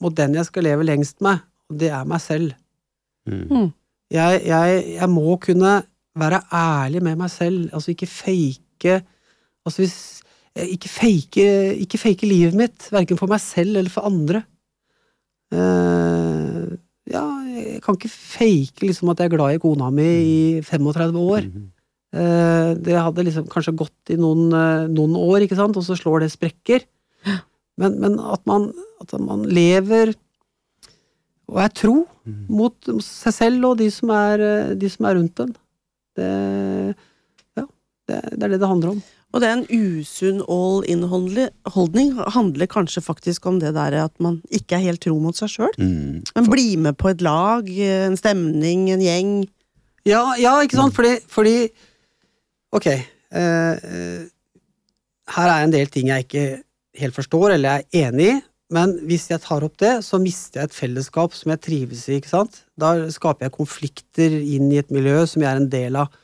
mot 0.00 0.16
den 0.16 0.34
jeg 0.38 0.48
skal 0.48 0.64
leve 0.64 0.86
lengst 0.88 1.20
med, 1.20 1.42
og 1.68 1.76
det 1.76 1.90
er 1.92 2.06
meg 2.08 2.22
selv. 2.24 2.54
Mm. 3.28 3.68
Jeg, 4.10 4.40
jeg, 4.48 4.84
jeg 4.96 5.08
må 5.12 5.36
kunne 5.42 5.74
være 6.18 6.40
ærlig 6.56 7.02
med 7.04 7.18
meg 7.20 7.30
selv, 7.30 7.68
altså 7.72 7.92
ikke 7.92 8.08
fake 8.08 9.02
Altså 9.66 9.82
hvis 9.82 9.98
Ikke 10.56 10.88
fake, 10.88 11.44
ikke 11.84 11.98
fake 11.98 12.26
livet 12.26 12.56
mitt, 12.58 12.88
verken 12.90 13.18
for 13.20 13.30
meg 13.30 13.38
selv 13.40 13.76
eller 13.76 13.92
for 13.92 14.08
andre. 14.08 14.40
Uh, 15.52 16.74
ja, 17.06 17.22
jeg 17.60 17.82
kan 17.84 17.98
ikke 17.98 18.10
fake 18.12 18.86
liksom 18.86 19.12
at 19.12 19.20
jeg 19.22 19.30
er 19.30 19.36
glad 19.36 19.56
i 19.56 19.60
kona 19.62 19.90
mi 19.94 20.06
i 20.06 20.40
35 20.66 21.20
år. 21.20 21.46
Mm. 21.50 21.68
Eh, 22.10 22.70
det 22.86 22.96
hadde 22.96 23.26
liksom 23.26 23.46
kanskje 23.50 23.76
gått 23.78 24.10
i 24.14 24.18
noen, 24.18 24.48
eh, 24.52 24.86
noen 24.90 25.14
år, 25.18 25.44
ikke 25.46 25.58
sant, 25.58 25.76
og 25.78 25.86
så 25.86 25.94
slår 25.98 26.24
det 26.24 26.32
sprekker. 26.34 26.86
Men, 27.80 28.00
men 28.02 28.18
at, 28.20 28.42
man, 28.50 28.72
at 29.00 29.14
man 29.22 29.46
lever 29.48 30.14
og 31.50 31.62
er 31.64 31.72
tro 31.74 31.94
Mm. 32.30 32.46
mot 32.52 32.90
seg 33.00 33.32
selv 33.32 33.64
og 33.70 33.78
de 33.80 33.86
som 33.90 34.10
er, 34.12 34.42
eh, 34.44 34.74
de 34.76 34.88
som 34.92 35.06
er 35.08 35.16
rundt 35.16 35.40
en. 35.40 35.54
Det, 36.14 36.26
ja, 37.56 37.64
det, 37.64 38.18
det 38.36 38.44
er 38.44 38.52
det 38.52 38.60
det 38.60 38.68
handler 38.68 38.92
om. 38.92 39.00
Og 39.30 39.42
det 39.42 39.46
er 39.46 39.60
en 39.60 39.68
usunn 39.70 40.40
all 40.50 40.80
in-holdning 40.90 42.16
handler 42.34 42.66
kanskje 42.70 43.02
faktisk 43.04 43.46
om 43.46 43.60
det 43.62 43.76
der 43.76 43.94
at 44.02 44.14
man 44.18 44.40
ikke 44.50 44.74
er 44.78 44.88
helt 44.88 45.02
tro 45.04 45.14
mot 45.22 45.38
seg 45.38 45.52
sjøl. 45.52 45.76
Mm. 45.78 46.24
Men 46.34 46.50
bli 46.50 46.74
med 46.82 46.98
på 46.98 47.12
et 47.12 47.22
lag, 47.22 47.68
en 47.68 48.18
stemning, 48.18 48.88
en 48.90 49.04
gjeng. 49.04 49.32
Ja, 50.08 50.24
ja 50.40 50.56
ikke 50.64 50.80
sant, 50.80 50.96
fordi, 50.96 51.14
fordi 51.30 51.70
Ok, 52.70 52.86
eh, 52.86 53.02
eh, 53.34 54.26
her 55.34 55.48
er 55.50 55.64
en 55.64 55.72
del 55.74 55.88
ting 55.90 56.06
jeg 56.06 56.26
ikke 56.26 56.44
helt 57.00 57.16
forstår, 57.16 57.56
eller 57.56 57.80
er 57.80 58.06
enig 58.06 58.28
i, 58.28 58.36
men 58.70 58.92
hvis 59.10 59.26
jeg 59.32 59.42
tar 59.42 59.64
opp 59.66 59.74
det, 59.82 59.96
så 60.06 60.20
mister 60.22 60.60
jeg 60.60 60.70
et 60.70 60.76
fellesskap 60.76 61.34
som 61.34 61.50
jeg 61.50 61.62
trives 61.66 62.04
i, 62.06 62.20
ikke 62.20 62.30
sant? 62.30 62.60
Da 62.78 62.92
skaper 63.10 63.48
jeg 63.48 63.56
konflikter 63.56 64.36
inn 64.38 64.70
i 64.70 64.78
et 64.78 64.92
miljø 64.94 65.24
som 65.26 65.42
jeg 65.42 65.50
er 65.50 65.58
en 65.58 65.70
del 65.72 65.98
av. 65.98 66.14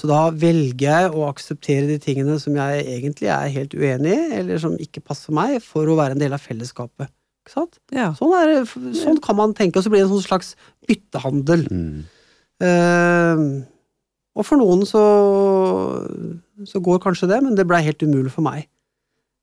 Så 0.00 0.08
da 0.08 0.30
velger 0.32 0.86
jeg 0.86 1.08
å 1.12 1.26
akseptere 1.28 1.84
de 1.90 1.98
tingene 2.00 2.38
som 2.40 2.54
jeg 2.56 2.84
egentlig 2.88 3.28
er 3.28 3.50
helt 3.52 3.74
uenig 3.76 4.14
i, 4.14 4.28
eller 4.38 4.60
som 4.62 4.78
ikke 4.80 5.02
passer 5.04 5.34
meg, 5.36 5.58
for 5.60 5.84
å 5.84 5.96
være 5.98 6.16
en 6.16 6.22
del 6.22 6.32
av 6.32 6.40
fellesskapet. 6.40 7.10
Ikke 7.44 7.52
sant? 7.52 7.76
Ja. 7.92 8.06
Sånn, 8.16 8.32
er, 8.38 8.62
sånn 8.96 9.20
kan 9.20 9.36
man 9.36 9.52
tenke, 9.58 9.76
og 9.76 9.84
så 9.84 9.92
blir 9.92 10.00
det 10.00 10.06
en 10.08 10.14
sånn 10.14 10.24
slags 10.24 10.54
byttehandel. 10.88 11.66
Mm. 11.68 12.00
Uh, 12.64 13.44
og 14.40 14.46
for 14.48 14.60
noen 14.60 14.86
så, 14.88 15.04
så 16.64 16.80
går 16.80 17.02
kanskje 17.04 17.28
det, 17.34 17.42
men 17.44 17.58
det 17.58 17.68
blei 17.68 17.82
helt 17.84 18.00
umulig 18.00 18.32
for 18.32 18.46
meg. 18.46 18.70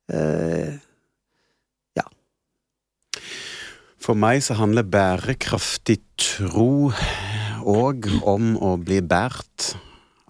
Ja. 0.07 2.05
For 4.01 4.17
meg 4.17 4.39
så 4.45 4.55
handler 4.57 4.87
bærekraftig 4.87 5.99
tro 6.15 6.93
òg 7.67 8.07
om 8.23 8.55
å 8.63 8.77
bli 8.79 9.03
båret 9.03 9.75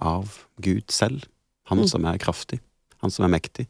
av 0.01 0.45
Gud 0.62 0.91
selv. 0.91 1.25
Han 1.67 1.79
Mm. 1.79 1.88
som 1.88 2.05
er 2.05 2.17
kraftig, 2.17 2.60
han 3.01 3.12
som 3.12 3.25
er 3.25 3.39
mektig. 3.39 3.67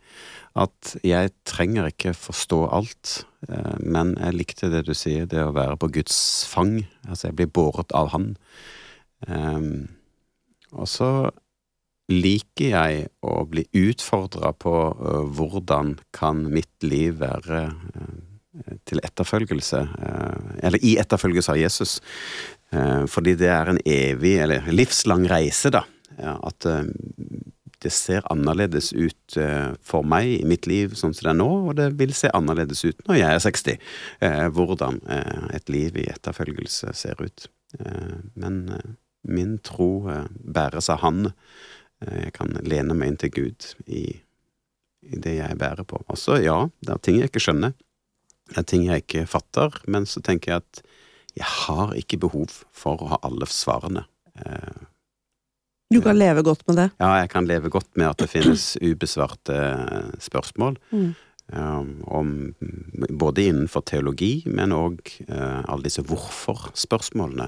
At 0.56 0.98
jeg 1.04 1.32
trenger 1.46 1.88
ikke 1.88 2.14
forstå 2.14 2.72
alt, 2.72 3.26
eh, 3.50 3.76
men 3.80 4.16
jeg 4.16 4.34
likte 4.34 4.70
det 4.70 4.86
du 4.86 4.94
sier, 4.94 5.26
det 5.26 5.42
å 5.44 5.54
være 5.54 5.78
på 5.78 5.92
Guds 5.92 6.46
fang. 6.46 6.86
Altså, 7.08 7.28
jeg 7.28 7.36
blir 7.36 7.48
båret 7.48 7.92
av 7.94 8.10
Han. 8.10 8.38
Ehm, 9.28 9.90
og 10.74 10.88
så 10.88 11.32
liker 12.10 12.70
jeg 12.70 13.08
å 13.22 13.50
bli 13.50 13.66
utfordra 13.74 14.54
på 14.54 14.76
eh, 14.94 15.26
hvordan 15.34 15.98
kan 16.14 16.46
mitt 16.52 16.84
liv 16.84 17.18
være 17.20 17.74
eh, 17.96 18.78
til 18.86 19.00
etterfølgelse, 19.04 19.88
eller 20.64 20.80
i 20.82 20.98
etterfølgelse 20.98 21.52
av 21.52 21.58
Jesus. 21.58 22.00
Fordi 23.08 23.36
det 23.38 23.52
er 23.54 23.70
en 23.70 23.78
evig, 23.86 24.40
eller 24.42 24.66
livslang 24.74 25.28
reise, 25.30 25.70
da. 25.70 25.84
At 26.18 26.66
eh, 26.66 26.84
det 27.84 27.92
ser 27.94 28.26
annerledes 28.34 28.90
ut 28.94 29.38
eh, 29.38 29.74
for 29.86 30.06
meg 30.08 30.32
i 30.40 30.46
mitt 30.50 30.66
liv 30.70 30.96
sånn 30.98 31.14
som 31.14 31.28
det 31.28 31.34
er 31.36 31.38
nå, 31.38 31.50
og 31.70 31.76
det 31.78 31.92
vil 32.00 32.14
se 32.18 32.32
annerledes 32.34 32.82
ut 32.88 33.04
når 33.06 33.20
jeg 33.20 33.36
er 33.36 33.44
60. 33.46 33.90
eh, 34.26 34.46
Hvordan 34.54 35.02
et 35.54 35.70
liv 35.70 35.98
i 36.02 36.08
etterfølgelse 36.10 36.94
ser 36.98 37.22
ut. 37.22 37.50
Men 38.34 38.64
min 39.28 39.58
tro 39.60 40.08
bæres 40.40 40.88
av 40.90 41.02
Han. 41.04 41.34
Jeg 42.00 42.32
kan 42.38 42.56
lene 42.64 42.96
meg 42.96 43.12
inn 43.12 43.20
til 43.20 43.34
Gud 43.36 43.68
i, 43.86 44.06
det 45.02 45.36
jeg 45.38 45.58
bærer 45.60 45.84
på. 45.86 46.00
Og 46.08 46.18
så, 46.18 46.40
ja, 46.42 46.70
det 46.82 46.94
er 46.94 47.04
ting 47.04 47.20
jeg 47.20 47.30
ikke 47.30 47.44
skjønner. 47.44 47.76
Det 48.48 48.62
er 48.62 48.68
ting 48.72 48.86
jeg 48.88 49.04
ikke 49.04 49.26
fatter, 49.30 49.76
men 49.86 50.08
så 50.08 50.24
tenker 50.24 50.54
jeg 50.54 50.64
at 50.64 50.82
jeg 51.38 51.50
har 51.68 51.92
ikke 52.00 52.22
behov 52.24 52.62
for 52.74 53.04
å 53.04 53.12
ha 53.12 53.20
alle 53.28 53.50
svarene. 53.52 54.08
Eh, 55.88 55.96
Du 55.96 56.02
kan 56.02 56.18
leve 56.18 56.44
godt 56.44 56.68
med 56.68 56.76
det. 56.76 56.90
Ja, 57.00 57.20
jeg 57.22 57.30
kan 57.30 57.48
leve 57.48 57.70
godt 57.70 57.90
med 57.96 58.10
at 58.10 58.18
det 58.18 58.30
finnes 58.30 58.78
ubesvarte 58.82 59.56
eh, 59.56 60.12
spørsmål. 60.20 60.78
Mm. 60.92 61.16
Um, 61.48 62.04
om, 62.04 62.56
både 63.10 63.46
innenfor 63.48 63.86
teologi, 63.88 64.44
men 64.46 64.74
òg 64.76 65.00
alle 65.32 65.86
disse 65.86 66.04
hvorfor-spørsmålene. 66.04 67.48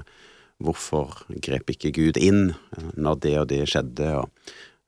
Hvorfor 0.60 1.18
grep 1.44 1.68
ikke 1.72 1.92
Gud 1.92 2.16
inn 2.20 2.50
eh, 2.52 2.90
når 2.96 3.20
det 3.20 3.34
og 3.40 3.46
det 3.52 3.60
skjedde, 3.68 4.08
og 4.22 4.28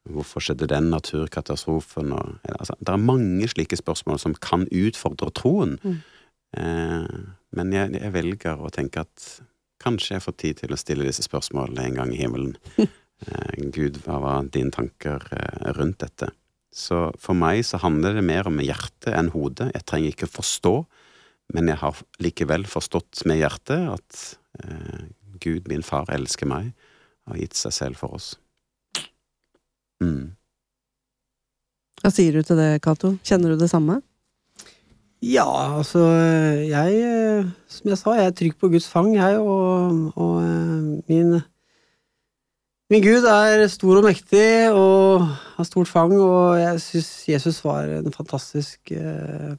hvorfor 0.08 0.40
skjedde 0.40 0.68
den 0.68 0.90
naturkatastrofen? 0.92 2.12
Og, 2.12 2.34
altså, 2.58 2.76
det 2.80 2.88
er 2.88 3.04
mange 3.04 3.48
slike 3.48 3.76
spørsmål 3.76 4.20
som 4.20 4.34
kan 4.34 4.64
utfordre 4.72 5.30
troen. 5.36 5.78
Mm. 5.82 6.00
Uh, 6.52 7.20
men 7.56 7.72
jeg, 7.72 7.94
jeg 7.96 8.12
velger 8.12 8.60
å 8.60 8.72
tenke 8.72 9.04
at 9.04 9.28
kanskje 9.82 10.16
jeg 10.16 10.24
får 10.24 10.34
tid 10.40 10.58
til 10.60 10.74
å 10.74 10.80
stille 10.80 11.06
disse 11.08 11.24
spørsmålene 11.24 11.86
en 11.88 12.00
gang 12.00 12.12
i 12.12 12.20
himmelen. 12.20 12.56
Eh, 13.26 13.70
Gud, 13.74 14.00
hva 14.04 14.18
var 14.22 14.50
dine 14.52 14.72
tanker 14.74 15.22
eh, 15.36 15.72
rundt 15.76 16.00
dette? 16.02 16.32
Så 16.72 17.10
for 17.20 17.36
meg 17.36 17.62
så 17.68 17.80
handler 17.82 18.16
det 18.16 18.24
mer 18.24 18.48
om 18.48 18.60
hjertet 18.64 19.12
enn 19.12 19.32
hodet. 19.34 19.70
Jeg 19.76 19.86
trenger 19.88 20.14
ikke 20.14 20.30
forstå, 20.30 20.74
men 21.52 21.68
jeg 21.68 21.80
har 21.82 21.98
likevel 22.24 22.64
forstått 22.68 23.26
med 23.28 23.42
hjertet 23.42 23.90
at 23.92 24.22
eh, 24.62 25.02
Gud, 25.42 25.68
min 25.68 25.84
far, 25.84 26.08
elsker 26.12 26.48
meg 26.48 26.72
og 27.26 27.34
har 27.34 27.42
gitt 27.44 27.58
seg 27.58 27.76
selv 27.76 28.00
for 28.00 28.16
oss. 28.16 28.32
Mm. 30.02 30.32
Hva 32.02 32.10
sier 32.10 32.34
du 32.34 32.42
til 32.46 32.58
det, 32.58 32.80
Cato? 32.82 33.14
Kjenner 33.22 33.52
du 33.52 33.60
det 33.60 33.70
samme? 33.70 34.00
ja, 35.22 35.46
altså 35.78 36.00
jeg 36.66 37.44
Som 37.70 37.92
jeg 37.92 37.98
sa, 38.00 38.14
jeg 38.18 38.26
er 38.26 38.34
trygg 38.34 38.56
på 38.58 38.72
Guds 38.72 38.88
fang, 38.90 39.12
jeg, 39.14 39.38
og, 39.38 40.10
og 40.18 40.42
min 41.06 41.36
Min 42.92 43.00
Gud 43.00 43.24
er 43.24 43.62
stor 43.72 44.02
og 44.02 44.04
mektig 44.04 44.68
og 44.76 45.22
har 45.56 45.64
stort 45.64 45.88
fang, 45.88 46.12
og 46.20 46.58
jeg 46.60 46.80
syns 46.84 47.10
Jesus 47.30 47.60
var 47.64 47.88
en 47.88 48.12
fantastisk 48.12 48.92
eh, 48.92 49.54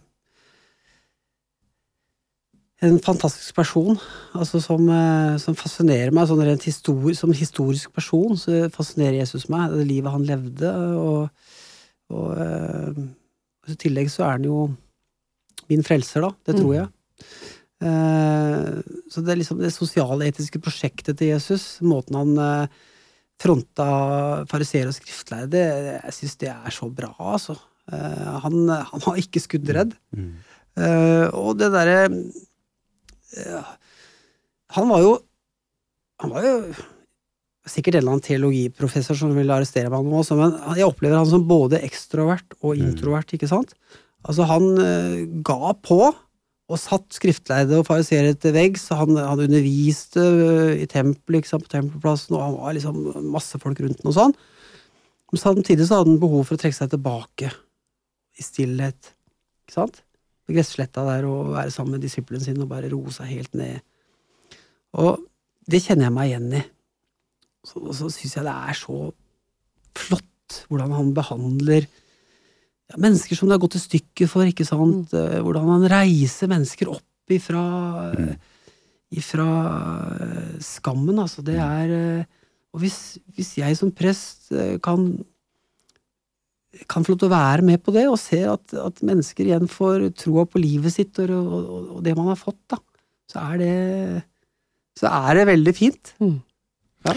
En 2.83 2.97
fantastisk 2.99 3.55
person, 3.55 3.95
altså 4.35 4.59
som, 4.59 4.89
eh, 4.91 5.37
som 5.39 5.55
fascinerer 5.55 6.11
meg 6.11 6.25
sånn 6.27 6.41
rent 6.43 6.65
histori 6.67 7.13
som 7.15 7.31
historisk 7.31 7.93
person. 7.95 8.35
Så 8.35 8.65
fascinerer 8.75 9.21
Jesus 9.21 9.45
meg, 9.47 9.71
det 9.71 9.85
livet 9.87 10.11
han 10.11 10.25
levde, 10.27 10.71
og, 10.99 11.29
og 12.11 12.33
eh, 12.43 12.99
i 13.71 13.77
tillegg 13.79 14.11
så 14.11 14.25
er 14.25 14.33
han 14.35 14.49
jo 14.49 14.57
min 15.71 15.85
frelser, 15.87 16.27
da. 16.27 16.33
Det 16.43 16.57
tror 16.59 16.73
Mm. 16.73 16.75
jeg. 16.81 16.89
Eh, 17.87 18.99
så 19.07 19.23
det 19.23 19.31
er 19.31 19.39
liksom 19.39 19.63
det 19.63 19.71
sosialetiske 19.71 20.59
prosjektet 20.59 21.21
til 21.21 21.31
Jesus, 21.31 21.79
måten 21.87 22.19
han 22.19 22.35
eh, 22.35 22.81
fronta 23.41 23.85
fariseere 24.49 24.91
og 24.91 24.95
skriftlærde, 24.97 25.61
jeg 26.03 26.13
syns 26.15 26.35
det 26.41 26.51
er 26.53 26.73
så 26.73 26.89
bra, 26.93 27.11
altså. 27.19 27.57
Uh, 27.91 28.39
han, 28.45 28.61
han 28.69 29.01
var 29.03 29.17
ikke 29.19 29.41
skuddredd. 29.43 29.91
Mm. 30.15 30.29
Uh, 30.79 31.27
og 31.35 31.57
det 31.59 31.67
derre 31.73 32.07
uh, 32.07 33.73
Han 34.73 34.87
var 34.89 35.03
jo 35.03 35.11
Han 36.23 36.31
var 36.33 36.47
jo 36.47 36.53
sikkert 37.69 37.95
en 37.95 38.01
eller 38.01 38.15
annen 38.15 38.23
teologiprofessor 38.25 39.15
som 39.19 39.35
ville 39.37 39.53
arrestere 39.53 39.91
meg 39.91 40.03
nå 40.03 40.17
også, 40.19 40.35
men 40.35 40.55
jeg 40.75 40.87
opplever 40.87 41.15
han 41.15 41.29
som 41.29 41.45
både 41.47 41.79
ekstrovert 41.85 42.57
og 42.61 42.73
Mm. 42.75 42.81
introvert, 42.89 43.29
ikke 43.37 43.47
sant? 43.47 43.71
Altså, 44.27 44.43
han 44.49 44.65
eh, 44.83 45.21
ga 45.47 45.71
på, 45.79 45.99
og 46.71 46.79
satt 46.79 47.17
skriftleide 47.17 47.75
og 47.79 47.87
fariseere 47.89 48.35
til 48.39 48.55
veggs. 48.55 48.87
Han, 48.95 49.17
han 49.19 49.41
underviste 49.45 50.21
øh, 50.23 50.71
i 50.79 50.87
tempelet, 50.89 51.49
på 51.51 51.71
tempelplassen, 51.71 52.37
og 52.37 52.43
han 52.45 52.57
var 52.59 52.77
liksom 52.77 53.01
masse 53.33 53.59
folk 53.59 53.81
rundt 53.83 54.03
ham 54.03 54.11
og 54.13 54.17
sånn. 54.17 54.35
Men 55.33 55.41
samtidig 55.41 55.87
så 55.89 55.99
hadde 55.99 56.13
han 56.13 56.21
behov 56.21 56.45
for 56.47 56.55
å 56.55 56.61
trekke 56.61 56.77
seg 56.77 56.93
tilbake 56.93 57.51
i 58.39 58.45
stillhet. 58.45 59.11
Ikke 59.65 59.75
sant? 59.75 60.03
På 60.43 60.55
gressletta 60.55 61.03
der 61.07 61.27
og 61.27 61.53
være 61.55 61.73
sammen 61.73 61.97
med 61.97 62.05
disiplene 62.05 62.43
sine 62.43 62.63
og 62.65 62.71
bare 62.71 62.91
roe 62.91 63.11
seg 63.13 63.31
helt 63.31 63.57
ned. 63.57 63.81
Og 64.99 65.23
det 65.69 65.81
kjenner 65.83 66.07
jeg 66.07 66.15
meg 66.15 66.31
igjen 66.31 66.47
i. 66.59 66.63
Så, 67.63 67.79
og 67.79 67.93
så 67.95 68.09
syns 68.11 68.37
jeg 68.37 68.47
det 68.47 68.53
er 68.53 68.77
så 68.77 68.97
flott 69.97 70.57
hvordan 70.69 70.91
han 70.93 71.11
behandler 71.15 71.87
ja, 72.91 72.99
mennesker 72.99 73.37
som 73.37 73.49
det 73.49 73.57
har 73.57 73.63
gått 73.63 73.77
i 73.79 73.83
stykker 73.83 74.29
for, 74.31 74.47
ikke 74.49 74.67
sant. 74.67 75.13
Eh, 75.15 75.39
Hvordan 75.43 75.69
han 75.75 75.89
reiser 75.91 76.51
mennesker 76.51 76.91
opp 76.93 77.33
ifra, 77.33 77.63
eh, 78.11 78.33
ifra 79.19 79.49
eh, 80.25 80.55
skammen, 80.63 81.21
altså. 81.23 81.45
Det 81.45 81.59
er 81.61 81.93
eh, 81.97 82.41
Og 82.73 82.81
hvis, 82.81 83.19
hvis 83.35 83.51
jeg 83.59 83.77
som 83.77 83.91
prest 83.93 84.49
kan 84.81 85.11
kan 86.89 87.03
få 87.05 87.13
lov 87.13 87.19
til 87.21 87.29
å 87.29 87.35
være 87.35 87.65
med 87.67 87.81
på 87.85 87.93
det, 87.93 88.07
og 88.09 88.17
se 88.17 88.39
at, 88.49 88.73
at 88.73 89.01
mennesker 89.05 89.45
igjen 89.45 89.67
får 89.69 90.07
troa 90.17 90.45
på 90.49 90.57
livet 90.57 90.95
sitt 90.95 91.19
og, 91.21 91.29
og, 91.29 91.91
og 91.97 91.99
det 92.05 92.15
man 92.17 92.31
har 92.31 92.39
fått, 92.39 92.57
da, 92.73 92.79
så 93.29 93.43
er 93.51 93.61
det, 93.61 93.75
så 94.97 95.11
er 95.11 95.37
det 95.37 95.45
veldig 95.51 95.73
fint. 95.77 96.13
Mm. 96.17 96.39
Ja. 97.03 97.13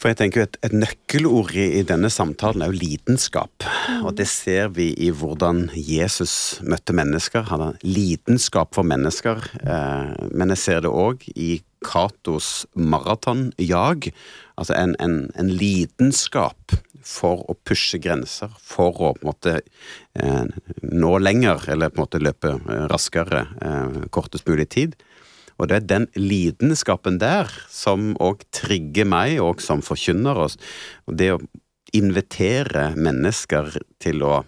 For 0.00 0.10
jeg 0.10 0.18
tenker 0.20 0.46
et, 0.46 0.56
et 0.64 0.72
nøkkelord 0.72 1.52
i, 1.52 1.66
i 1.80 1.84
denne 1.86 2.08
samtalen 2.12 2.64
er 2.64 2.72
jo 2.72 2.80
lidenskap. 2.80 3.66
Og 4.00 4.14
det 4.16 4.28
ser 4.32 4.70
vi 4.76 4.90
i 4.96 5.10
hvordan 5.12 5.66
Jesus 5.76 6.60
møtte 6.64 6.96
mennesker. 6.96 7.44
Han 7.50 7.66
har 7.66 7.80
lidenskap 7.84 8.72
for 8.76 8.86
mennesker. 8.88 9.44
Eh, 9.60 10.14
men 10.32 10.54
jeg 10.54 10.64
ser 10.64 10.86
det 10.86 10.92
òg 10.92 11.26
i 11.36 11.58
Katos 11.84 12.66
maratonjag. 12.76 14.10
Altså 14.60 14.76
en, 14.76 14.96
en, 15.00 15.26
en 15.40 15.52
lidenskap 15.52 16.80
for 17.06 17.44
å 17.48 17.56
pushe 17.64 18.00
grenser, 18.02 18.52
for 18.60 18.92
å 18.92 19.12
på 19.16 19.22
en 19.22 19.30
måte 19.30 19.54
eh, 19.60 20.44
nå 20.80 21.12
lenger, 21.20 21.64
eller 21.72 21.92
på 21.92 22.00
en 22.00 22.04
måte 22.04 22.20
løpe 22.22 22.54
eh, 22.56 22.84
raskere, 22.92 23.46
eh, 23.64 24.02
kortest 24.12 24.48
mulig 24.48 24.68
tid. 24.76 24.96
Og 25.60 25.68
det 25.68 25.76
er 25.76 25.88
den 25.88 26.06
lidenskapen 26.16 27.20
der 27.20 27.50
som 27.70 28.14
òg 28.22 28.46
trigger 28.56 29.08
meg, 29.08 29.38
og 29.44 29.60
som 29.64 29.84
forkynner 29.84 30.38
oss. 30.46 30.56
Og 31.06 31.18
det 31.20 31.34
å 31.34 31.42
invitere 31.96 32.90
mennesker 32.96 33.74
til 34.02 34.24
å 34.24 34.40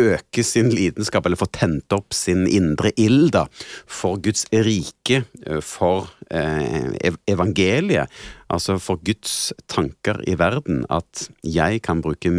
øke 0.00 0.44
sin 0.46 0.70
lidenskap, 0.72 1.26
eller 1.26 1.40
få 1.40 1.48
tent 1.52 1.92
opp 1.92 2.14
sin 2.16 2.46
indre 2.48 2.92
ild, 3.00 3.32
da, 3.34 3.44
for 3.86 4.20
Guds 4.22 4.46
rike, 4.52 5.22
eh, 5.44 5.60
for 5.60 6.08
eh, 6.30 7.12
evangeliet, 7.28 8.08
altså 8.52 8.78
for 8.80 9.02
Guds 9.04 9.52
tanker 9.68 10.22
i 10.28 10.38
verden, 10.40 10.86
at 10.88 11.28
jeg 11.44 11.82
kan 11.84 12.02
bruke 12.04 12.32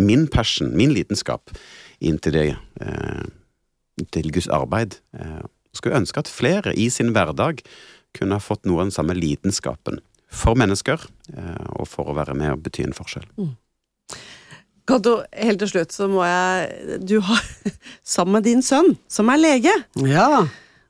min 0.00 0.26
passion, 0.32 0.72
min 0.76 0.94
lidenskap, 0.94 1.52
inn 2.02 2.18
til 2.18 2.34
det, 2.38 2.46
eh, 2.82 3.24
til 4.10 4.32
Guds 4.34 4.50
arbeid. 4.50 4.98
Eh, 5.14 5.42
skulle 5.76 5.98
ønske 6.00 6.22
at 6.22 6.28
flere 6.30 6.74
i 6.78 6.88
sin 6.92 7.12
hverdag 7.14 7.62
kunne 8.16 8.36
ha 8.36 8.42
fått 8.44 8.66
noe 8.68 8.82
av 8.82 8.88
den 8.90 8.94
samme 8.94 9.14
lidenskapen 9.16 10.00
for 10.32 10.56
mennesker, 10.56 11.00
eh, 11.36 11.66
og 11.76 11.88
for 11.88 12.08
å 12.08 12.16
være 12.16 12.34
med 12.36 12.54
og 12.54 12.62
bety 12.64 12.84
en 12.86 12.96
forskjell. 12.96 13.26
Kato, 14.88 15.18
helt 15.36 15.60
til 15.62 15.70
slutt 15.70 15.92
så 15.94 16.08
må 16.10 16.24
jeg 16.26 16.96
Du 17.06 17.18
har 17.22 17.42
sammen 18.14 18.38
med 18.40 18.48
din 18.48 18.62
sønn, 18.66 18.96
som 19.08 19.30
er 19.32 19.40
lege, 19.40 19.72
Ja. 20.02 20.42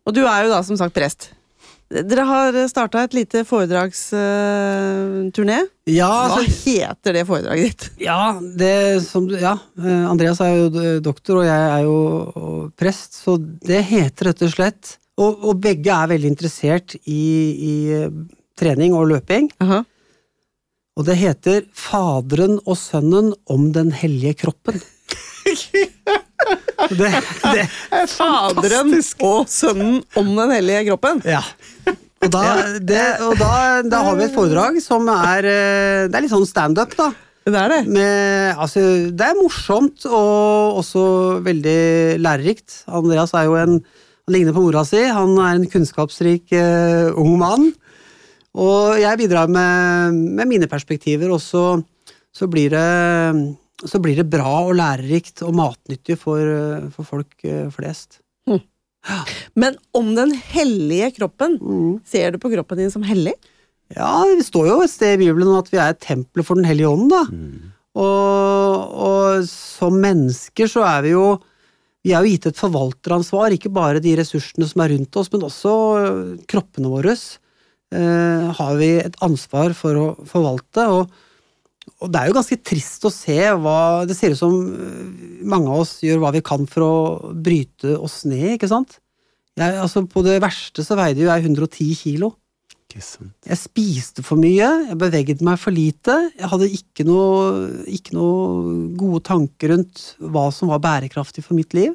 og 0.07 0.14
du 0.16 0.22
er 0.24 0.47
jo 0.47 0.53
da 0.55 0.62
som 0.66 0.78
sagt 0.80 0.95
prest. 0.97 1.30
Dere 1.93 2.24
har 2.24 2.57
starta 2.70 3.03
et 3.05 3.12
lite 3.16 3.43
foredragsturné. 3.45 5.59
Ja, 5.93 6.09
Hva 6.09 6.38
altså, 6.38 6.64
heter 6.64 7.12
det 7.18 7.24
foredraget 7.28 7.64
ditt? 7.68 7.84
ja, 8.07 8.40
det 8.40 9.03
som 9.05 9.28
Ja, 9.28 9.59
eh, 9.76 10.05
Andreas 10.09 10.40
er 10.40 10.55
jo 10.57 10.70
doktor, 11.05 11.43
og 11.43 11.49
jeg 11.49 11.62
er 11.68 11.82
jo 11.84 11.97
prest, 12.78 13.12
så 13.24 13.36
det 13.36 13.82
heter 13.90 14.24
rett 14.30 14.43
og 14.47 14.53
slett 14.55 14.82
Og, 15.20 15.32
og 15.45 15.61
begge 15.61 15.93
er 15.93 16.09
veldig 16.14 16.28
interessert 16.32 16.97
i, 17.05 17.53
i 17.53 17.74
eh, 17.99 18.09
trening 18.57 18.95
og 18.97 19.09
løping. 19.12 19.53
Aha. 19.61 19.84
Og 20.97 21.05
det 21.09 21.16
heter 21.20 21.61
Faderen 21.76 22.59
og 22.64 22.76
Sønnen 22.76 23.32
om 23.51 23.72
den 23.72 23.93
hellige 23.97 24.34
kroppen. 24.45 24.80
det, 27.01 27.11
det, 27.43 27.66
Faderen 28.16 28.95
og 29.22 29.51
Sønnen 29.51 30.01
om 30.18 30.32
den 30.38 30.57
hellige 30.59 30.86
kroppen. 30.93 31.22
ja. 31.28 31.45
Og, 32.22 32.30
da, 32.30 32.43
det, 32.78 33.03
og 33.26 33.34
da, 33.34 33.55
da 33.82 34.05
har 34.07 34.14
vi 34.14 34.28
et 34.28 34.34
foredrag 34.34 34.76
som 34.78 35.09
er 35.11 35.43
eh, 35.43 36.03
Det 36.07 36.14
er 36.14 36.22
litt 36.22 36.30
sånn 36.30 36.47
standup, 36.47 36.95
da. 36.95 37.09
Det 37.43 37.59
er 37.59 37.72
det. 37.72 37.80
Med, 37.90 38.55
altså, 38.55 38.82
det 39.11 39.26
er 39.26 39.38
morsomt 39.40 40.07
og 40.07 40.78
også 40.78 41.05
veldig 41.43 42.20
lærerikt. 42.22 42.84
Andreas 42.86 43.34
er 43.34 43.49
jo 43.49 43.59
en 43.59 43.80
Han 44.22 44.36
ligner 44.36 44.55
på 44.55 44.62
mora 44.62 44.84
si. 44.86 45.01
Han 45.03 45.34
er 45.43 45.57
en 45.57 45.66
kunnskapsrik 45.66 46.53
uh, 46.55 47.11
ung 47.18 47.34
mann. 47.40 47.72
Og 48.55 49.01
jeg 49.01 49.18
bidrar 49.18 49.51
med, 49.51 50.14
med 50.38 50.47
mine 50.47 50.68
perspektiver, 50.70 51.32
og 51.32 51.40
så, 51.43 51.80
så, 52.30 52.47
blir 52.47 52.70
det, 52.70 52.82
så 53.89 54.01
blir 54.03 54.18
det 54.20 54.30
bra 54.30 54.51
og 54.66 54.76
lærerikt 54.78 55.43
og 55.47 55.57
matnyttig 55.59 56.18
for, 56.20 56.41
eh, 56.41 56.89
for 56.95 57.09
folk 57.09 57.33
flest. 57.43 57.72
flest. 57.74 58.20
Men 59.59 59.76
om 59.99 60.14
den 60.14 60.35
hellige 60.35 61.11
kroppen, 61.18 61.59
ser 62.07 62.33
du 62.33 62.39
på 62.39 62.53
kroppen 62.53 62.78
din 62.78 62.93
som 62.93 63.03
hellig? 63.03 63.35
Ja, 63.93 64.22
det 64.30 64.47
står 64.47 64.68
jo 64.70 64.80
et 64.85 64.93
sted 64.93 65.16
i 65.16 65.26
Bibelen 65.26 65.53
at 65.59 65.68
vi 65.72 65.80
er 65.80 65.93
et 65.93 66.01
tempel 66.01 66.45
for 66.47 66.59
Den 66.59 66.68
hellige 66.68 66.89
ånd, 66.89 67.11
da. 67.12 67.22
Og, 67.93 68.93
og 69.07 69.49
som 69.51 69.99
mennesker 70.01 70.70
så 70.70 70.85
er 70.89 71.03
vi 71.05 71.11
jo 71.12 71.26
Vi 72.03 72.14
er 72.16 72.24
jo 72.24 72.33
gitt 72.33 72.49
et 72.49 72.59
forvalteransvar, 72.59 73.53
ikke 73.55 73.70
bare 73.70 74.01
de 74.03 74.16
ressursene 74.18 74.66
som 74.66 74.80
er 74.83 74.91
rundt 74.91 75.18
oss, 75.20 75.28
men 75.30 75.45
også 75.47 75.74
øh, 76.01 76.30
kroppene 76.51 76.91
våre. 76.91 77.12
Eh, 77.14 78.49
har 78.59 78.72
vi 78.80 78.89
et 78.99 79.18
ansvar 79.22 79.70
for 79.78 80.01
å 80.01 80.07
forvalte. 80.26 80.89
Og, 80.91 81.12
og 82.03 82.11
det 82.11 82.20
er 82.20 82.30
jo 82.30 82.37
ganske 82.37 82.59
trist 82.62 83.05
å 83.07 83.11
se 83.11 83.39
hva 83.59 84.05
Det 84.07 84.14
ser 84.18 84.35
ut 84.35 84.39
som 84.39 84.53
øh, 84.55 85.01
mange 85.49 85.70
av 85.70 85.83
oss 85.83 85.97
gjør 86.05 86.20
hva 86.22 86.30
vi 86.35 86.43
kan 86.45 86.66
for 86.70 86.87
å 86.87 87.33
bryte 87.35 87.97
oss 87.99 88.22
ned, 88.28 88.57
ikke 88.57 88.70
sant? 88.70 89.01
Jeg, 89.59 89.74
altså 89.83 90.05
På 90.09 90.22
det 90.24 90.39
verste 90.43 90.85
så 90.87 90.97
veide 90.99 91.24
jo 91.24 91.28
jeg 91.28 91.45
110 91.45 91.99
kilo. 91.99 92.33
Ikke 92.87 93.03
sant? 93.05 93.35
Jeg 93.49 93.61
spiste 93.61 94.24
for 94.24 94.41
mye, 94.41 94.68
jeg 94.89 94.99
beveget 95.01 95.43
meg 95.45 95.59
for 95.61 95.74
lite. 95.74 96.14
Jeg 96.39 96.51
hadde 96.53 96.70
ikke 96.78 97.07
noe, 97.09 97.83
ikke 97.91 98.16
noe 98.16 98.95
gode 99.01 99.22
tanker 99.28 99.74
rundt 99.74 100.07
hva 100.22 100.49
som 100.55 100.72
var 100.72 100.83
bærekraftig 100.85 101.45
for 101.45 101.59
mitt 101.59 101.74
liv. 101.76 101.95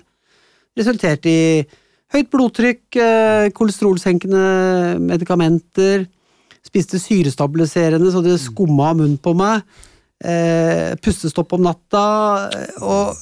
Resulterte 0.78 1.32
i 1.32 1.64
høyt 2.14 2.30
blodtrykk, 2.34 2.86
eh, 3.02 3.48
kolesterolsenkende 3.58 4.44
medikamenter, 5.02 6.06
spiste 6.68 7.00
syrestabiliserende 7.02 8.12
så 8.14 8.22
det 8.26 8.38
skumma 8.44 8.92
av 8.92 9.00
munnen 9.00 9.18
på 9.24 9.34
meg, 9.38 9.64
eh, 10.24 10.94
pustestopp 11.04 11.56
om 11.58 11.66
natta 11.68 12.06
eh, 12.52 12.80
og 12.84 13.18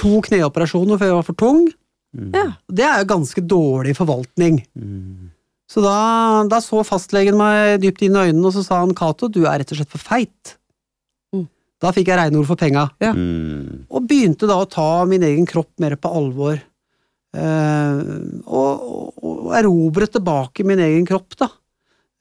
to 0.00 0.20
kneoperasjoner 0.26 1.00
før 1.00 1.12
jeg 1.12 1.18
var 1.20 1.28
for 1.28 1.40
tung. 1.46 1.66
Ja. 2.34 2.48
Det 2.66 2.82
er 2.86 3.02
jo 3.04 3.10
ganske 3.12 3.42
dårlig 3.46 3.94
forvaltning. 3.98 4.56
Mm. 4.74 5.28
Så 5.70 5.82
da, 5.84 6.42
da 6.50 6.58
så 6.58 6.80
fastlegen 6.82 7.36
meg 7.38 7.76
dypt 7.84 8.02
inn 8.02 8.16
i 8.18 8.24
øynene, 8.26 8.48
og 8.48 8.56
så 8.56 8.64
sa 8.66 8.80
han 8.82 8.96
Cato, 8.98 9.28
du 9.30 9.44
er 9.44 9.60
rett 9.62 9.70
og 9.70 9.78
slett 9.78 9.92
for 9.92 10.02
feit. 10.02 10.56
Mm. 11.30 11.44
Da 11.78 11.92
fikk 11.94 12.10
jeg 12.10 12.18
regneord 12.18 12.48
for 12.48 12.58
penga, 12.58 12.88
Ja. 12.98 13.12
Mm. 13.14 13.84
og 13.86 14.08
begynte 14.10 14.50
da 14.50 14.58
å 14.58 14.66
ta 14.66 15.04
min 15.06 15.22
egen 15.28 15.46
kropp 15.46 15.70
mer 15.78 15.94
på 15.94 16.10
alvor. 16.10 16.58
Eh, 17.30 18.00
og, 18.42 18.82
og, 18.90 19.22
og 19.22 19.54
erobret 19.60 20.10
tilbake 20.16 20.66
min 20.66 20.82
egen 20.82 21.06
kropp, 21.06 21.38
da. 21.38 21.52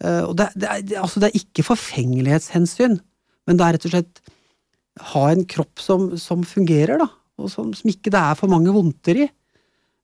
Eh, 0.04 0.24
og 0.26 0.36
det, 0.40 0.50
det, 0.56 0.68
er, 0.70 0.84
det, 0.86 0.98
altså 1.02 1.22
det 1.24 1.30
er 1.32 1.40
ikke 1.42 1.66
forfengelighetshensyn, 1.68 3.00
men 3.48 3.60
det 3.60 3.66
er 3.66 3.76
rett 3.78 3.88
og 3.90 3.96
slett 3.96 4.22
ha 5.14 5.26
en 5.32 5.46
kropp 5.48 5.80
som, 5.84 6.10
som 6.20 6.44
fungerer, 6.48 7.00
da. 7.02 7.10
Og 7.40 7.52
som, 7.52 7.70
som 7.78 7.88
ikke 7.92 8.12
det 8.12 8.20
er 8.20 8.36
for 8.36 8.52
mange 8.52 8.74
vondter 8.76 9.22
i. 9.24 9.28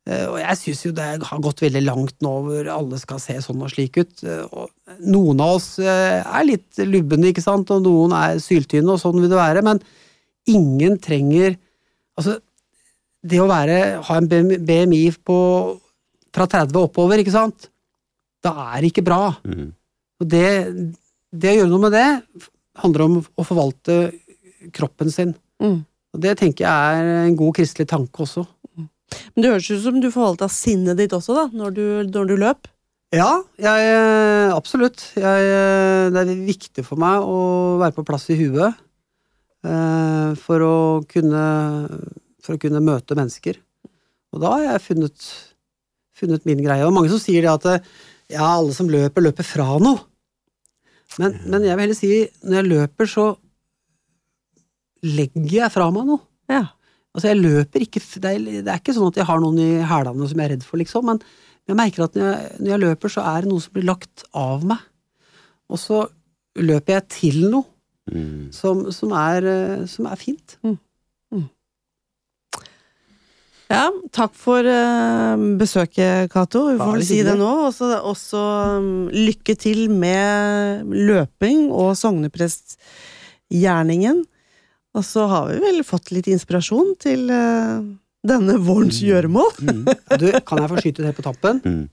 Eh, 0.08 0.26
Og 0.30 0.38
jeg 0.40 0.60
syns 0.62 0.86
jo 0.86 0.94
det 0.96 1.08
har 1.28 1.44
gått 1.44 1.64
veldig 1.66 1.82
langt 1.84 2.16
nå 2.24 2.32
hvor 2.46 2.70
alle 2.72 3.00
skal 3.02 3.20
se 3.20 3.36
sånn 3.44 3.64
og 3.66 3.74
slik 3.74 4.00
ut. 4.00 4.24
Eh, 4.24 4.46
Og 4.56 4.72
noen 5.04 5.44
av 5.44 5.58
oss 5.58 5.70
er 5.84 6.48
litt 6.48 6.80
lubne, 6.86 7.32
ikke 7.34 7.44
sant, 7.44 7.72
og 7.76 7.84
noen 7.84 8.16
er 8.16 8.40
syltynne, 8.44 8.96
og 8.96 9.02
sånn 9.02 9.20
vil 9.20 9.32
det 9.34 9.40
være, 9.42 9.66
men 9.68 9.84
ingen 10.48 11.00
trenger 11.02 11.58
Altså, 12.16 12.38
det 13.28 13.42
å 13.44 13.48
være, 13.50 13.78
ha 14.08 14.18
en 14.22 14.28
BMI 14.30 15.02
på 15.28 15.38
fra 16.32 16.46
30 16.48 16.78
og 16.80 16.86
oppover, 16.88 17.20
ikke 17.20 17.34
sant, 17.34 17.66
da 18.40 18.54
er 18.70 18.86
det 18.86 18.94
ikke 18.94 19.04
bra. 19.04 19.34
Mm. 19.44 19.74
Og 20.22 20.30
det, 20.32 20.48
det 21.36 21.52
å 21.52 21.58
gjøre 21.60 21.72
noe 21.72 21.86
med 21.88 21.96
det 21.96 22.08
handler 22.82 23.06
om 23.06 23.18
å 23.24 23.48
forvalte 23.48 23.98
kroppen 24.76 25.12
sin. 25.14 25.34
Mm. 25.64 25.82
Og 26.16 26.22
det 26.24 26.38
tenker 26.40 26.66
jeg 26.66 27.00
er 27.00 27.26
en 27.26 27.38
god 27.40 27.58
kristelig 27.58 27.90
tanke 27.92 28.24
også. 28.24 28.46
Men 29.36 29.44
det 29.44 29.52
høres 29.52 29.68
ut 29.72 29.84
som 29.84 30.00
du 30.02 30.10
forvalta 30.12 30.48
sinnet 30.52 30.98
ditt 31.00 31.14
også, 31.16 31.36
da, 31.38 31.46
når 31.54 31.76
du, 31.76 31.86
når 32.10 32.32
du 32.32 32.36
løp. 32.40 32.70
Ja, 33.16 33.30
jeg, 33.62 33.90
eh, 33.92 34.52
absolutt. 34.56 35.04
Jeg, 35.16 35.50
eh, 35.52 36.08
det 36.12 36.24
er 36.24 36.48
viktig 36.48 36.84
for 36.88 37.00
meg 37.00 37.24
å 37.24 37.78
være 37.80 37.96
på 37.96 38.06
plass 38.08 38.26
i 38.34 38.40
huet 38.40 38.74
eh, 39.64 40.32
for, 40.42 40.66
å 40.66 40.78
kunne, 41.08 41.44
for 42.44 42.56
å 42.56 42.62
kunne 42.62 42.84
møte 42.84 43.18
mennesker. 43.18 43.62
Og 44.36 44.42
da 44.44 44.56
har 44.56 44.66
jeg 44.66 44.86
funnet, 44.90 45.30
funnet 46.18 46.50
min 46.50 46.64
greie. 46.66 46.84
Og 46.88 46.96
mange 46.96 47.14
som 47.14 47.22
sier 47.22 47.46
det 47.46 47.54
at 47.54 47.88
ja, 48.32 48.46
alle 48.46 48.74
som 48.76 48.90
løper, 48.90 49.26
løper 49.28 49.46
fra 49.48 49.76
noe. 49.82 50.02
Men, 51.22 51.38
men 51.46 51.64
jeg 51.64 51.78
vil 51.78 51.86
heller 51.86 51.98
si 51.98 52.10
når 52.44 52.58
jeg 52.60 52.70
løper, 52.72 53.10
så 53.10 53.26
legger 55.06 55.60
jeg 55.62 55.74
fra 55.74 55.90
meg 55.94 56.08
noe. 56.10 56.24
Ja. 56.52 56.64
Altså, 57.16 57.30
jeg 57.32 57.40
løper 57.40 57.86
ikke 57.86 58.02
det 58.20 58.32
er, 58.32 58.48
det 58.66 58.72
er 58.72 58.82
ikke 58.82 58.96
sånn 58.96 59.12
at 59.12 59.20
jeg 59.22 59.28
har 59.30 59.40
noen 59.40 59.60
i 59.62 59.70
hælene 59.88 60.28
som 60.28 60.42
jeg 60.42 60.50
er 60.50 60.54
redd 60.56 60.66
for, 60.68 60.82
liksom, 60.82 61.06
men 61.08 61.22
jeg 61.66 61.78
merker 61.80 62.06
at 62.06 62.18
når 62.18 62.28
jeg, 62.28 62.50
når 62.60 62.72
jeg 62.74 62.82
løper, 62.84 63.14
så 63.14 63.24
er 63.30 63.46
det 63.46 63.52
noe 63.54 63.64
som 63.64 63.74
blir 63.78 63.88
lagt 63.88 64.26
av 64.38 64.66
meg. 64.68 64.82
Og 65.72 65.80
så 65.82 66.02
løper 66.62 67.00
jeg 67.00 67.10
til 67.22 67.48
noe 67.54 67.72
Mm. 68.06 68.52
som, 68.54 68.84
som, 68.94 69.10
er, 69.18 69.46
eh, 69.50 69.86
som 69.90 70.06
er 70.06 70.20
fint. 70.22 70.60
Ja, 73.72 73.88
takk 74.14 74.34
for 74.38 74.62
uh, 74.62 75.36
besøket, 75.58 76.30
Cato. 76.34 76.68
Vi 76.70 76.78
får 76.78 76.92
vel 77.00 77.06
si 77.08 77.24
det 77.26 77.34
nå. 77.40 77.48
Også, 77.72 77.88
også 78.06 78.42
um, 78.78 79.08
lykke 79.10 79.56
til 79.58 79.88
med 79.90 80.84
løping 80.94 81.72
og 81.74 81.96
sogneprestgjerningen. 81.98 84.22
Og 84.96 85.04
så 85.04 85.26
har 85.32 85.48
vi 85.50 85.58
vel 85.64 85.82
fått 85.88 86.12
litt 86.16 86.28
inspirasjon 86.32 86.94
til 87.02 87.26
uh, 87.34 87.82
denne 88.26 88.56
vårens 88.64 89.02
gjøremål. 89.04 89.52
Mm. 89.66 89.84
Du, 90.22 90.28
kan 90.46 90.58
jeg 90.62 90.70
få 90.72 90.76
skyte 90.86 91.04
det 91.08 91.16
på 91.18 91.26
tappen? 91.26 91.56
Mm. 91.66 91.86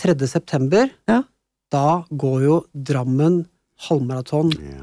3. 0.00 0.14
september, 0.32 0.84
Ja. 1.10 1.20
da 1.70 2.02
går 2.08 2.38
jo 2.42 2.54
Drammen 2.72 3.44
halvmaraton 3.86 4.48
Ja. 4.56 4.82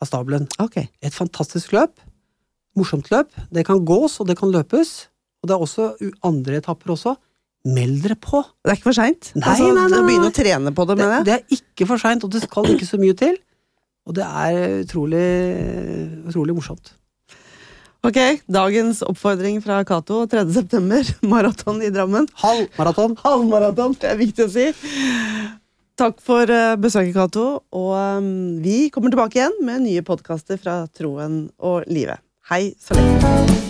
av 0.00 0.06
stabelen. 0.08 0.48
Okay. 0.58 0.88
Et 1.04 1.14
fantastisk 1.14 1.72
løp. 1.76 1.92
Morsomt 2.78 3.10
løp. 3.12 3.28
Det 3.52 3.64
kan 3.68 3.84
gås, 3.84 4.16
og 4.20 4.26
det 4.30 4.36
kan 4.40 4.52
løpes. 4.54 4.88
Og 5.40 5.48
det 5.48 5.56
er 5.56 5.64
også 5.64 5.90
andre 6.26 6.60
etapper 6.60 6.94
også. 6.94 7.16
Meld 7.70 8.00
dere 8.04 8.16
på! 8.16 8.40
Det 8.64 8.72
er 8.72 8.78
ikke 8.78 8.88
for 8.88 8.96
seint? 8.96 9.32
Altså, 9.36 9.68
begynne 10.06 10.30
å 10.30 10.32
trene 10.32 10.72
på 10.72 10.86
det, 10.88 10.96
Det, 10.96 11.02
mener 11.04 11.18
jeg. 11.18 11.26
det 11.28 11.34
er 11.34 11.58
ikke 11.58 11.88
for 11.90 12.00
seint, 12.00 12.24
og 12.24 12.32
det 12.32 12.40
skal 12.46 12.70
ikke 12.72 12.88
så 12.88 13.00
mye 13.00 13.16
til. 13.20 13.36
Og 14.08 14.16
det 14.16 14.24
er 14.24 14.80
utrolig, 14.80 15.26
utrolig 16.30 16.56
morsomt. 16.56 16.94
Ok, 18.00 18.16
dagens 18.48 19.02
oppfordring 19.04 19.58
fra 19.60 19.82
Cato 19.84 20.22
3. 20.32 20.46
september, 20.56 21.04
maraton 21.32 21.82
i 21.84 21.90
Drammen. 21.92 22.28
Halv 22.40 22.70
maraton. 22.80 23.16
Halvmaraton, 23.20 23.96
det 24.00 24.08
er 24.14 24.20
viktig 24.20 24.46
å 24.46 24.52
si. 24.54 24.70
Takk 26.00 26.16
for 26.24 26.48
eh, 26.48 26.78
besøket, 26.80 27.12
Cato. 27.12 27.46
Og 27.76 27.92
um, 27.92 28.30
vi 28.64 28.86
kommer 28.88 29.12
tilbake 29.12 29.36
igjen 29.42 29.60
med 29.68 29.84
nye 29.84 30.04
podkaster 30.06 30.56
fra 30.60 30.80
Troen 30.96 31.42
og 31.60 31.84
livet. 31.92 32.24
Hei 32.48 32.70
så 32.80 32.96
lenge. 32.96 33.69